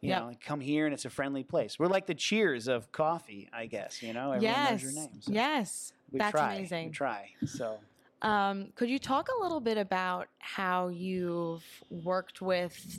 You 0.00 0.10
Yep. 0.10 0.20
know, 0.20 0.28
like, 0.28 0.40
come 0.40 0.60
here 0.60 0.84
and 0.86 0.94
it's 0.94 1.06
a 1.06 1.10
friendly 1.10 1.42
place. 1.42 1.76
We're 1.76 1.88
like 1.88 2.06
the 2.06 2.14
cheers 2.14 2.68
of 2.68 2.92
coffee, 2.92 3.48
I 3.52 3.66
guess. 3.66 4.00
You 4.00 4.12
know, 4.12 4.30
everyone 4.30 4.42
yes. 4.42 4.70
knows 4.70 4.82
your 4.84 4.92
name. 4.92 5.20
so 5.20 5.32
Yes. 5.32 5.92
we 6.12 6.20
That's 6.20 6.30
try. 6.30 6.54
amazing. 6.54 6.86
We 6.86 6.92
try. 6.92 7.30
So 7.46 7.78
Um, 8.22 8.72
could 8.74 8.90
you 8.90 8.98
talk 8.98 9.28
a 9.28 9.42
little 9.42 9.60
bit 9.60 9.78
about 9.78 10.28
how 10.38 10.88
you've 10.88 11.64
worked 11.90 12.40
with 12.42 12.98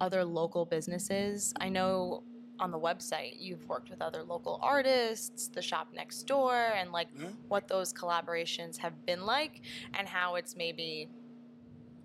other 0.00 0.24
local 0.24 0.64
businesses? 0.64 1.54
I 1.60 1.68
know 1.68 2.24
on 2.58 2.70
the 2.70 2.78
website 2.78 3.34
you've 3.38 3.68
worked 3.68 3.90
with 3.90 4.00
other 4.02 4.22
local 4.22 4.58
artists, 4.62 5.48
the 5.48 5.62
shop 5.62 5.88
next 5.92 6.22
door, 6.24 6.56
and 6.56 6.90
like 6.90 7.12
Mhm. 7.14 7.36
what 7.48 7.68
those 7.68 7.92
collaborations 7.92 8.78
have 8.78 9.04
been 9.06 9.24
like 9.24 9.60
and 9.94 10.08
how 10.08 10.34
it's 10.36 10.56
maybe 10.56 11.08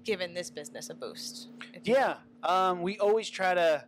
given 0.03 0.33
this 0.33 0.49
business 0.49 0.89
a 0.89 0.93
boost. 0.95 1.49
if 1.73 1.87
you 1.87 1.93
will. 1.93 1.99
Yeah, 1.99 2.17
um, 2.43 2.81
we 2.81 2.99
always 2.99 3.29
try 3.29 3.53
to. 3.53 3.85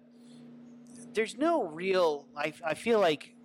There's 1.13 1.37
no 1.37 1.65
real. 1.65 2.27
I, 2.35 2.53
I 2.63 2.73
feel 2.73 2.99
like 2.99 3.35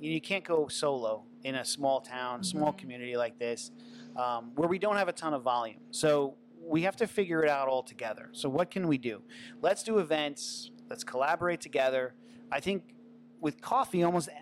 you 0.00 0.20
can't 0.20 0.44
go 0.44 0.68
solo 0.68 1.24
in 1.44 1.54
a 1.56 1.64
small 1.64 2.00
town, 2.00 2.42
small 2.42 2.72
community 2.72 3.16
like 3.16 3.38
this, 3.38 3.70
um, 4.16 4.52
where 4.54 4.68
we 4.68 4.78
don't 4.78 4.96
have 4.96 5.08
a 5.08 5.12
ton 5.12 5.34
of 5.34 5.42
volume. 5.42 5.80
So 5.90 6.34
we 6.60 6.82
have 6.82 6.96
to 6.96 7.06
figure 7.06 7.42
it 7.42 7.48
out 7.48 7.68
all 7.68 7.82
together. 7.82 8.30
So 8.32 8.48
what 8.48 8.70
can 8.70 8.88
we 8.88 8.98
do? 8.98 9.22
Let's 9.62 9.82
do 9.82 9.98
events. 9.98 10.70
Let's 10.90 11.04
collaborate 11.04 11.60
together. 11.60 12.14
I 12.50 12.60
think 12.60 12.94
with 13.40 13.60
coffee, 13.60 14.02
almost 14.02 14.28
uh, 14.28 14.32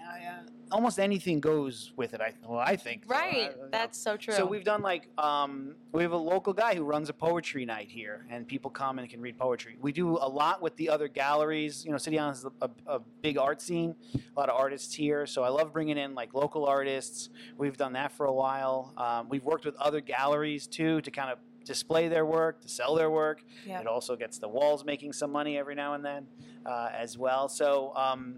almost 0.72 0.98
anything 0.98 1.40
goes 1.40 1.92
with 1.96 2.12
it. 2.14 2.20
I 2.20 2.35
well, 2.46 2.59
I 2.59 2.76
think 2.76 3.05
so. 3.07 3.14
I- 3.14 3.18
Right. 3.18 3.37
you 3.52 3.62
know. 3.62 3.68
That's 3.70 3.98
so 3.98 4.16
true. 4.16 4.35
So 4.35 4.44
we've 4.46 4.64
done 4.64 4.83
like 4.83 5.09
um, 5.18 5.74
we 5.92 6.02
have 6.02 6.12
a 6.12 6.16
local 6.16 6.52
guy 6.52 6.74
who 6.74 6.83
runs 6.85 7.09
a 7.09 7.12
poetry 7.12 7.64
night 7.64 7.88
here, 7.90 8.26
and 8.31 8.46
people 8.46 8.70
come 8.70 8.98
and 8.98 9.09
can 9.09 9.20
read 9.20 9.38
poetry. 9.38 9.76
We 9.81 9.92
do 9.92 10.16
a 10.16 10.29
lot 10.29 10.61
with 10.62 10.76
the 10.76 10.88
other 10.88 11.09
galleries. 11.09 11.85
You 11.85 11.92
know, 11.92 11.98
City 11.98 12.18
Island 12.18 12.37
is 12.38 12.44
a, 12.44 12.52
a, 12.62 12.96
a 12.96 13.00
big 13.22 13.38
art 13.38 13.61
scene, 13.61 13.94
a 14.14 14.38
lot 14.40 14.48
of 14.48 14.57
artists 14.57 14.94
here. 14.94 15.26
So 15.26 15.42
I 15.44 15.48
love 15.48 15.72
bringing 15.72 15.98
in 15.98 16.14
like 16.14 16.35
local 16.35 16.66
artists. 16.66 17.31
We've 17.57 17.76
done 17.76 17.92
that 17.94 18.12
for 18.12 18.26
a 18.26 18.33
while. 18.33 18.92
Um, 18.96 19.29
we've 19.29 19.44
worked 19.44 19.64
with 19.64 19.76
other 19.76 20.00
galleries 20.00 20.66
too 20.66 21.00
to 21.02 21.11
kind 21.11 21.31
of 21.31 21.38
display 21.64 22.07
their 22.09 22.24
work, 22.24 22.61
to 22.62 22.68
sell 22.68 22.94
their 22.94 23.11
work. 23.11 23.42
Yeah. 23.66 23.81
It 23.81 23.87
also 23.88 24.14
gets 24.16 24.38
the 24.38 24.48
walls 24.48 24.85
making 24.85 25.12
some 25.12 25.33
money 25.33 25.59
every 25.59 25.74
now 25.74 25.94
and 25.94 26.05
then 26.05 26.26
uh, 26.64 26.90
as 26.96 27.18
well. 27.18 27.48
So 27.48 27.92
um, 27.96 28.37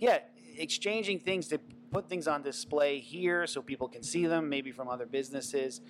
yeah, 0.00 0.18
exchanging 0.56 1.18
things 1.20 1.48
to 1.48 1.58
put 1.90 2.08
things 2.08 2.26
on 2.26 2.42
display 2.42 2.98
here 2.98 3.46
so 3.46 3.62
people 3.62 3.88
can 3.88 4.02
see 4.02 4.26
them, 4.26 4.48
maybe 4.48 4.72
from 4.72 4.88
other 4.88 5.06
businesses. 5.06 5.80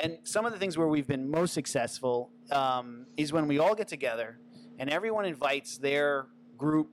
And 0.00 0.18
some 0.22 0.46
of 0.46 0.52
the 0.52 0.58
things 0.58 0.78
where 0.78 0.86
we've 0.86 1.06
been 1.06 1.28
most 1.28 1.52
successful 1.52 2.30
um, 2.52 3.06
is 3.16 3.32
when 3.32 3.48
we 3.48 3.58
all 3.58 3.74
get 3.74 3.88
together 3.88 4.38
and 4.78 4.88
everyone 4.88 5.24
invites 5.24 5.78
their 5.78 6.26
group 6.56 6.90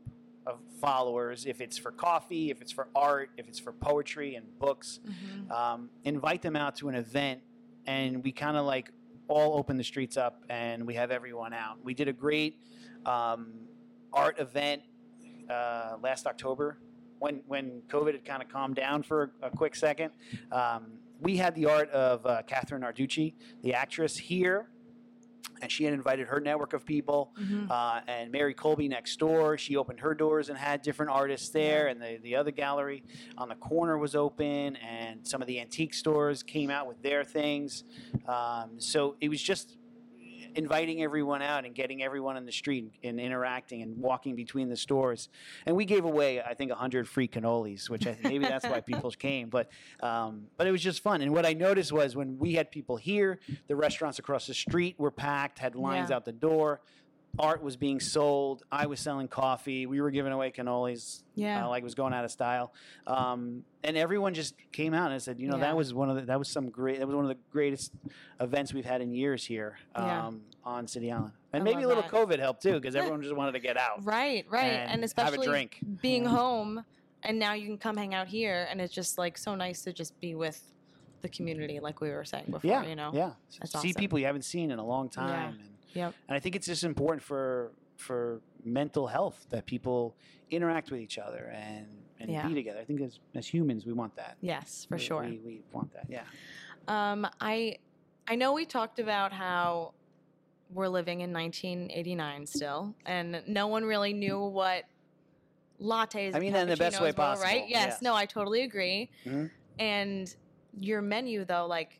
of 0.47 0.59
followers, 0.81 1.45
if 1.45 1.61
it's 1.61 1.77
for 1.77 1.91
coffee, 1.91 2.49
if 2.49 2.61
it's 2.61 2.71
for 2.71 2.87
art, 2.95 3.29
if 3.37 3.47
it's 3.47 3.59
for 3.59 3.71
poetry 3.71 4.35
and 4.35 4.57
books, 4.59 4.99
Mhm. 5.05 5.51
um, 5.51 5.89
invite 6.03 6.41
them 6.41 6.55
out 6.55 6.75
to 6.77 6.89
an 6.89 6.95
event, 6.95 7.41
and 7.85 8.23
we 8.23 8.31
kind 8.31 8.57
of 8.57 8.65
like 8.65 8.91
all 9.27 9.57
open 9.57 9.75
the 9.77 9.83
streets 9.83 10.17
up 10.17 10.43
and 10.49 10.85
we 10.85 10.93
have 10.95 11.09
everyone 11.09 11.51
out. 11.53 11.83
We 11.83 11.93
did 11.95 12.07
a 12.07 12.13
great 12.13 12.59
um, 13.05 13.53
art 14.13 14.39
event 14.39 14.81
uh, 15.49 15.97
last 16.01 16.25
October 16.25 16.79
when 17.19 17.41
when 17.47 17.81
COVID 17.87 18.13
had 18.13 18.25
kind 18.25 18.41
of 18.43 18.49
calmed 18.49 18.75
down 18.75 19.03
for 19.03 19.31
a 19.41 19.49
quick 19.49 19.75
second. 19.75 20.11
Um, 20.51 20.99
we 21.21 21.37
had 21.37 21.55
the 21.55 21.65
art 21.65 21.89
of 21.91 22.25
uh, 22.25 22.41
Kathrine 22.47 22.81
Narducci, 22.81 23.33
the 23.63 23.73
actress, 23.73 24.17
here. 24.17 24.69
And 25.61 25.71
she 25.71 25.85
had 25.85 25.93
invited 25.93 26.27
her 26.27 26.41
network 26.41 26.73
of 26.73 26.85
people, 26.85 27.31
Mhm. 27.39 27.69
uh, 27.71 28.01
and 28.07 28.29
Mary 28.29 28.53
Colby 28.53 28.89
next 28.89 29.17
door. 29.17 29.57
She 29.57 29.77
opened 29.77 30.01
her 30.01 30.13
doors 30.13 30.49
and 30.49 30.57
had 30.57 30.81
different 30.81 31.11
artists 31.11 31.47
there, 31.49 31.87
and 31.87 32.01
the, 32.01 32.19
the 32.21 32.35
other 32.35 32.51
gallery 32.51 33.03
on 33.37 33.47
the 33.47 33.55
corner 33.55 33.97
was 33.97 34.15
open, 34.15 34.75
and 34.75 35.25
some 35.25 35.41
of 35.41 35.47
the 35.47 35.61
antique 35.61 35.93
stores 35.93 36.43
came 36.43 36.69
out 36.69 36.87
with 36.87 37.01
their 37.01 37.23
things. 37.23 37.85
Um, 38.27 38.81
so 38.81 39.15
it 39.21 39.29
was 39.29 39.41
just 39.41 39.77
inviting 40.55 41.03
everyone 41.03 41.41
out 41.41 41.65
and 41.65 41.75
getting 41.75 42.01
everyone 42.01 42.37
in 42.37 42.45
the 42.45 42.51
street 42.51 42.91
and 43.03 43.19
interacting 43.19 43.81
and 43.81 43.97
walking 43.97 44.35
between 44.35 44.69
the 44.69 44.77
stores. 44.77 45.29
And 45.65 45.75
we 45.75 45.85
gave 45.85 46.05
away, 46.05 46.41
I 46.41 46.53
think, 46.53 46.71
100 46.71 47.07
free 47.07 47.27
cannolis, 47.27 47.89
which 47.89 48.07
I 48.07 48.13
think 48.13 48.23
maybe 48.23 48.45
that's 48.45 48.65
why 48.65 48.79
people 48.81 49.11
came. 49.17 49.49
But 49.49 49.69
um, 50.01 50.45
but 50.57 50.67
it 50.67 50.71
was 50.71 50.81
just 50.81 51.03
fun. 51.03 51.21
And 51.21 51.31
what 51.33 51.45
I 51.45 51.53
noticed 51.53 51.91
was 51.91 52.15
when 52.15 52.37
we 52.39 52.53
had 52.53 52.71
people 52.71 52.97
here, 52.97 53.39
the 53.67 53.75
restaurants 53.75 54.19
across 54.19 54.47
the 54.47 54.53
street 54.53 54.95
were 54.97 55.11
packed, 55.11 55.59
had 55.59 55.75
lines 55.75 56.09
Yeah. 56.09 56.15
out 56.17 56.25
the 56.25 56.31
door. 56.31 56.81
Art 57.37 57.61
was 57.61 57.75
being 57.75 57.99
sold. 57.99 58.63
I 58.71 58.85
was 58.85 58.99
selling 58.99 59.27
coffee. 59.27 59.85
We 59.85 59.99
were 60.01 60.11
giving 60.11 60.31
away 60.31 60.51
cannolis 60.51 61.23
Yeah. 61.35 61.65
uh, 61.65 61.69
like 61.69 61.81
it 61.81 61.83
was 61.83 61.95
going 61.95 62.13
out 62.13 62.23
of 62.25 62.31
style. 62.31 62.73
Um, 63.07 63.63
and 63.83 63.97
everyone 63.97 64.33
just 64.33 64.55
came 64.71 64.93
out 64.93 65.11
and 65.11 65.21
said, 65.21 65.39
you 65.39 65.47
know, 65.47 65.57
Yeah. 65.57 65.63
that 65.65 65.77
was 65.77 65.93
one 65.93 66.09
of 66.09 66.15
the, 66.15 66.21
that 66.23 66.39
was 66.39 66.47
some 66.49 66.69
great, 66.69 66.99
that 66.99 67.07
was 67.07 67.15
one 67.15 67.25
of 67.25 67.29
the 67.29 67.37
greatest 67.51 67.91
events 68.39 68.73
we've 68.73 68.85
had 68.85 69.01
in 69.01 69.13
years 69.13 69.45
here 69.45 69.77
um, 69.95 70.05
Yeah. 70.07 70.31
on 70.63 70.87
City 70.87 71.11
Island. 71.11 71.33
And 71.53 71.61
I 71.61 71.63
maybe 71.63 71.83
a 71.83 71.87
little 71.87 72.03
that. 72.03 72.11
COVID 72.11 72.39
helped 72.39 72.63
too, 72.63 72.73
because 72.73 72.95
everyone 72.95 73.21
just 73.21 73.35
wanted 73.35 73.53
to 73.53 73.59
get 73.59 73.77
out. 73.77 74.03
Right, 74.05 74.45
right. 74.49 74.63
and 74.65 74.81
And, 74.81 74.89
have 74.91 75.01
a 75.01 75.05
especially 75.05 75.47
drink. 75.47 75.79
being 76.01 76.23
Yeah. 76.23 76.29
home 76.29 76.83
and 77.23 77.39
now 77.39 77.53
you 77.53 77.65
can 77.67 77.77
come 77.77 77.97
hang 77.97 78.13
out 78.13 78.27
here 78.27 78.67
and 78.69 78.79
it's 78.79 78.93
just 78.93 79.17
like 79.17 79.37
so 79.37 79.55
nice 79.55 79.81
to 79.83 79.93
just 79.93 80.19
be 80.19 80.35
with 80.35 80.61
the 81.21 81.29
community 81.29 81.79
like 81.79 82.01
we 82.01 82.09
were 82.11 82.23
saying 82.23 82.45
before, 82.51 82.69
Yeah, 82.69 82.85
you 82.85 82.95
know. 82.95 83.09
yeah. 83.13 83.31
That's 83.59 83.71
See 83.71 83.77
awesome. 83.89 83.93
people 83.99 84.19
you 84.19 84.25
haven't 84.27 84.43
seen 84.43 84.69
in 84.69 84.77
a 84.79 84.85
long 84.85 85.09
time, 85.09 85.55
and 85.59 85.69
Yep. 85.95 86.13
and 86.27 86.35
I 86.35 86.39
think 86.39 86.55
it's 86.55 86.67
just 86.67 86.83
important 86.83 87.23
for 87.23 87.71
for 87.97 88.41
mental 88.63 89.07
health 89.07 89.45
that 89.49 89.65
people 89.65 90.15
interact 90.51 90.91
with 90.91 90.99
each 90.99 91.17
other 91.17 91.51
and 91.55 91.87
and 92.19 92.29
Yeah. 92.31 92.47
be 92.47 92.53
together. 92.53 92.79
I 92.79 92.83
think 92.85 93.01
as 93.01 93.19
as 93.33 93.47
humans, 93.47 93.85
we 93.85 93.93
want 93.93 94.15
that. 94.17 94.37
Yes, 94.41 94.85
for 94.87 94.95
We- 94.95 95.01
sure. 95.01 95.23
we, 95.23 95.37
we 95.39 95.61
want 95.71 95.91
that. 95.93 96.05
Yeah. 96.09 96.23
Um, 96.87 97.25
I 97.41 97.77
I 98.27 98.35
know 98.35 98.53
we 98.53 98.65
talked 98.65 98.99
about 98.99 99.31
how 99.33 99.93
we're 100.73 100.87
living 100.87 101.21
in 101.21 101.31
1989 101.31 102.45
still, 102.47 102.95
and 103.05 103.43
no 103.47 103.67
one 103.67 103.83
really 103.85 104.13
knew 104.13 104.39
what 104.39 104.83
lattes. 105.81 106.35
I 106.35 106.39
mean 106.39 106.53
that 106.53 106.63
in 106.63 106.69
the 106.69 106.77
best 106.77 107.01
way 107.01 107.11
possible, 107.11 107.45
right? 107.47 107.67
Yes. 107.69 107.85
yes. 107.87 108.01
No, 108.01 108.15
I 108.15 108.25
totally 108.25 108.61
agree. 108.63 109.09
Mhm. 109.25 109.51
And 109.79 110.35
your 110.79 111.01
menu, 111.01 111.45
though, 111.45 111.67
like 111.67 111.99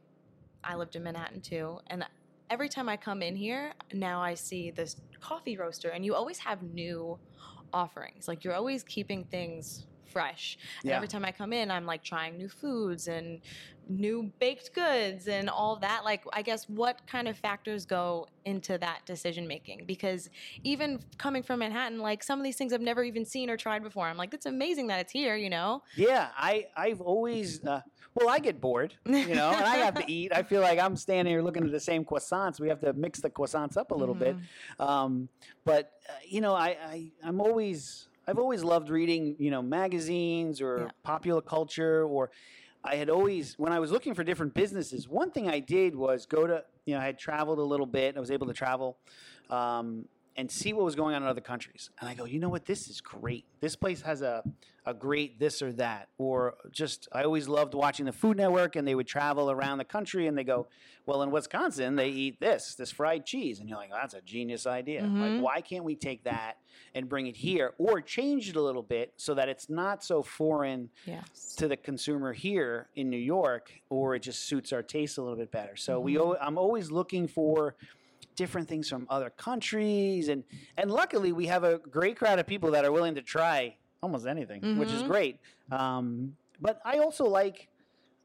I 0.64 0.76
lived 0.76 0.96
in 0.96 1.04
Manhattan 1.04 1.42
too, 1.42 1.80
and 1.88 2.06
every 2.50 2.70
time 2.70 2.90
I 2.90 2.98
come 2.98 3.22
in 3.22 3.36
here, 3.36 3.74
now 3.94 4.22
I 4.22 4.34
see 4.36 4.72
this 4.72 4.96
coffee 5.20 5.58
roaster, 5.58 5.90
and 5.90 6.06
you 6.06 6.16
always 6.16 6.38
have 6.40 6.62
new 6.64 7.18
offerings. 7.74 8.28
Like 8.28 8.44
you're 8.44 8.54
always 8.54 8.84
keeping 8.84 9.24
things 9.26 9.86
fresh. 10.16 10.58
And 10.82 10.92
Yeah. 10.92 10.96
every 10.96 11.10
time 11.10 11.26
I 11.26 11.34
come 11.34 11.52
in, 11.52 11.70
I'm 11.70 11.86
like 11.86 12.02
trying 12.02 12.38
new 12.38 12.48
foods 12.48 13.10
and 13.10 13.42
new 13.90 14.32
baked 14.40 14.74
goods 14.74 15.28
and 15.28 15.50
all 15.50 15.76
that. 15.76 16.06
Like, 16.06 16.24
I 16.32 16.42
guess 16.42 16.70
what 16.70 17.06
kind 17.06 17.28
of 17.28 17.38
factors 17.38 17.86
go 17.86 18.26
into 18.46 18.78
that 18.78 19.06
decision 19.06 19.46
making? 19.46 19.84
Because 19.86 20.30
even 20.64 21.02
coming 21.18 21.44
from 21.44 21.60
Manhattan, 21.60 22.00
like 22.00 22.24
some 22.24 22.40
of 22.40 22.46
these 22.46 22.56
things 22.56 22.72
I've 22.72 22.80
never 22.80 23.04
even 23.04 23.26
seen 23.26 23.50
or 23.50 23.58
tried 23.58 23.84
before. 23.84 24.08
I'm 24.08 24.16
like, 24.16 24.34
it's 24.34 24.46
amazing 24.46 24.88
that 24.88 25.02
it's 25.02 25.12
here, 25.12 25.36
you 25.36 25.50
know? 25.50 25.84
Yeah, 25.98 26.30
I 26.38 26.68
I've 26.78 27.02
always 27.02 27.62
uh, 27.66 27.82
well, 28.16 28.30
I 28.30 28.40
get 28.40 28.62
bored, 28.62 28.96
you 29.06 29.36
know, 29.36 29.50
and 29.50 29.66
I 29.66 29.76
have 29.76 29.96
to 29.96 30.10
eat. 30.10 30.32
I 30.34 30.44
feel 30.44 30.62
like 30.62 30.80
I'm 30.80 30.96
standing 30.96 31.34
here 31.34 31.42
looking 31.42 31.66
at 31.66 31.72
the 31.72 31.80
same 31.82 32.06
croissants. 32.06 32.62
We 32.62 32.70
have 32.70 32.80
to 32.80 32.94
mix 32.94 33.20
the 33.20 33.30
croissants 33.30 33.76
up 33.76 33.92
a 33.92 33.96
little 33.96 34.16
bit. 34.16 34.38
Um, 34.80 35.28
but 35.66 35.92
uh, 36.08 36.14
you 36.26 36.40
know, 36.40 36.56
I, 36.56 36.70
I 36.70 37.12
I'm 37.22 37.42
always 37.42 38.08
I've 38.28 38.40
always 38.40 38.64
loved 38.64 38.90
reading, 38.90 39.36
you 39.40 39.52
know, 39.52 39.62
magazines 39.62 40.62
or 40.62 40.80
Yeah. 40.84 40.88
popular 41.04 41.42
culture 41.42 42.04
or 42.04 42.32
I 42.84 42.96
had 42.96 43.10
always 43.10 43.56
when 43.58 43.74
I 43.74 43.80
was 43.80 43.92
looking 43.92 44.14
for 44.14 44.24
different 44.24 44.54
businesses, 44.54 45.08
one 45.10 45.32
thing 45.32 45.50
I 45.50 45.60
did 45.60 45.96
was 45.96 46.26
go 46.28 46.46
to, 46.46 46.64
you 46.86 46.94
know, 46.94 47.02
I 47.02 47.06
had 47.06 47.18
traveled 47.18 47.58
a 47.58 47.64
little 47.64 47.88
bit. 47.88 48.16
I 48.16 48.20
was 48.20 48.30
able 48.30 48.46
to 48.48 48.54
travel 48.54 48.98
um, 49.50 50.06
and 50.38 50.52
see 50.52 50.74
what 50.74 50.84
was 50.84 50.96
going 50.96 51.16
on 51.16 51.22
in 51.24 51.28
other 51.28 51.42
countries. 51.42 51.90
And 52.00 52.10
I 52.10 52.14
go, 52.14 52.26
you 52.26 52.40
know 52.40 52.50
what, 52.50 52.66
this 52.66 52.90
is 52.90 53.00
great. 53.02 53.46
This 53.62 53.76
place 53.76 54.02
has 54.02 54.22
a 54.22 54.44
a 54.88 54.94
great 54.94 55.40
this 55.40 55.64
or 55.64 55.74
that 55.74 56.10
or 56.20 56.54
just 56.72 57.08
I 57.12 57.24
always 57.24 57.48
loved 57.48 57.74
watching 57.74 58.06
the 58.06 58.12
Food 58.12 58.38
Network 58.38 58.76
and 58.76 58.88
they 58.88 58.94
would 58.94 59.08
travel 59.08 59.50
around 59.50 59.80
the 59.80 59.84
country 59.84 60.28
and 60.28 60.38
they 60.38 60.44
go, 60.44 60.68
well, 61.08 61.24
in 61.24 61.32
Wisconsin 61.32 61.96
they 61.96 62.10
eat 62.10 62.40
this, 62.40 62.76
this 62.76 62.92
fried 62.92 63.26
cheese, 63.26 63.60
and 63.60 63.68
you're 63.68 63.80
like, 63.80 63.90
that's 63.90 64.14
a 64.14 64.22
genius 64.22 64.68
idea. 64.68 65.02
Mhm. 65.02 65.20
Like, 65.38 65.44
why 65.44 65.62
can't 65.62 65.84
we 65.84 65.96
take 65.96 66.24
that 66.26 66.58
and 66.94 67.10
bring 67.10 67.26
it 67.26 67.36
here 67.36 67.74
or 67.80 68.00
change 68.00 68.48
it 68.50 68.56
a 68.58 68.62
little 68.62 68.84
bit 68.84 69.14
so 69.18 69.34
that 69.34 69.50
it's 69.50 69.70
not 69.72 70.04
so 70.04 70.22
foreign 70.22 70.90
Yes. 71.08 71.56
to 71.58 71.68
the 71.68 71.78
consumer 71.78 72.34
here 72.34 72.90
in 72.96 73.10
New 73.10 73.18
York, 73.18 73.72
or 73.90 74.14
it 74.14 74.20
just 74.20 74.44
suits 74.44 74.72
our 74.72 74.84
taste 74.84 75.18
a 75.18 75.22
little 75.24 75.38
bit 75.38 75.50
better. 75.52 75.76
So 75.76 76.00
we, 76.00 76.14
Mhm. 76.14 76.20
al- 76.20 76.38
I'm 76.40 76.60
always 76.60 76.92
looking 76.92 77.28
for 77.28 77.76
different 78.36 78.68
things 78.68 78.88
from 78.90 79.08
other 79.10 79.30
countries, 79.30 80.28
and 80.30 80.44
and 80.78 80.92
luckily 80.92 81.32
we 81.32 81.48
have 81.48 81.64
a 81.64 81.78
great 81.80 82.18
crowd 82.18 82.40
of 82.40 82.48
people 82.48 82.72
that 82.72 82.86
are 82.86 82.92
willing 82.92 83.16
to 83.16 83.22
try 83.22 83.78
almost 84.02 84.28
anything, 84.28 84.78
which 84.78 84.92
is 84.92 85.02
Mhm. 85.04 85.08
great. 85.08 85.40
Um, 85.72 86.36
but 86.62 86.80
I 86.86 87.00
also 87.00 87.26
like, 87.26 87.68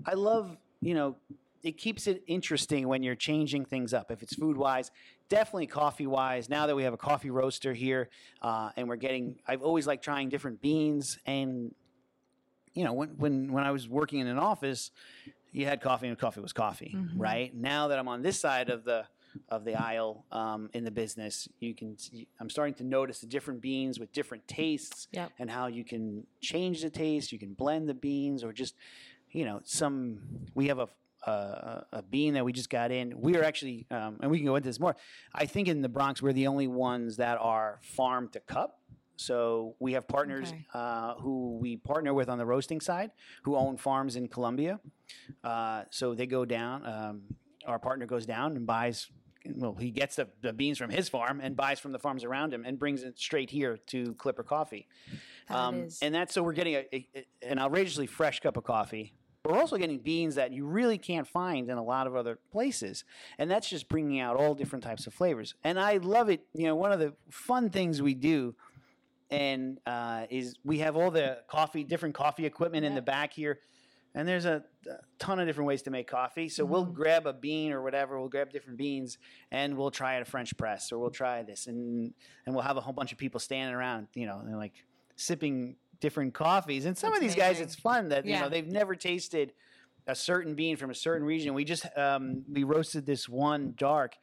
I 0.05 0.15
love, 0.15 0.57
you 0.81 0.95
know. 0.95 1.17
It 1.63 1.77
keeps 1.77 2.07
it 2.07 2.23
interesting 2.27 2.89
when 2.89 3.03
you're 3.03 3.15
changing 3.15 3.67
things 3.67 3.93
up. 3.93 4.11
If 4.11 4.23
it's 4.23 4.35
food 4.35 4.57
wise, 4.57 4.91
definitely 5.29 5.67
coffee 5.67 6.07
wise. 6.07 6.49
Now 6.49 6.67
that 6.67 6.75
we 6.75 6.85
have 6.85 6.95
a 6.95 6.97
coffee 6.97 7.29
roaster 7.29 7.75
here, 7.75 8.09
uh, 8.41 8.71
and 8.79 8.89
we're 8.89 8.97
getting, 8.97 9.39
I've 9.47 9.61
always 9.61 9.87
liked 9.87 10.03
trying 10.03 10.31
different 10.31 10.63
beans 10.63 11.19
and 11.27 11.75
you 12.73 12.83
know, 12.85 12.95
when 12.95 13.11
when 13.19 13.53
when 13.53 13.63
I 13.65 13.73
was 13.73 13.89
working 13.91 14.21
in 14.21 14.27
an 14.27 14.39
office, 14.39 14.91
you 15.53 15.67
had 15.67 15.83
coffee 15.83 16.09
and 16.09 16.17
coffee 16.19 16.41
was 16.41 16.55
coffee, 16.55 16.95
Mhm. 16.97 17.11
right? 17.17 17.55
Now 17.55 17.89
that 17.89 17.99
I'm 17.99 18.09
on 18.09 18.23
this 18.23 18.41
side 18.41 18.71
of 18.71 18.85
the 18.85 19.07
of 19.49 19.65
the 19.65 19.75
aisle 19.75 20.25
um, 20.33 20.71
in 20.73 20.85
the 20.85 20.91
business, 20.91 21.49
you 21.61 21.75
can. 21.75 21.97
I'm 22.41 22.51
starting 22.51 22.75
to 22.75 22.85
notice 22.85 23.21
the 23.21 23.27
different 23.27 23.61
beans 23.61 23.99
with 24.01 24.13
different 24.13 24.47
tastes, 24.49 25.09
Yep. 25.13 25.33
and 25.39 25.51
how 25.51 25.67
you 25.69 25.85
can 25.85 26.27
change 26.41 26.83
the 26.83 26.91
taste. 26.91 27.33
You 27.33 27.39
can 27.39 27.55
blend 27.55 27.89
the 27.89 27.95
beans, 27.95 28.43
or 28.45 28.53
just, 28.53 28.75
you 29.31 29.45
know, 29.45 29.61
some. 29.65 30.21
We 30.55 30.69
have 30.69 30.79
a 30.79 30.89
a, 31.27 31.85
a 31.93 32.03
bean 32.03 32.33
that 32.35 32.45
we 32.47 32.53
just 32.53 32.71
got 32.71 32.91
in. 32.91 33.21
We 33.21 33.37
are 33.37 33.45
actually, 33.45 33.87
um, 33.91 34.19
and 34.23 34.31
we 34.31 34.39
can 34.39 34.47
go 34.47 34.57
into 34.57 34.69
this 34.69 34.81
more. 34.81 34.97
I 35.35 35.45
think 35.45 35.69
in 35.69 35.83
the 35.83 35.89
Bronx, 35.89 36.23
we're 36.23 36.33
the 36.33 36.47
only 36.47 36.67
ones 36.67 37.19
that 37.19 37.37
are 37.41 37.79
farm 37.83 38.29
to 38.33 38.41
cup. 38.41 38.79
So 39.17 39.75
we 39.79 39.93
have 39.93 40.09
partners 40.09 40.49
Okay. 40.49 40.65
uh, 40.73 41.13
who 41.17 41.59
we 41.61 41.77
partner 41.77 42.15
with 42.15 42.31
on 42.31 42.39
the 42.39 42.47
roasting 42.47 42.81
side, 42.81 43.11
who 43.43 43.55
own 43.55 43.77
farms 43.77 44.17
in 44.17 44.29
Colombia. 44.29 44.81
Uh, 45.45 45.83
so 45.91 46.15
they 46.15 46.25
go 46.27 46.47
down. 46.47 46.87
Um, 46.87 47.23
our 47.67 47.79
partner 47.79 48.07
goes 48.07 48.25
down 48.25 48.57
and 48.57 48.67
buys. 48.67 49.11
Well, 49.47 49.75
he 49.75 49.91
gets 49.91 50.17
the, 50.17 50.29
the 50.43 50.53
beans 50.53 50.77
from 50.79 50.91
his 50.91 51.09
farm 51.09 51.41
and 51.43 51.57
buys 51.57 51.81
from 51.81 51.93
the 51.93 51.99
farms 51.99 52.25
around 52.25 52.53
him 52.53 52.65
and 52.67 52.79
brings 52.79 53.03
it 53.03 53.19
straight 53.19 53.51
here 53.51 53.79
to 53.89 54.15
Clipper 54.15 54.43
Coffee. 54.43 54.87
That 55.49 55.57
Um, 55.57 55.75
is- 55.85 55.99
and 56.03 56.15
that's 56.15 56.35
so 56.35 56.43
we're 56.43 56.53
getting 56.53 56.75
a, 56.75 56.87
a, 56.93 57.09
an 57.43 57.59
outrageously 57.59 58.07
fresh 58.07 58.41
cup 58.41 58.57
of 58.57 58.65
coffee. 58.65 59.15
But 59.43 59.53
we're 59.53 59.59
also 59.61 59.79
getting 59.79 59.99
beans 60.01 60.35
that 60.35 60.53
you 60.53 60.67
really 60.67 60.99
can't 60.99 61.27
find 61.27 61.71
in 61.71 61.79
a 61.79 61.83
lot 61.83 62.07
of 62.07 62.15
other 62.15 62.39
places, 62.53 63.05
and 63.39 63.51
that's 63.51 63.71
just 63.71 63.89
bringing 63.89 64.21
out 64.21 64.37
all 64.37 64.55
different 64.55 64.85
types 64.85 65.07
of 65.07 65.15
flavors. 65.15 65.55
And 65.65 65.81
I 65.81 65.97
love 65.97 66.29
it. 66.29 66.43
You 66.53 66.67
know, 66.67 66.75
one 66.77 66.93
of 66.93 67.01
the 67.01 67.15
fun 67.31 67.71
things 67.71 68.03
we 68.03 68.13
do, 68.13 68.55
and 69.31 69.79
uh, 69.87 70.27
is 70.29 70.57
we 70.63 70.81
have 70.81 70.95
all 70.95 71.11
the 71.11 71.39
coffee, 71.49 71.85
different 71.85 72.15
coffee 72.15 72.45
equipment 72.45 72.85
in 72.85 72.95
the 72.95 73.01
back 73.01 73.33
here, 73.33 73.61
and 74.15 74.27
there's 74.27 74.45
a, 74.45 74.65
a 74.89 74.97
ton 75.19 75.39
of 75.39 75.47
different 75.47 75.69
ways 75.69 75.83
to 75.83 75.91
make 75.91 76.09
coffee. 76.09 76.49
So 76.49 76.65
we'll 76.65 76.87
Mhm. 76.87 76.95
grab 76.95 77.27
a 77.27 77.33
bean 77.33 77.73
or 77.73 77.83
whatever. 77.83 78.19
We'll 78.19 78.29
grab 78.29 78.51
different 78.51 78.79
beans, 78.79 79.19
and 79.51 79.77
we'll 79.77 79.91
try 79.91 80.17
it 80.17 80.23
a 80.23 80.25
French 80.25 80.57
press, 80.57 80.91
or 80.93 80.99
we'll 80.99 81.11
try 81.11 81.43
this, 81.43 81.67
and 81.67 82.13
and 82.47 82.55
we'll 82.55 82.65
have 82.65 82.77
a 82.77 82.81
whole 82.81 82.93
bunch 82.93 83.13
of 83.13 83.19
people 83.19 83.41
standing 83.41 83.75
around, 83.75 84.09
you 84.15 84.27
know, 84.27 84.39
and 84.41 84.57
like 84.57 84.73
sipping 85.17 85.77
different 86.01 86.33
coffees. 86.35 86.87
And 86.87 86.97
some 86.97 87.11
That's 87.11 87.19
of 87.23 87.23
these 87.29 87.35
guys, 87.37 87.61
it's 87.61 87.75
fun 87.75 88.09
that 88.09 88.25
you 88.25 88.33
know 88.39 88.49
they've 88.49 88.67
never 88.67 88.95
tasted 88.95 89.53
a 90.07 90.15
certain 90.15 90.55
bean 90.55 90.77
from 90.77 90.91
a 90.91 90.95
certain 90.95 91.27
region. 91.27 91.53
We 91.55 91.65
just 91.65 91.87
um, 91.97 92.43
we 92.51 92.65
roasted 92.65 93.05
this 93.07 93.29
one 93.29 93.75
dark, 93.77 94.17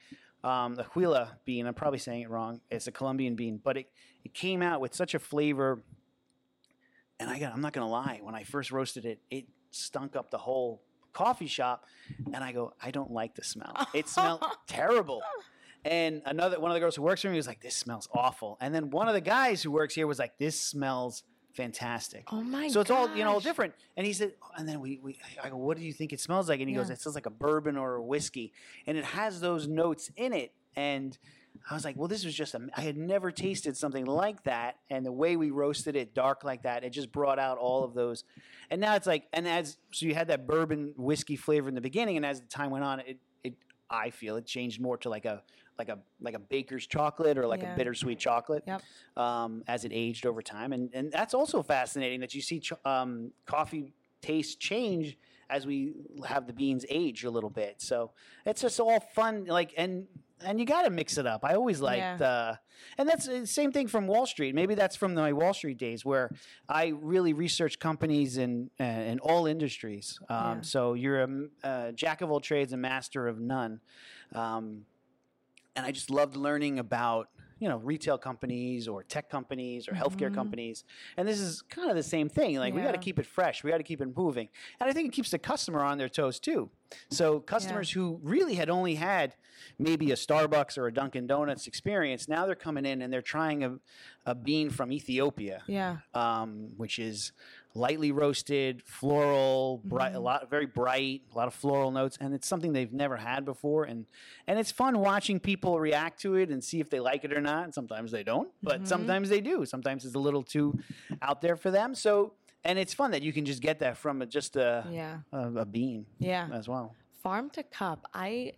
um, 0.44 0.74
the 0.76 0.84
Huila 0.84 1.36
bean. 1.46 1.68
I'm 1.68 1.76
probably 1.76 2.00
saying 2.00 2.24
it 2.24 2.30
wrong. 2.30 2.62
It's 2.72 2.88
a 2.88 2.92
Colombian 2.92 3.36
bean, 3.36 3.62
but 3.64 3.78
it 3.78 3.92
it 4.26 4.34
came 4.34 4.62
out 4.62 4.82
with 4.82 4.94
such 4.96 5.14
a 5.14 5.20
flavor. 5.20 5.82
And 7.20 7.30
I 7.32 7.40
got, 7.40 7.52
I'm 7.54 7.62
not 7.62 7.74
gonna 7.74 7.90
lie, 7.90 8.20
when 8.22 8.36
I 8.36 8.44
first 8.44 8.72
roasted 8.72 9.06
it, 9.06 9.20
it 9.32 9.46
stunk 9.72 10.16
up 10.16 10.32
the 10.32 10.38
whole 10.38 10.82
coffee 11.14 11.48
shop. 11.48 11.86
And 12.34 12.44
I 12.44 12.52
go, 12.52 12.74
I 12.82 12.92
don't 12.92 13.12
like 13.12 13.36
the 13.36 13.44
smell. 13.44 13.76
It 13.94 14.08
smelled 14.16 14.44
terrible. 14.68 15.22
And 15.84 16.22
another 16.26 16.60
one 16.60 16.72
of 16.72 16.76
the 16.76 16.80
girls 16.80 16.96
who 16.96 17.02
works 17.02 17.22
for 17.22 17.30
me 17.30 17.38
was 17.38 17.48
like, 17.48 17.62
"This 17.62 17.76
smells 17.76 18.10
awful." 18.14 18.58
And 18.60 18.74
then 18.76 18.90
one 18.90 19.08
of 19.08 19.14
the 19.14 19.22
guys 19.22 19.62
who 19.62 19.72
works 19.72 19.96
here 19.96 20.06
was 20.06 20.20
like, 20.20 20.38
"This 20.38 20.60
smells 20.60 21.24
fantastic." 21.54 22.26
Oh 22.32 22.42
my 22.42 22.68
so 22.68 22.82
it's 22.82 22.92
all 22.92 23.16
you 23.16 23.24
know 23.24 23.36
gosh. 23.36 23.44
different. 23.44 23.74
And 23.96 24.06
he 24.06 24.12
said, 24.12 24.34
oh, 24.44 24.50
and 24.58 24.68
then 24.68 24.82
we, 24.82 25.00
we 25.02 25.18
I 25.42 25.50
go, 25.50 25.56
"What 25.56 25.78
do 25.78 25.84
you 25.84 25.94
think 25.94 26.12
it 26.12 26.20
smells 26.20 26.50
like?" 26.50 26.60
And 26.60 26.68
he 26.68 26.76
goes, 26.76 26.90
"It 26.90 27.00
smells 27.00 27.16
like 27.16 27.26
a 27.26 27.32
bourbon 27.32 27.78
or 27.78 27.96
a 27.96 28.04
whiskey, 28.04 28.52
and 28.86 28.98
it 28.98 29.06
has 29.06 29.40
those 29.40 29.68
notes 29.68 30.12
in 30.18 30.34
it." 30.34 30.52
And 30.76 31.18
I 31.70 31.74
was 31.74 31.84
like, 31.86 31.96
"Well, 31.98 32.08
this 32.08 32.24
was 32.26 32.34
just 32.34 32.54
a, 32.56 32.68
I 32.76 32.82
had 32.82 32.98
never 32.98 33.32
tasted 33.32 33.76
something 33.78 34.06
like 34.06 34.44
that, 34.44 34.78
and 34.90 35.06
the 35.06 35.12
way 35.12 35.36
we 35.36 35.52
roasted 35.52 35.96
it 35.96 36.14
dark 36.14 36.44
like 36.44 36.64
that, 36.64 36.84
it 36.84 36.90
just 36.92 37.12
brought 37.12 37.40
out 37.40 37.58
all 37.58 37.84
of 37.84 37.94
those." 37.94 38.24
And 38.70 38.82
now 38.82 38.96
it's 38.96 39.08
like, 39.08 39.28
and 39.34 39.48
as 39.48 39.78
so 39.92 40.06
you 40.06 40.14
had 40.16 40.28
that 40.28 40.46
bourbon 40.48 40.94
whiskey 40.98 41.36
flavor 41.36 41.70
in 41.70 41.76
the 41.76 41.82
beginning, 41.82 42.18
and 42.18 42.26
as 42.26 42.42
the 42.42 42.48
time 42.48 42.70
went 42.72 42.84
on, 42.84 43.00
it 43.02 43.18
it 43.44 43.54
I 43.90 44.10
feel 44.10 44.36
it 44.38 44.46
changed 44.46 44.82
more 44.82 44.98
to 44.98 45.10
like 45.10 45.26
a 45.26 45.44
like 45.78 45.90
a 45.90 46.00
like 46.20 46.34
a 46.34 46.40
baker's 46.40 46.88
chocolate 46.88 47.38
or 47.38 47.46
like 47.48 47.62
Yeah. 47.62 47.74
a 47.74 47.78
bittersweet 47.78 48.18
chocolate 48.20 48.64
Yep. 48.66 48.82
um, 49.16 49.64
as 49.68 49.86
it 49.86 49.92
aged 49.94 50.26
over 50.26 50.42
time, 50.42 50.74
and 50.74 50.90
and 50.94 51.12
that's 51.12 51.34
also 51.34 51.62
fascinating 51.64 52.20
that 52.22 52.34
you 52.34 52.42
see 52.42 52.60
ch- 52.60 52.74
um, 52.86 53.32
coffee 53.46 53.94
taste 54.22 54.60
change 54.60 55.18
as 55.50 55.66
we 55.66 55.94
have 56.28 56.46
the 56.48 56.52
beans 56.52 56.84
age 56.90 57.24
a 57.24 57.30
little 57.30 57.50
bit. 57.50 57.76
So 57.82 58.12
it's 58.46 58.62
just 58.64 58.80
all 58.82 59.00
fun, 59.00 59.46
like 59.46 59.74
and 59.78 60.08
and 60.46 60.60
you 60.60 60.66
got 60.66 60.84
to 60.84 60.90
mix 60.90 61.18
it 61.18 61.26
up. 61.26 61.44
I 61.44 61.56
always 61.56 61.82
liked, 61.82 62.22
uh, 62.22 62.56
and 62.98 63.08
that's 63.10 63.26
the 63.26 63.46
same 63.48 63.72
thing 63.72 63.88
from 63.88 64.08
Wall 64.08 64.26
Street. 64.26 64.54
Maybe 64.54 64.76
that's 64.76 64.96
from 64.96 65.14
my 65.14 65.34
Wall 65.34 65.54
Street 65.54 65.78
days 65.78 66.06
where 66.06 66.30
I 66.70 66.94
really 67.00 67.34
researched 67.34 67.80
companies 67.80 68.38
in 68.38 68.70
uh, 68.80 68.84
in 68.84 69.20
all 69.20 69.48
industries. 69.48 70.20
Um, 70.30 70.38
Yeah. 70.38 70.62
So 70.62 70.94
you're 70.94 71.22
a, 71.22 71.30
a 71.64 71.92
jack 71.94 72.22
of 72.22 72.30
all 72.32 72.40
trades, 72.40 72.74
a 72.74 72.78
master 72.78 73.28
of 73.28 73.40
none. 73.40 73.80
Um, 74.34 74.86
and 75.76 75.86
I 75.86 75.92
just 75.92 76.10
loved 76.10 76.36
learning 76.36 76.80
about 76.80 77.30
you 77.60 77.68
know 77.68 77.78
retail 77.78 78.18
companies 78.18 78.88
or 78.88 79.04
tech 79.04 79.30
companies 79.30 79.88
or 79.88 79.94
healthcare 79.94 80.30
Mhm. 80.30 80.36
companies. 80.36 80.84
And 81.18 81.28
this 81.28 81.40
is 81.40 81.62
kind 81.64 81.90
of 81.90 81.96
the 81.96 82.04
same 82.04 82.30
thing 82.30 82.58
like 82.58 82.74
we 82.74 82.82
got 82.82 82.92
to 82.92 82.98
keep 82.98 83.18
it 83.20 83.26
fresh 83.26 83.64
we 83.64 83.72
got 83.72 83.78
to 83.78 83.84
keep 83.84 84.02
it 84.02 84.16
moving. 84.16 84.50
And 84.80 84.90
i 84.90 84.94
think 84.94 85.08
it 85.08 85.14
keeps 85.14 85.32
the 85.32 85.40
customer 85.40 85.82
on 85.84 85.98
their 85.98 86.10
toes 86.10 86.40
too. 86.40 86.70
So 87.10 87.40
customers 87.42 87.92
who 87.92 88.20
really 88.24 88.56
had 88.56 88.70
only 88.70 88.96
had 88.96 89.36
maybe 89.78 90.12
a 90.12 90.16
starbucks 90.16 90.78
or 90.78 90.88
a 90.88 90.94
dunkin 90.94 91.28
donuts 91.28 91.68
experience 91.68 92.28
now 92.30 92.46
they're 92.46 92.56
coming 92.56 92.86
in 92.86 93.02
and 93.02 93.12
they're 93.12 93.22
trying 93.22 93.64
a, 93.64 93.80
a 94.26 94.34
bean 94.36 94.70
from 94.70 94.92
ethiopia 94.92 95.64
Yeah. 95.68 95.98
um, 96.14 96.70
which 96.78 96.98
is 97.00 97.34
lightly 97.78 98.12
roasted, 98.12 98.82
floral, 98.86 99.82
bright, 99.86 100.14
a 100.16 100.18
Mhm. 100.18 100.24
lot, 100.24 100.50
very 100.50 100.66
bright, 100.66 101.22
a 101.34 101.38
lot 101.38 101.48
of 101.48 101.54
floral 101.54 101.92
notes, 101.92 102.18
and 102.20 102.34
it's 102.34 102.48
something 102.48 102.74
they've 102.74 102.92
never 102.92 103.16
had 103.18 103.46
before, 103.46 103.84
and 103.86 104.06
and 104.48 104.58
it's 104.60 104.72
fun 104.72 105.00
watching 105.00 105.40
people 105.40 105.80
react 105.80 106.20
to 106.22 106.36
it 106.36 106.50
and 106.50 106.64
see 106.64 106.80
if 106.80 106.90
they 106.90 107.00
like 107.00 107.24
it 107.24 107.32
or 107.34 107.42
not. 107.42 107.64
And 107.66 107.74
sometimes 107.74 108.12
they 108.12 108.24
don't, 108.24 108.50
but 108.64 108.82
Mhm. 108.82 108.88
sometimes 108.88 109.30
they 109.30 109.42
do. 109.42 109.66
Sometimes 109.66 110.06
it's 110.06 110.16
a 110.16 110.20
little 110.20 110.44
too 110.44 110.78
out 111.22 111.42
there 111.42 111.56
for 111.56 111.70
them. 111.72 111.94
So, 111.96 112.34
and 112.64 112.80
it's 112.80 112.94
fun 112.94 113.12
that 113.12 113.22
you 113.22 113.32
can 113.34 113.46
just 113.46 113.62
get 113.62 113.80
that 113.80 113.98
from 113.98 114.22
a, 114.22 114.26
just 114.26 114.56
a, 114.56 114.86
Yeah. 114.92 115.20
a 115.32 115.52
a 115.58 115.66
bean 115.66 116.06
Yeah. 116.20 116.50
as 116.52 116.68
well. 116.68 116.96
Farm 117.22 117.50
to 117.52 117.64
cup. 117.64 118.08
I 118.14 118.54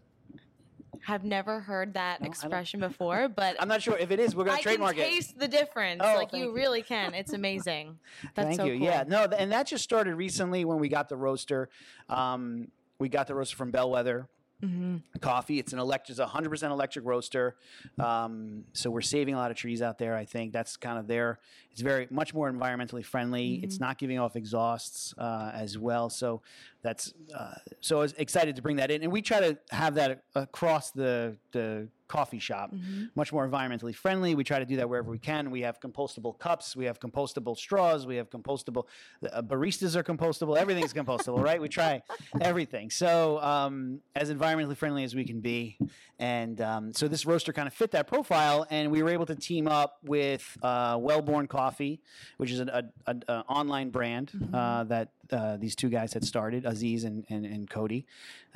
have 1.01 1.23
never 1.23 1.59
heard 1.59 1.93
that 1.93 2.21
No, 2.21 2.27
expression 2.27 2.79
before, 2.89 3.27
but 3.29 3.55
I'm 3.59 3.67
not 3.67 3.81
sure 3.81 3.97
if 3.97 4.11
it 4.11 4.19
is. 4.19 4.35
We're 4.35 4.45
gonna 4.45 4.57
I 4.57 4.61
trademark 4.61 4.95
can 4.95 5.05
it. 5.05 5.09
taste 5.09 5.37
the 5.39 5.47
difference. 5.47 6.01
Oh, 6.03 6.15
like 6.15 6.33
you 6.33 6.45
you. 6.45 6.53
really 6.53 6.81
can. 6.93 7.13
It's 7.13 7.33
amazing. 7.33 7.99
That's 8.35 8.47
Thank 8.47 8.59
so 8.59 8.65
you. 8.65 8.77
cool. 8.77 8.85
Yeah, 8.87 9.03
no, 9.07 9.23
and 9.25 9.51
that 9.51 9.67
just 9.67 9.83
started 9.83 10.15
recently 10.15 10.65
when 10.65 10.79
we 10.79 10.89
got 10.89 11.09
the 11.09 11.17
roaster. 11.17 11.69
Um, 12.09 12.69
we 12.99 13.09
got 13.09 13.27
the 13.27 13.35
roaster 13.35 13.55
from 13.55 13.71
Bellwether 13.71 14.27
hmm 14.61 14.97
Coffee. 15.21 15.59
It's 15.59 15.73
an 15.73 15.79
electric, 15.79 16.17
it's 16.17 16.19
a 16.19 16.25
100% 16.25 16.71
electric 16.71 17.05
roaster. 17.05 17.55
Um, 17.97 18.63
so 18.73 18.89
we're 18.89 19.01
saving 19.01 19.33
a 19.33 19.37
lot 19.37 19.51
of 19.51 19.57
trees 19.57 19.81
out 19.81 19.97
there. 19.97 20.15
I 20.15 20.25
think 20.25 20.53
that's 20.53 20.77
kind 20.77 20.97
of 20.97 21.07
there. 21.07 21.39
It's 21.71 21.81
very 21.81 22.07
much 22.09 22.33
more 22.33 22.51
environmentally 22.51 23.05
friendly. 23.05 23.51
Mm-hmm. 23.51 23.63
It's 23.63 23.79
not 23.79 23.97
giving 23.97 24.19
off 24.19 24.35
exhausts 24.35 25.13
uh, 25.17 25.51
as 25.53 25.77
well. 25.77 26.09
So 26.09 26.41
that's 26.81 27.13
uh, 27.33 27.55
so 27.79 27.97
I 27.97 28.01
was 28.01 28.13
excited 28.13 28.55
to 28.55 28.61
bring 28.61 28.77
that 28.77 28.91
in, 28.91 29.03
and 29.03 29.11
we 29.11 29.21
try 29.21 29.39
to 29.39 29.57
have 29.71 29.95
that 29.95 30.23
across 30.35 30.91
the 30.91 31.37
the 31.51 31.87
coffee 32.09 32.39
shop 32.39 32.71
hmm 32.71 33.05
much 33.15 33.33
more 33.33 33.47
environmentally 33.47 33.93
friendly. 33.93 34.35
We 34.35 34.43
try 34.43 34.59
to 34.59 34.65
do 34.65 34.77
that 34.77 34.87
wherever 34.89 35.09
we 35.09 35.19
can. 35.19 35.51
We 35.51 35.61
have 35.61 35.79
compostable 35.79 36.37
cups, 36.37 36.75
we 36.75 36.85
have 36.85 36.99
compostable 36.99 37.57
straws, 37.57 38.05
we 38.05 38.15
have 38.17 38.29
compostable 38.29 38.85
uh, 39.31 39.41
baristas 39.41 39.95
are 39.95 40.03
compostable. 40.03 40.57
Everything's 40.57 40.93
compostable, 40.93 41.43
right? 41.43 41.59
We 41.61 41.69
try 41.69 42.01
everything. 42.39 42.89
So 42.89 43.39
um, 43.41 44.01
as 44.15 44.31
environmentally 44.31 44.77
friendly 44.77 45.03
as 45.03 45.15
we 45.15 45.25
can 45.25 45.41
be, 45.41 45.79
and 46.19 46.59
um, 46.59 46.93
so 46.93 47.07
this 47.07 47.25
roaster 47.25 47.53
kind 47.53 47.67
of 47.67 47.73
fit 47.73 47.91
that 47.91 48.07
profile, 48.07 48.67
and 48.69 48.91
we 48.91 49.01
were 49.03 49.09
able 49.09 49.25
to 49.25 49.35
team 49.35 49.67
up 49.67 49.97
with 50.03 50.57
uh, 50.61 50.97
Wellborn 50.99 51.47
Coffee, 51.47 52.01
which 52.37 52.51
is 52.51 52.59
an 52.59 52.69
a, 52.69 52.83
a, 53.07 53.15
a 53.27 53.33
online 53.47 53.89
brand 53.89 54.31
uh, 54.53 54.83
that 54.85 55.09
uh, 55.31 55.57
these 55.57 55.75
two 55.75 55.89
guys 55.89 56.13
had 56.13 56.23
started, 56.25 56.65
Aziz 56.65 57.03
and, 57.05 57.25
and, 57.29 57.45
and 57.45 57.69
Cody. 57.69 58.05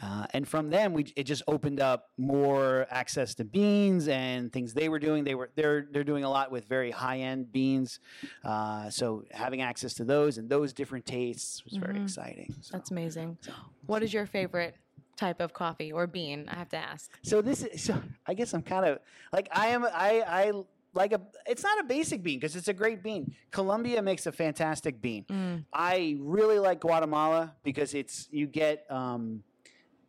Uh, 0.01 0.25
and 0.33 0.47
from 0.47 0.69
them, 0.69 0.93
we 0.93 1.05
it 1.15 1.23
just 1.23 1.43
opened 1.47 1.79
up 1.79 2.09
more 2.17 2.85
access 2.89 3.33
to 3.35 3.42
beans 3.51 4.07
and 4.07 4.51
things 4.51 4.73
they 4.73 4.89
were 4.89 4.99
doing. 4.99 5.23
They 5.23 5.35
were 5.35 5.49
they're 5.55 5.87
they're 5.91 6.03
doing 6.03 6.23
a 6.23 6.29
lot 6.29 6.51
with 6.51 6.65
very 6.65 6.91
high 6.91 7.19
end 7.19 7.51
beans, 7.51 7.99
uh, 8.43 8.89
so 8.89 9.23
having 9.31 9.61
access 9.61 9.93
to 9.95 10.03
those 10.03 10.37
and 10.37 10.49
those 10.49 10.73
different 10.73 11.05
tastes 11.05 11.63
was 11.65 11.75
very 11.77 11.95
Mhm. 11.99 12.03
exciting. 12.03 12.53
So. 12.61 12.77
That's 12.77 12.91
amazing. 12.91 13.37
What 13.85 14.03
is 14.03 14.13
your 14.13 14.25
favorite 14.25 14.75
type 15.15 15.39
of 15.41 15.53
coffee 15.53 15.91
or 15.91 16.07
bean? 16.07 16.47
I 16.49 16.55
have 16.55 16.69
to 16.69 16.77
ask. 16.77 17.11
So 17.21 17.41
this 17.41 17.63
is 17.63 17.81
so 17.83 18.01
I 18.25 18.33
guess 18.33 18.53
I'm 18.53 18.63
kind 18.63 18.85
of 18.85 18.99
like 19.31 19.47
I 19.51 19.67
am 19.67 19.83
I 19.85 20.23
I 20.27 20.51
like 20.95 21.11
a 21.11 21.21
it's 21.47 21.63
not 21.63 21.79
a 21.79 21.83
basic 21.83 22.21
bean 22.21 22.39
because 22.39 22.55
it's 22.55 22.67
a 22.67 22.73
great 22.73 23.01
bean. 23.03 23.33
Colombia 23.51 24.01
makes 24.01 24.25
a 24.27 24.31
fantastic 24.31 25.01
bean. 25.01 25.25
Mm. 25.29 25.65
I 25.73 26.17
really 26.19 26.59
like 26.59 26.79
Guatemala 26.81 27.55
because 27.63 27.93
it's 27.93 28.27
you 28.31 28.45
get 28.47 28.85
um 28.91 29.43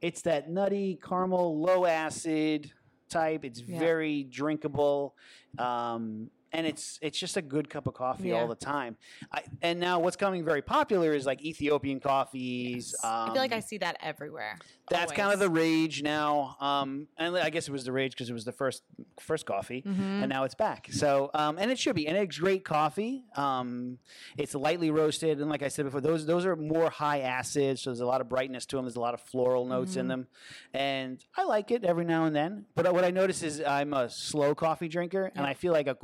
it's 0.03 0.21
that 0.23 0.51
nutty 0.51 0.99
caramel 1.03 1.59
low 1.59 1.87
acid 1.87 2.71
type. 3.09 3.45
It's 3.45 3.61
Yeah. 3.61 3.79
very 3.79 4.25
drinkable. 4.25 5.15
Um 5.59 6.31
and 6.55 6.67
it's 6.67 6.99
it's 7.03 7.19
just 7.19 7.37
a 7.37 7.43
good 7.43 7.69
cup 7.69 7.87
of 7.87 7.95
coffee 7.95 8.29
Yeah. 8.29 8.37
all 8.41 8.49
the 8.49 8.55
time. 8.55 8.97
I, 9.33 9.43
and 9.61 9.79
now 9.81 9.99
what's 9.99 10.17
coming 10.17 10.45
very 10.45 10.63
popular 10.63 11.13
is 11.13 11.27
like 11.27 11.43
Ethiopian 11.45 12.01
coffees. 12.01 12.95
I 13.03 13.27
feel 13.27 13.35
like 13.37 13.53
I 13.53 13.57
um, 13.57 13.63
see 13.63 13.79
that 13.79 13.97
everywhere. 14.01 14.59
that's 14.89 15.13
kind 15.13 15.33
of 15.33 15.39
the 15.41 15.49
rage 15.51 16.03
now. 16.03 16.57
Um, 16.61 17.09
and 17.19 17.37
I 17.37 17.51
guess 17.51 17.69
it 17.69 17.73
was 17.73 17.85
the 17.85 17.93
rage 17.93 18.13
because 18.13 18.31
it 18.31 18.33
was 18.35 18.45
the 18.45 18.53
first 18.53 18.83
first 19.21 19.47
coffee, 19.47 19.83
Mhm. 19.83 20.23
and 20.23 20.29
now 20.29 20.45
it's 20.45 20.55
back. 20.55 20.89
So, 20.91 21.31
um, 21.35 21.59
and 21.59 21.71
it 21.71 21.79
should 21.79 21.97
be, 21.97 22.07
and 22.07 22.17
it's 22.17 22.39
great 22.39 22.65
coffee. 22.65 23.25
Um, 23.37 23.99
it's 24.37 24.55
lightly 24.55 24.91
roasted, 24.91 25.41
and 25.41 25.51
like 25.51 25.63
I 25.63 25.69
said 25.69 25.85
before, 25.87 26.01
those 26.01 26.25
those 26.27 26.47
are 26.47 26.55
more 26.57 26.91
high 26.91 27.21
acid, 27.21 27.79
so 27.79 27.91
there's 27.91 28.01
a 28.01 28.07
lot 28.07 28.21
of 28.21 28.29
brightness 28.29 28.65
to 28.67 28.77
them. 28.77 28.85
There's 28.85 28.97
a 28.97 29.01
lot 29.01 29.15
of 29.15 29.21
floral 29.21 29.67
notes 29.67 29.97
in 29.97 30.07
Mhm. 30.07 30.09
them, 30.09 30.27
and 30.73 31.25
I 31.37 31.45
like 31.45 31.71
it 31.71 31.85
every 31.85 32.05
now 32.05 32.25
and 32.25 32.35
then. 32.37 32.67
But 32.75 32.93
what 32.93 33.05
I 33.05 33.11
notice 33.11 33.43
is 33.43 33.61
I'm 33.61 33.93
a 33.95 34.09
slow 34.11 34.55
coffee 34.55 34.89
drinker, 34.89 35.25
and 35.35 35.45
Yeah. 35.45 35.51
I 35.51 35.55
feel 35.55 35.73
like 35.73 35.87
a 35.89 35.95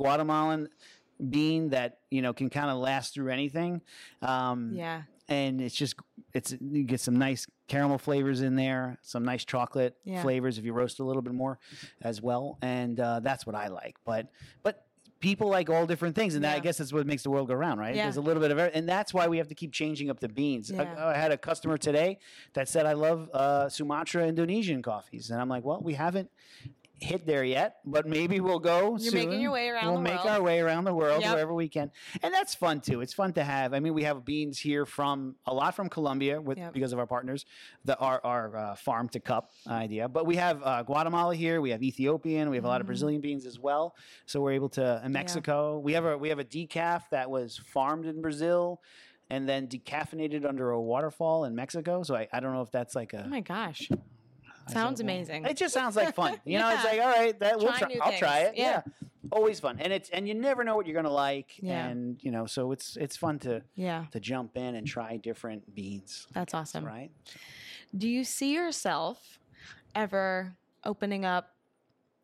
Bean 1.29 1.69
that 1.69 1.99
you 2.09 2.21
know 2.21 2.33
can 2.33 2.49
kind 2.49 2.69
of 2.71 2.77
last 2.77 3.13
through 3.13 3.29
anything. 3.29 3.81
Um, 4.23 4.71
Yeah. 4.73 5.03
and 5.29 5.61
it's 5.61 5.75
just 5.75 5.95
it's 6.33 6.53
you 6.59 6.83
get 6.83 6.99
some 6.99 7.15
nice 7.17 7.45
caramel 7.67 7.99
flavors 7.99 8.41
in 8.41 8.55
there, 8.55 8.97
some 9.03 9.23
nice 9.23 9.45
chocolate 9.45 9.95
Yeah. 10.03 10.21
flavors 10.23 10.57
if 10.57 10.65
you 10.65 10.73
roast 10.73 10.99
a 10.99 11.03
little 11.03 11.21
bit 11.21 11.33
more 11.33 11.59
as 12.01 12.21
well, 12.21 12.57
and 12.61 12.99
uh, 12.99 13.19
that's 13.19 13.45
what 13.45 13.55
I 13.55 13.67
like. 13.67 13.97
But 14.03 14.31
but 14.63 14.87
people 15.19 15.47
like 15.49 15.69
all 15.69 15.85
different 15.85 16.15
things, 16.15 16.33
and 16.33 16.43
that, 16.43 16.55
I 16.55 16.59
guess 16.59 16.79
that's 16.79 16.91
what 16.91 17.05
makes 17.05 17.21
the 17.21 17.29
world 17.29 17.47
go 17.47 17.53
round, 17.53 17.79
right? 17.79 17.95
Yeah. 17.95 18.05
There's 18.05 18.17
a 18.17 18.21
little 18.21 18.41
bit 18.41 18.49
of 18.49 18.57
every, 18.57 18.73
and 18.73 18.89
that's 18.89 19.13
why 19.13 19.27
we 19.27 19.37
have 19.37 19.47
to 19.49 19.53
keep 19.55 19.71
changing 19.71 20.09
up 20.09 20.19
the 20.19 20.27
beans. 20.27 20.71
Yeah. 20.71 20.81
I, 20.97 21.11
I 21.11 21.17
had 21.17 21.31
a 21.31 21.37
customer 21.37 21.77
today 21.77 22.17
that 22.53 22.67
said, 22.67 22.87
"I 22.87 22.93
love 22.93 23.29
uh, 23.31 23.69
Sumatra 23.69 24.25
Indonesian 24.27 24.81
coffees," 24.81 25.29
and 25.29 25.39
I'm 25.39 25.49
like, 25.49 25.63
"Well, 25.63 25.81
we 25.83 25.93
haven't." 25.93 26.31
Hit 27.01 27.25
there 27.25 27.43
yet, 27.43 27.77
but 27.83 28.05
maybe 28.07 28.39
we'll 28.39 28.59
go. 28.59 28.91
You're 28.91 28.99
soon. 29.11 29.13
making 29.29 29.41
your 29.41 29.51
way 29.51 29.69
around 29.69 29.91
We'll 29.91 30.01
make 30.01 30.13
world. 30.23 30.27
our 30.27 30.41
way 30.41 30.59
around 30.59 30.83
the 30.85 30.93
world 30.93 31.21
Yep. 31.23 31.31
wherever 31.33 31.53
we 31.53 31.67
can, 31.67 31.91
and 32.21 32.33
that's 32.33 32.53
fun 32.55 32.79
too. 32.79 33.01
It's 33.01 33.13
fun 33.13 33.33
to 33.33 33.43
have. 33.43 33.73
I 33.73 33.79
mean, 33.79 33.93
we 33.95 34.03
have 34.03 34.23
beans 34.23 34.59
here 34.59 34.85
from 34.85 35.35
a 35.47 35.53
lot 35.53 35.75
from 35.75 35.89
Colombia 35.89 36.39
with 36.39 36.57
Yep. 36.59 36.73
because 36.73 36.93
of 36.93 36.99
our 36.99 37.07
partners, 37.07 37.45
the 37.85 37.97
our 37.97 38.21
our 38.23 38.55
uh, 38.55 38.75
farm 38.75 39.09
to 39.09 39.19
cup 39.19 39.51
idea. 39.67 40.07
But 40.07 40.25
we 40.25 40.35
have 40.35 40.61
uh, 40.63 40.83
Guatemala 40.83 41.35
here. 41.35 41.59
We 41.59 41.71
have 41.71 41.81
Ethiopian. 41.81 42.49
We 42.51 42.55
have 42.57 42.65
a 42.65 42.67
lot 42.69 42.81
of 42.81 42.85
Mhm. 42.85 42.87
Brazilian 42.87 43.21
beans 43.21 43.45
as 43.45 43.59
well. 43.59 43.95
So 44.27 44.39
we're 44.41 44.51
able 44.53 44.69
to 44.69 45.01
in 45.03 45.11
Mexico. 45.11 45.79
We 45.79 45.93
have 45.93 46.05
a 46.05 46.17
we 46.17 46.29
have 46.29 46.39
a 46.39 46.45
decaf 46.45 47.09
that 47.09 47.29
was 47.31 47.57
farmed 47.57 48.05
in 48.05 48.21
Brazil. 48.21 48.81
And 49.29 49.47
then 49.47 49.67
decaffeinated 49.67 50.45
under 50.45 50.71
a 50.71 50.81
waterfall 50.81 51.45
in 51.45 51.55
Mexico. 51.55 52.03
So 52.03 52.15
I, 52.17 52.27
I 52.33 52.41
don't 52.41 52.51
know 52.53 52.63
if 52.63 52.69
that's 52.71 52.95
like 52.95 53.13
a 53.13 53.23
Oh 53.25 53.29
my 53.29 53.39
gosh. 53.39 53.89
Sounds 54.71 54.99
said, 54.99 55.05
well, 55.07 55.15
amazing. 55.15 55.45
It 55.45 55.57
just 55.57 55.73
sounds 55.73 55.95
like 55.95 56.15
fun. 56.15 56.39
You 56.45 56.59
know, 56.59 56.69
it's 56.69 56.83
like 56.83 56.99
all 56.99 57.07
right, 57.09 57.39
that 57.39 57.57
we'll 57.59 57.71
Try 57.73 57.95
I'll 58.01 58.17
try 58.17 58.39
it. 58.39 58.53
Yeah. 58.57 58.81
Yeah. 58.85 59.07
always 59.31 59.59
fun, 59.59 59.79
and 59.79 59.93
it's 59.93 60.09
and 60.09 60.27
you 60.27 60.33
never 60.33 60.63
know 60.63 60.75
what 60.75 60.85
you're 60.87 60.95
gonna 60.95 61.09
like, 61.13 61.51
Yeah. 61.61 61.87
and 61.87 62.19
you 62.23 62.31
know, 62.31 62.45
so 62.45 62.71
it's 62.71 62.97
it's 62.97 63.15
fun 63.17 63.39
to 63.39 63.61
Yeah, 63.75 64.05
to 64.11 64.19
jump 64.19 64.57
in 64.57 64.75
and 64.75 64.85
try 64.87 65.17
different 65.17 65.73
beans, 65.75 66.27
that's 66.33 66.53
awesome. 66.53 66.83
right? 66.85 67.11
Do 67.95 68.07
you 68.07 68.23
see 68.23 68.53
yourself 68.53 69.39
ever 69.95 70.53
opening 70.85 71.25
up 71.25 71.55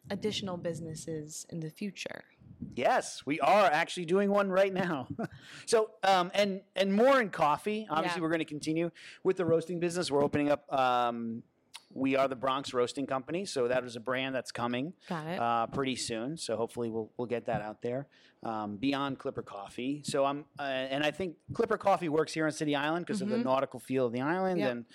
additional 0.09 0.57
businesses 0.57 1.45
in 1.49 1.59
the 1.59 1.69
future? 1.69 2.23
Yes, 2.75 3.23
we 3.25 3.39
are 3.39 3.65
actually 3.65 4.05
doing 4.05 4.31
one 4.31 4.49
right 4.49 4.73
now. 4.73 5.07
so, 5.65 5.91
um, 6.03 6.31
and 6.33 6.61
and 6.75 6.93
more 6.93 7.21
in 7.21 7.29
coffee. 7.29 7.85
Obviously, 7.89 8.19
Yeah. 8.19 8.23
we're 8.23 8.29
going 8.29 8.39
to 8.39 8.45
continue 8.45 8.89
with 9.23 9.37
the 9.37 9.45
roasting 9.45 9.79
business. 9.79 10.09
We're 10.09 10.23
opening 10.23 10.49
up. 10.49 10.71
Um, 10.73 11.43
we 11.97 12.15
are 12.15 12.27
the 12.27 12.35
Bronx 12.35 12.73
Roasting 12.73 13.07
Company, 13.07 13.43
so 13.45 13.67
that 13.67 13.83
is 13.83 13.95
a 13.95 13.99
brand 13.99 14.35
that's 14.35 14.51
coming. 14.51 14.93
Uh, 15.09 15.67
pretty 15.67 15.95
soon. 15.95 16.37
So 16.37 16.55
hopefully 16.55 16.89
we'll 16.89 17.11
we'll 17.17 17.27
get 17.27 17.45
that 17.47 17.61
out 17.61 17.81
there 17.81 18.07
um, 18.43 18.77
beyond 18.77 19.17
Clipper 19.19 19.41
Coffee. 19.41 20.01
So 20.05 20.23
I'm 20.25 20.45
uh, 20.59 20.63
and 20.63 21.03
I 21.03 21.11
think 21.11 21.35
Clipper 21.53 21.77
Coffee 21.77 22.09
works 22.09 22.33
here 22.33 22.45
on 22.45 22.51
City 22.51 22.75
Island 22.75 23.05
because 23.05 23.21
of 23.21 23.29
the 23.29 23.37
Mhm. 23.37 23.45
nautical 23.45 23.79
feel 23.79 24.05
of 24.05 24.13
the 24.13 24.21
island, 24.21 24.59
Yep. 24.59 24.71
and 24.71 24.85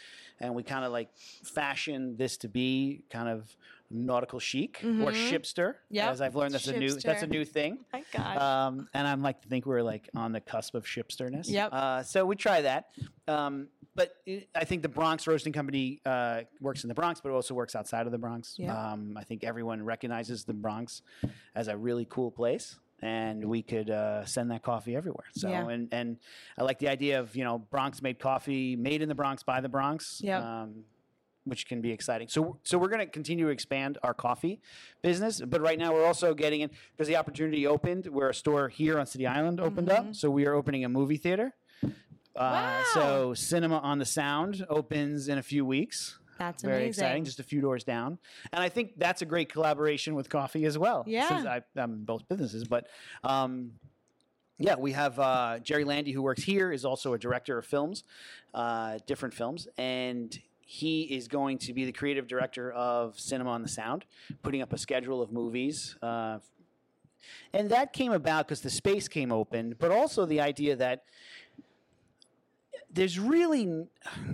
and 0.41 0.55
we 0.55 0.63
kind 0.63 0.85
of 0.85 0.93
like 0.93 1.09
fashion 1.45 2.17
this 2.17 2.37
to 2.39 2.49
be 2.49 3.03
kind 3.11 3.29
of 3.29 3.57
nautical 3.95 4.39
chic 4.39 4.79
or 4.83 5.13
Mhm. 5.13 5.29
shipster. 5.31 5.75
Yep. 5.91 6.11
as 6.13 6.21
I've 6.23 6.35
learned 6.35 6.55
that's 6.55 6.67
a 6.69 6.79
new 6.79 6.95
that's 6.95 7.23
a 7.23 7.27
new 7.27 7.45
thing. 7.45 7.85
my 7.93 8.03
God. 8.13 8.37
Um, 8.39 8.89
and 8.95 9.07
I'm 9.07 9.23
like 9.23 9.43
to 9.43 9.49
think 9.49 9.67
we're 9.67 9.83
like 9.83 10.09
on 10.15 10.33
the 10.33 10.41
cusp 10.41 10.75
of 10.75 10.87
shipsterness. 10.87 11.49
Yep. 11.51 11.73
Uh, 11.73 12.03
so 12.03 12.25
we 12.25 12.37
try 12.37 12.63
that. 12.63 12.87
Um, 13.29 13.69
but 13.95 14.15
it, 14.27 14.49
I 14.55 14.65
think 14.65 14.83
the 14.83 14.89
Bronx 14.89 15.27
Roasting 15.27 15.53
Company 15.53 16.01
uh, 16.07 16.43
works 16.61 16.85
in 16.85 16.89
the 16.89 16.95
Bronx, 16.95 17.21
but 17.21 17.29
it 17.31 17.33
also 17.33 17.55
works 17.55 17.75
outside 17.75 18.07
of 18.07 18.13
the 18.13 18.19
Bronx. 18.19 18.55
Yep. 18.59 18.75
Um, 18.75 19.17
I 19.19 19.25
think 19.25 19.45
everyone 19.45 19.83
recognizes 19.85 20.45
the 20.45 20.55
Bronx 20.55 21.03
as 21.55 21.69
a 21.69 21.77
really 21.77 22.07
cool 22.09 22.31
place. 22.31 22.79
And 23.05 23.47
we 23.47 23.63
could 23.63 23.91
uh, 23.91 24.25
send 24.27 24.53
that 24.53 24.63
coffee 24.63 24.95
everywhere. 24.95 25.25
So, 25.33 25.49
Yeah. 25.49 25.69
and, 25.69 25.89
and 25.93 26.19
I 26.57 26.63
like 26.63 26.79
the 26.79 26.87
idea 26.87 27.19
of 27.19 27.35
you 27.35 27.43
know 27.43 27.59
Bronx 27.59 28.01
made 28.01 28.21
coffee, 28.21 28.77
made 28.77 29.03
in 29.03 29.09
the 29.09 29.15
Bronx 29.17 29.43
by 29.43 29.61
the 29.61 29.69
Bronx. 29.69 30.21
Yep. 30.23 30.41
Um, 30.43 30.85
which 31.45 31.67
can 31.67 31.81
be 31.81 31.91
exciting. 31.91 32.29
So, 32.29 32.59
so 32.63 32.79
we're 32.79 32.87
going 32.87 33.01
to 33.01 33.07
continue 33.07 33.47
to 33.47 33.51
expand 33.51 33.99
our 34.05 34.15
coffee 34.15 34.61
business, 35.03 35.41
but 35.45 35.61
right 35.61 35.77
now 35.77 35.93
we're 35.93 36.07
also 36.07 36.35
getting 36.35 36.61
in 36.61 36.71
because 36.97 37.09
the 37.09 37.17
opportunity 37.17 37.67
opened. 37.67 38.07
Where 38.07 38.29
a 38.29 38.35
store 38.35 38.69
here 38.69 38.97
on 39.01 39.07
City 39.07 39.27
Island 39.27 39.59
opened 39.59 39.91
up, 39.91 40.05
Mhm. 40.07 40.15
so 40.15 40.31
we 40.31 40.47
are 40.47 40.55
opening 40.55 40.85
a 40.85 40.89
movie 40.89 41.17
theater. 41.17 41.53
Uh, 42.35 42.41
Wow. 42.41 42.83
So, 42.95 43.35
Cinema 43.35 43.79
on 43.79 43.99
the 43.99 44.05
Sound 44.05 44.65
opens 44.69 45.29
in 45.29 45.39
a 45.39 45.43
few 45.43 45.65
weeks. 45.65 46.19
that's 46.39 46.63
Very 46.63 46.85
amazing. 46.85 46.89
exciting, 47.05 47.25
just 47.25 47.41
a 47.41 47.43
few 47.45 47.61
doors 47.61 47.85
down, 47.85 48.19
and 48.53 48.63
I 48.63 48.69
think 48.69 48.95
that's 48.99 49.23
a 49.23 49.27
great 49.27 49.53
collaboration 49.53 50.15
with 50.15 50.29
coffee 50.29 50.65
as 50.65 50.77
well. 50.79 51.05
Yeah. 51.07 51.29
since 51.29 51.47
I, 51.47 51.63
I'm 51.77 51.93
in 51.95 52.05
both 52.05 52.29
businesses, 52.29 52.65
but. 52.65 52.87
Um, 53.25 53.73
yeah, 54.59 54.77
we 54.77 54.93
have 54.93 55.19
uh, 55.19 55.59
Jerry 55.59 55.83
Landy, 55.83 56.13
who 56.13 56.23
works 56.23 56.45
here, 56.45 56.71
is 56.71 56.85
also 56.85 57.15
a 57.15 57.19
director 57.19 57.59
of 57.59 57.67
films, 57.67 58.05
uh, 58.55 58.99
different 59.09 59.35
films, 59.35 59.67
and 59.77 60.39
he 60.61 61.03
is 61.03 61.27
going 61.27 61.59
to 61.59 61.73
be 61.73 61.85
the 61.85 61.91
creative 61.91 62.29
director 62.29 62.71
of 62.71 63.19
Cinema 63.19 63.51
on 63.51 63.63
the 63.63 63.69
Sound, 63.69 64.05
putting 64.43 64.63
up 64.63 64.73
a 64.73 64.79
schedule 64.79 65.21
of 65.21 65.33
movies. 65.33 65.97
Uh, 66.01 66.39
and 67.53 67.71
that 67.71 67.93
came 67.93 68.13
about 68.13 68.47
because 68.47 68.61
the 68.61 68.71
space 68.71 69.09
came 69.09 69.33
open, 69.33 69.75
but 69.81 69.91
also 69.91 70.27
the 70.27 70.41
idea 70.41 70.77
that 70.77 71.05
there's 72.91 73.19
really, 73.19 73.61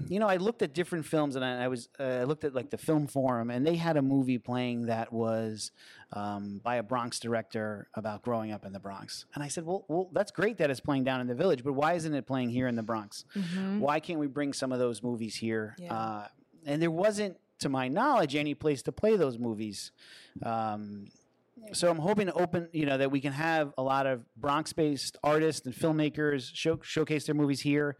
you 0.09 0.19
know, 0.21 0.27
I 0.29 0.37
looked 0.37 0.63
at 0.63 0.75
different 0.75 1.07
films 1.07 1.37
and 1.37 1.45
I, 1.45 1.65
I 1.65 1.69
was, 1.69 1.89
uh, 1.99 2.03
I 2.03 2.25
looked 2.25 2.45
at 2.45 2.55
like 2.55 2.71
the 2.71 2.79
film 2.79 3.07
forum 3.07 3.51
and 3.51 3.67
they 3.67 3.77
had 3.77 3.97
a 3.97 4.03
movie 4.03 4.39
playing 4.39 4.87
that 4.87 5.13
was 5.13 5.71
um, 6.13 6.61
by 6.65 6.77
a 6.77 6.83
Bronx 6.83 7.21
director 7.21 7.89
about 7.95 8.23
growing 8.23 8.51
up 8.53 8.65
in 8.65 8.73
the 8.73 8.81
Bronx. 8.81 9.27
And 9.35 9.43
I 9.45 9.49
said, 9.49 9.65
well, 9.65 9.85
well, 9.89 10.09
that's 10.13 10.31
great 10.31 10.59
that 10.59 10.71
it's 10.71 10.81
playing 10.81 11.05
down 11.05 11.21
in 11.21 11.27
the 11.27 11.35
village, 11.35 11.63
but 11.65 11.75
why 11.75 11.95
isn't 11.95 12.15
it 12.15 12.27
playing 12.27 12.51
here 12.51 12.67
in 12.67 12.77
the 12.77 12.83
Bronx? 12.83 13.25
Mhm. 13.37 13.79
Why 13.81 14.01
can't 14.01 14.19
we 14.19 14.27
bring 14.27 14.53
some 14.53 14.73
of 14.73 14.79
those 14.79 15.03
movies 15.03 15.37
here? 15.37 15.77
Yeah. 15.79 15.93
Uh, 15.95 16.29
and 16.67 16.81
there 16.83 16.91
wasn't, 16.91 17.37
to 17.61 17.69
my 17.69 17.89
knowledge, 17.89 18.35
any 18.37 18.55
place 18.55 18.83
to 18.83 18.93
play 18.93 19.17
those 19.17 19.39
movies. 19.39 19.91
Um, 20.43 21.09
so 21.73 21.91
I'm 21.91 21.99
hoping 21.99 22.27
to 22.29 22.33
open, 22.35 22.69
you 22.73 22.87
know, 22.87 22.97
that 22.99 23.11
we 23.11 23.21
can 23.21 23.33
have 23.33 23.73
a 23.77 23.83
lot 23.83 24.07
of 24.07 24.25
Bronx-based 24.37 25.19
artists 25.25 25.67
and 25.67 25.75
filmmakers 25.75 26.51
show, 26.55 26.79
showcase 26.83 27.27
their 27.27 27.35
movies 27.35 27.61
here 27.61 27.97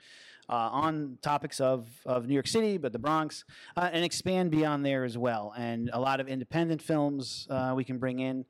on 0.55 1.19
topics 1.23 1.61
of, 1.61 1.89
of 2.07 2.27
New 2.27 2.35
York 2.35 2.47
City, 2.47 2.79
but 2.79 2.93
the 2.93 2.99
Bronx, 2.99 3.45
uh, 3.77 3.91
and 3.93 4.05
expand 4.05 4.51
beyond 4.51 4.85
there 4.85 5.05
as 5.05 5.17
well. 5.19 5.53
And 5.57 5.91
a 5.93 6.01
lot 6.01 6.21
of 6.21 6.29
independent 6.29 6.81
films 6.83 7.47
uh, 7.51 7.73
we 7.77 7.85
can 7.85 7.99
bring 7.99 8.19
in, 8.21 8.45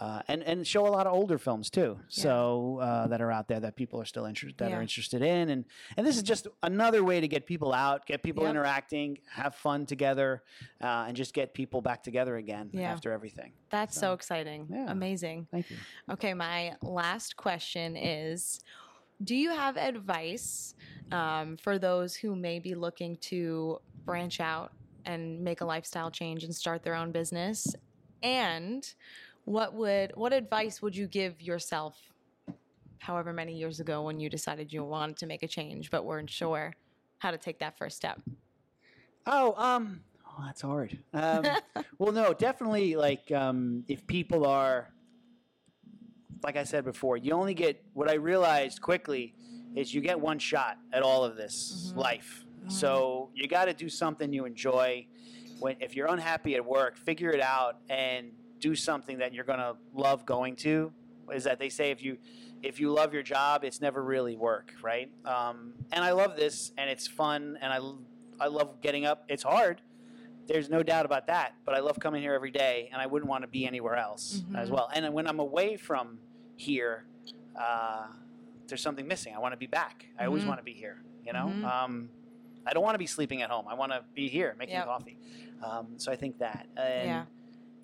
uh, 0.00 0.22
and 0.28 0.42
and 0.44 0.64
show 0.66 0.86
a 0.86 0.88
lot 0.88 1.06
of 1.08 1.12
older 1.12 1.36
films 1.38 1.68
too. 1.68 1.98
So 2.08 2.78
uh, 2.80 3.08
that 3.08 3.20
are 3.20 3.32
out 3.32 3.48
there 3.48 3.58
that 3.60 3.74
people 3.74 4.00
are 4.00 4.04
still 4.04 4.24
interested 4.24 4.58
that 4.58 4.70
Yeah. 4.70 4.78
are 4.78 4.82
interested 4.82 5.20
in, 5.22 5.50
and 5.50 5.64
and 5.96 6.06
this 6.06 6.16
is 6.16 6.22
just 6.22 6.46
another 6.62 7.02
way 7.02 7.20
to 7.20 7.26
get 7.28 7.44
people 7.46 7.72
out, 7.74 8.06
get 8.06 8.22
people 8.22 8.44
Yep. 8.44 8.50
interacting, 8.50 9.18
have 9.30 9.54
fun 9.56 9.86
together, 9.86 10.42
uh, 10.80 11.06
and 11.08 11.16
just 11.16 11.34
get 11.34 11.52
people 11.54 11.82
back 11.82 12.02
together 12.04 12.36
again 12.36 12.70
Yeah. 12.72 12.92
after 12.92 13.10
everything. 13.12 13.52
That's 13.70 13.94
so, 13.96 14.00
So, 14.00 14.12
exciting. 14.12 14.68
yeah. 14.70 14.90
Amazing. 14.90 15.48
Thank 15.50 15.70
you. 15.70 15.76
Okay, 16.10 16.34
my 16.34 16.76
last 16.82 17.36
question 17.36 17.96
is 17.96 18.60
Do 19.22 19.36
you 19.36 19.50
have 19.50 19.76
advice 19.76 20.74
um, 21.12 21.56
for 21.58 21.78
those 21.78 22.14
who 22.14 22.34
may 22.34 22.58
be 22.58 22.74
looking 22.74 23.16
to 23.22 23.78
branch 24.06 24.40
out 24.40 24.72
and 25.04 25.40
make 25.40 25.60
a 25.60 25.64
lifestyle 25.64 26.10
change 26.10 26.44
and 26.44 26.54
start 26.54 26.82
their 26.82 26.94
own 26.94 27.12
business? 27.12 27.74
And 28.22 28.86
what 29.44 29.74
would 29.74 30.12
what 30.14 30.32
advice 30.32 30.80
would 30.80 30.96
you 30.96 31.06
give 31.06 31.40
yourself 31.40 31.98
however 32.98 33.32
many 33.32 33.54
years 33.56 33.80
ago 33.80 34.02
when 34.02 34.20
you 34.20 34.28
decided 34.30 34.72
you 34.72 34.84
wanted 34.84 35.16
to 35.18 35.26
make 35.26 35.42
a 35.42 35.48
change 35.48 35.90
but 35.90 36.04
weren't 36.04 36.30
sure 36.30 36.72
how 37.18 37.30
to 37.30 37.38
take 37.38 37.58
that 37.58 37.76
first 37.76 37.96
step? 37.96 38.20
Oh, 39.26 39.54
um, 39.56 40.00
oh, 40.26 40.44
that's 40.46 40.62
hard. 40.62 40.98
Um, 41.12 41.46
well, 41.98 42.12
no, 42.12 42.32
definitely. 42.32 42.96
Like, 42.96 43.30
um, 43.32 43.84
if 43.88 44.06
people 44.06 44.46
are, 44.46 44.92
like 46.42 46.56
I 46.56 46.64
said 46.64 46.84
before, 46.84 47.16
you 47.16 47.32
only 47.32 47.54
get 47.54 47.82
what 47.94 48.08
I 48.10 48.14
realized 48.14 48.80
quickly 48.80 49.34
is 49.74 49.94
you 49.94 50.00
get 50.00 50.18
one 50.20 50.38
shot 50.38 50.78
at 50.92 51.02
all 51.02 51.24
of 51.24 51.36
this 51.36 51.92
Mhm. 51.94 51.96
life. 52.00 52.44
So 52.68 53.30
you 53.34 53.48
got 53.48 53.64
to 53.66 53.74
do 53.74 53.88
something 53.88 54.32
you 54.32 54.44
enjoy. 54.44 55.06
When 55.58 55.76
if 55.80 55.94
you're 55.96 56.06
unhappy 56.08 56.54
at 56.54 56.64
work, 56.64 56.96
figure 56.96 57.30
it 57.30 57.40
out 57.40 57.78
and 57.88 58.32
do 58.60 58.74
something 58.74 59.18
that 59.18 59.32
you're 59.34 59.44
gonna 59.44 59.76
love 59.94 60.24
going 60.26 60.56
to. 60.56 60.92
Is 61.32 61.44
that 61.44 61.58
they 61.58 61.68
say 61.68 61.90
if 61.90 62.02
you 62.02 62.18
if 62.62 62.78
you 62.78 62.92
love 62.92 63.14
your 63.14 63.22
job, 63.22 63.64
it's 63.64 63.80
never 63.80 64.02
really 64.04 64.36
work, 64.36 64.74
right? 64.82 65.10
Um, 65.24 65.72
and 65.92 66.04
I 66.04 66.12
love 66.12 66.36
this, 66.36 66.72
and 66.76 66.90
it's 66.90 67.06
fun, 67.06 67.58
and 67.60 67.72
I 67.72 67.80
I 68.44 68.48
love 68.48 68.80
getting 68.80 69.04
up. 69.06 69.24
It's 69.28 69.42
hard. 69.42 69.80
There's 70.46 70.68
no 70.68 70.82
doubt 70.82 71.06
about 71.06 71.26
that. 71.28 71.54
But 71.64 71.74
I 71.74 71.80
love 71.80 71.98
coming 72.00 72.22
here 72.22 72.34
every 72.34 72.50
day, 72.50 72.88
and 72.92 73.00
I 73.00 73.06
wouldn't 73.06 73.28
want 73.30 73.42
to 73.42 73.48
be 73.48 73.66
anywhere 73.66 73.96
else 73.96 74.42
as 74.54 74.68
Mhm. 74.68 74.72
well. 74.72 74.90
And 74.94 75.12
when 75.14 75.26
I'm 75.26 75.38
away 75.40 75.76
from 75.76 76.18
here, 76.64 77.04
uh, 77.58 78.06
there's 78.68 78.82
something 78.82 79.06
missing. 79.08 79.34
I 79.34 79.38
want 79.38 79.52
to 79.52 79.58
be 79.58 79.66
back. 79.66 80.06
I 80.18 80.26
always 80.26 80.44
Mhm. 80.44 80.48
want 80.48 80.60
to 80.60 80.64
be 80.64 80.74
here. 80.74 81.02
You 81.26 81.32
know, 81.32 81.46
Mhm. 81.56 81.64
um, 81.64 82.10
I 82.66 82.72
don't 82.72 82.84
want 82.84 82.94
to 82.94 82.98
be 82.98 83.06
sleeping 83.06 83.42
at 83.42 83.50
home. 83.50 83.66
I 83.68 83.74
want 83.74 83.92
to 83.92 84.04
be 84.14 84.28
here 84.28 84.54
making 84.58 84.74
Yep. 84.76 84.84
coffee. 84.86 85.18
Um, 85.62 85.98
so 85.98 86.12
I 86.12 86.16
think 86.16 86.38
that. 86.38 86.66
And 86.76 87.04
Yeah. 87.06 87.24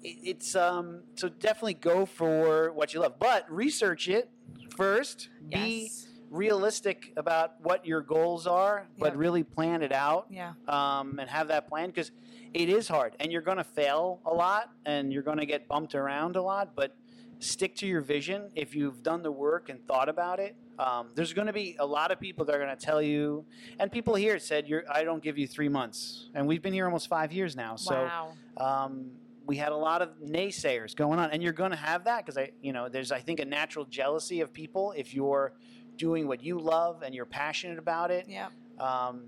it, 0.03 0.17
it's 0.23 0.55
um, 0.55 1.03
so 1.15 1.29
definitely 1.29 1.75
go 1.75 2.07
for 2.07 2.73
what 2.73 2.93
you 2.95 3.01
love, 3.01 3.19
but 3.19 3.51
research 3.51 4.09
it 4.09 4.31
first. 4.77 5.31
Be 5.49 5.91
realistic 6.31 7.13
about 7.17 7.61
what 7.61 7.87
your 7.87 8.01
goals 8.03 8.47
are, 8.47 8.87
but 8.99 9.13
Yep. 9.13 9.17
really 9.17 9.45
plan 9.45 9.83
it 9.83 9.93
out 9.93 10.27
Yeah. 10.31 10.55
um, 10.69 11.19
and 11.19 11.29
have 11.31 11.49
that 11.49 11.67
plan 11.69 11.89
because 11.91 12.11
it 12.53 12.69
is 12.69 12.89
hard 12.89 13.15
and 13.21 13.31
you're 13.33 13.43
going 13.43 13.59
to 13.59 13.65
fail 13.65 14.21
a 14.25 14.33
lot 14.35 14.71
and 14.85 15.13
you're 15.13 15.23
going 15.23 15.39
to 15.39 15.47
get 15.47 15.67
bumped 15.69 15.95
around 15.95 16.37
a 16.37 16.43
lot, 16.43 16.75
but 16.75 16.95
stick 17.39 17.75
to 17.77 17.87
your 17.87 18.01
vision 18.01 18.51
if 18.55 18.75
you've 18.75 19.03
done 19.03 19.23
the 19.23 19.33
work 19.33 19.69
and 19.69 19.85
thought 19.87 20.09
about 20.09 20.41
it. 20.41 20.57
Um, 20.79 21.09
there's 21.15 21.33
going 21.33 21.47
to 21.47 21.53
be 21.53 21.77
a 21.79 21.87
lot 21.87 22.11
of 22.11 22.21
people 22.21 22.45
that 22.45 22.55
are 22.55 22.59
going 22.59 22.77
to 22.77 22.85
tell 22.85 23.01
you, 23.01 23.45
and 23.79 23.91
people 23.91 24.15
here 24.15 24.39
said, 24.39 24.69
You're, 24.69 24.85
I 24.91 25.05
don't 25.05 25.23
give 25.23 25.39
you 25.39 25.47
three 25.47 25.69
months. 25.69 26.29
And 26.35 26.47
we've 26.47 26.63
been 26.63 26.75
here 26.75 26.85
almost 26.85 27.09
five 27.09 27.33
years 27.33 27.57
now. 27.57 27.77
So 27.77 27.95
wow. 27.95 28.33
um, 28.59 29.11
we 29.47 29.57
had 29.57 29.73
a 29.73 29.77
lot 29.77 30.03
of 30.03 30.11
naysayers 30.23 30.95
going 30.95 31.19
on, 31.19 31.31
and 31.31 31.43
you're 31.43 31.53
going 31.53 31.71
to 31.71 31.77
have 31.77 32.05
that 32.05 32.25
because 32.25 32.37
I, 32.37 32.51
you 32.61 32.73
know, 32.73 32.89
there's 32.89 33.11
I 33.11 33.21
think 33.21 33.41
a 33.41 33.45
natural 33.45 33.87
jealousy 33.87 34.41
of 34.41 34.53
people 34.53 34.93
if 34.97 35.15
you're 35.15 35.55
doing 35.97 36.29
what 36.29 36.43
you 36.43 36.59
love 36.59 37.03
and 37.03 37.15
you're 37.15 37.25
passionate 37.25 37.79
about 37.79 38.11
it. 38.11 38.27
Yeah. 38.29 38.49
Um, 38.79 39.25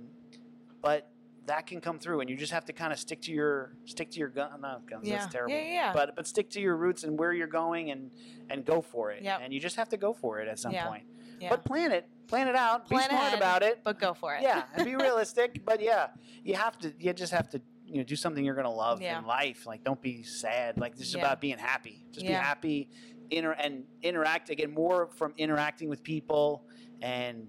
but 0.83 1.11
that 1.49 1.67
can 1.67 1.81
come 1.81 1.99
through, 1.99 2.21
and 2.21 2.31
you 2.31 2.37
just 2.37 2.53
have 2.53 2.65
to 2.67 2.73
kind 2.73 2.93
of 2.93 2.99
stick 2.99 3.21
to 3.23 3.33
your 3.33 3.73
stick 3.85 4.11
to 4.13 4.19
your 4.19 4.29
gun. 4.29 4.61
Not 4.61 4.89
guns. 4.89 5.07
Yeah. 5.09 5.19
That's 5.19 5.33
terrible. 5.33 5.53
Yeah, 5.55 5.63
yeah, 5.63 5.73
yeah. 5.73 5.93
But 5.93 6.15
but 6.17 6.27
stick 6.27 6.49
to 6.51 6.61
your 6.61 6.77
roots 6.77 7.05
and 7.05 7.19
where 7.19 7.33
you're 7.33 7.47
going, 7.47 7.91
and 7.91 8.11
and 8.51 8.65
go 8.65 8.81
for 8.81 9.11
it. 9.11 9.23
Yep. 9.23 9.41
And 9.43 9.53
you 9.53 9.61
just 9.61 9.77
have 9.77 9.89
to 9.91 9.97
go 9.97 10.13
for 10.13 10.39
it 10.41 10.49
at 10.49 10.59
some 10.59 10.73
Yeah. 10.73 10.87
point. 10.87 11.05
Yeah. 11.41 11.51
But 11.51 11.65
plan 11.65 11.93
it, 11.93 12.09
plan 12.27 12.49
it 12.49 12.57
out. 12.57 12.87
Plan 12.89 13.03
be 13.09 13.15
smart 13.15 13.27
ahead. 13.29 13.39
about 13.39 13.63
it. 13.63 13.81
but 13.85 13.99
go 14.01 14.15
for 14.15 14.35
it. 14.35 14.43
Yeah, 14.43 14.65
and 14.75 14.85
be 14.85 14.95
realistic. 15.07 15.65
But 15.65 15.81
yeah, 15.83 16.09
you 16.45 16.55
have 16.55 16.79
to. 16.81 16.93
You 16.99 17.13
just 17.13 17.33
have 17.33 17.49
to. 17.51 17.61
You 17.91 17.99
know, 17.99 18.05
do 18.05 18.17
something 18.17 18.45
you're 18.45 18.55
gonna 18.55 18.71
love 18.71 19.01
Yeah. 19.01 19.19
in 19.19 19.25
life. 19.27 19.65
Like, 19.67 19.83
don't 19.83 20.03
be 20.03 20.23
sad. 20.23 20.77
Like, 20.79 20.95
this 20.95 21.09
is 21.09 21.15
Yeah. 21.15 21.21
about 21.23 21.41
being 21.41 21.57
happy. 21.57 22.05
Just 22.13 22.27
be 22.27 22.33
happy, 22.33 22.91
inter 23.31 23.53
and 23.53 23.85
interact 24.03 24.51
again 24.51 24.73
more 24.73 25.07
from 25.07 25.33
interacting 25.39 25.89
with 25.89 26.03
people, 26.03 26.67
and 27.01 27.47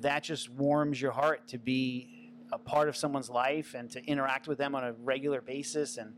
that 0.00 0.24
just 0.24 0.50
warms 0.50 1.00
your 1.00 1.12
heart 1.12 1.48
to 1.48 1.58
be 1.58 2.17
a 2.52 2.58
part 2.58 2.88
of 2.88 2.96
someone's 2.96 3.30
life 3.30 3.74
and 3.74 3.90
to 3.90 4.04
interact 4.06 4.48
with 4.48 4.58
them 4.58 4.74
on 4.74 4.84
a 4.84 4.92
regular 4.92 5.40
basis 5.40 5.96
and 5.98 6.14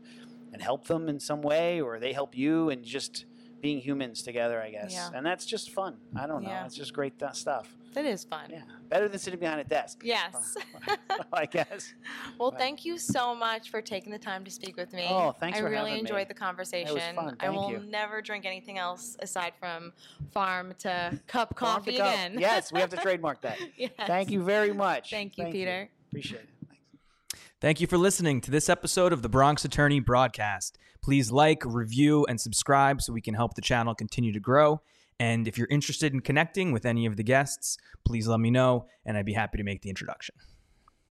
and 0.53 0.61
help 0.61 0.85
them 0.87 1.07
in 1.07 1.17
some 1.17 1.41
way, 1.41 1.79
or 1.79 1.97
they 1.97 2.11
help 2.11 2.35
you, 2.37 2.69
and 2.71 2.83
just 2.83 3.23
being 3.61 3.79
humans 3.79 4.21
together, 4.21 4.61
I 4.61 4.69
guess. 4.71 4.91
Yeah. 4.91 5.09
And 5.15 5.25
that's 5.25 5.45
just 5.45 5.71
fun. 5.71 5.95
I 6.13 6.27
don't 6.27 6.43
know. 6.43 6.49
Yeah. 6.49 6.65
It's 6.65 6.75
just 6.75 6.91
great 6.93 7.17
th- 7.17 7.35
stuff. 7.35 7.69
That 7.93 8.03
is 8.05 8.25
fun. 8.25 8.49
Yeah, 8.49 8.63
better 8.89 9.07
than 9.07 9.17
sitting 9.19 9.39
behind 9.39 9.61
a 9.61 9.63
desk. 9.63 10.01
Yes. 10.03 10.57
I 11.33 11.45
guess. 11.45 11.93
well, 12.37 12.51
Right. 12.51 12.59
thank 12.59 12.83
you 12.83 12.97
so 12.97 13.33
much 13.33 13.69
for 13.69 13.81
taking 13.81 14.11
the 14.11 14.19
time 14.19 14.43
to 14.43 14.51
speak 14.51 14.75
with 14.75 14.91
me. 14.93 15.07
Oh, 15.09 15.31
thanks 15.39 15.57
I 15.57 15.61
for 15.61 15.69
really 15.69 15.77
having 15.91 15.93
me. 15.93 15.99
enjoyed 16.01 16.27
the 16.27 16.33
conversation. 16.33 16.89
It 16.89 16.93
was 16.95 17.03
fun. 17.15 17.37
Thank 17.39 17.43
I 17.43 17.49
will 17.49 17.69
you. 17.71 17.79
never 17.87 18.21
drink 18.21 18.45
anything 18.45 18.77
else 18.77 19.15
aside 19.19 19.53
from 19.59 19.93
farm 20.33 20.73
to 20.79 21.17
cup 21.27 21.57
Farm 21.57 21.81
to 21.83 21.91
coffee 21.91 21.97
cup. 21.97 22.13
again. 22.13 22.35
yes, 22.39 22.73
we 22.73 22.79
have 22.81 22.89
to 22.89 22.97
trademark 23.07 23.41
that. 23.41 23.57
Yes. 23.77 23.91
Thank 24.05 24.31
you 24.31 24.43
very 24.43 24.73
much. 24.73 25.11
Thank 25.11 25.37
you, 25.37 25.45
Peter. 25.45 25.89
Appreciate 26.11 26.41
it. 26.41 26.49
Thanks. 26.67 26.83
Thank 27.61 27.79
you 27.79 27.87
for 27.87 27.97
listening 27.97 28.41
to 28.41 28.51
this 28.51 28.67
episode 28.67 29.13
of 29.13 29.21
the 29.21 29.29
Bronx 29.29 29.63
Attorney 29.63 30.01
broadcast. 30.01 30.77
Please 31.01 31.31
like, 31.31 31.63
review, 31.65 32.25
and 32.27 32.39
subscribe 32.39 33.01
so 33.01 33.13
we 33.13 33.21
can 33.21 33.33
help 33.33 33.53
the 33.55 33.61
channel 33.61 33.95
continue 33.95 34.33
to 34.33 34.39
grow. 34.39 34.81
And 35.19 35.47
if 35.47 35.57
you're 35.57 35.67
interested 35.69 36.13
in 36.13 36.19
connecting 36.19 36.71
with 36.71 36.85
any 36.85 37.05
of 37.05 37.15
the 37.15 37.23
guests, 37.23 37.77
please 38.05 38.27
let 38.27 38.39
me 38.39 38.51
know, 38.51 38.87
and 39.05 39.15
I'd 39.15 39.25
be 39.25 39.33
happy 39.33 39.57
to 39.57 39.63
make 39.63 39.83
the 39.83 39.89
introduction. 39.89 40.35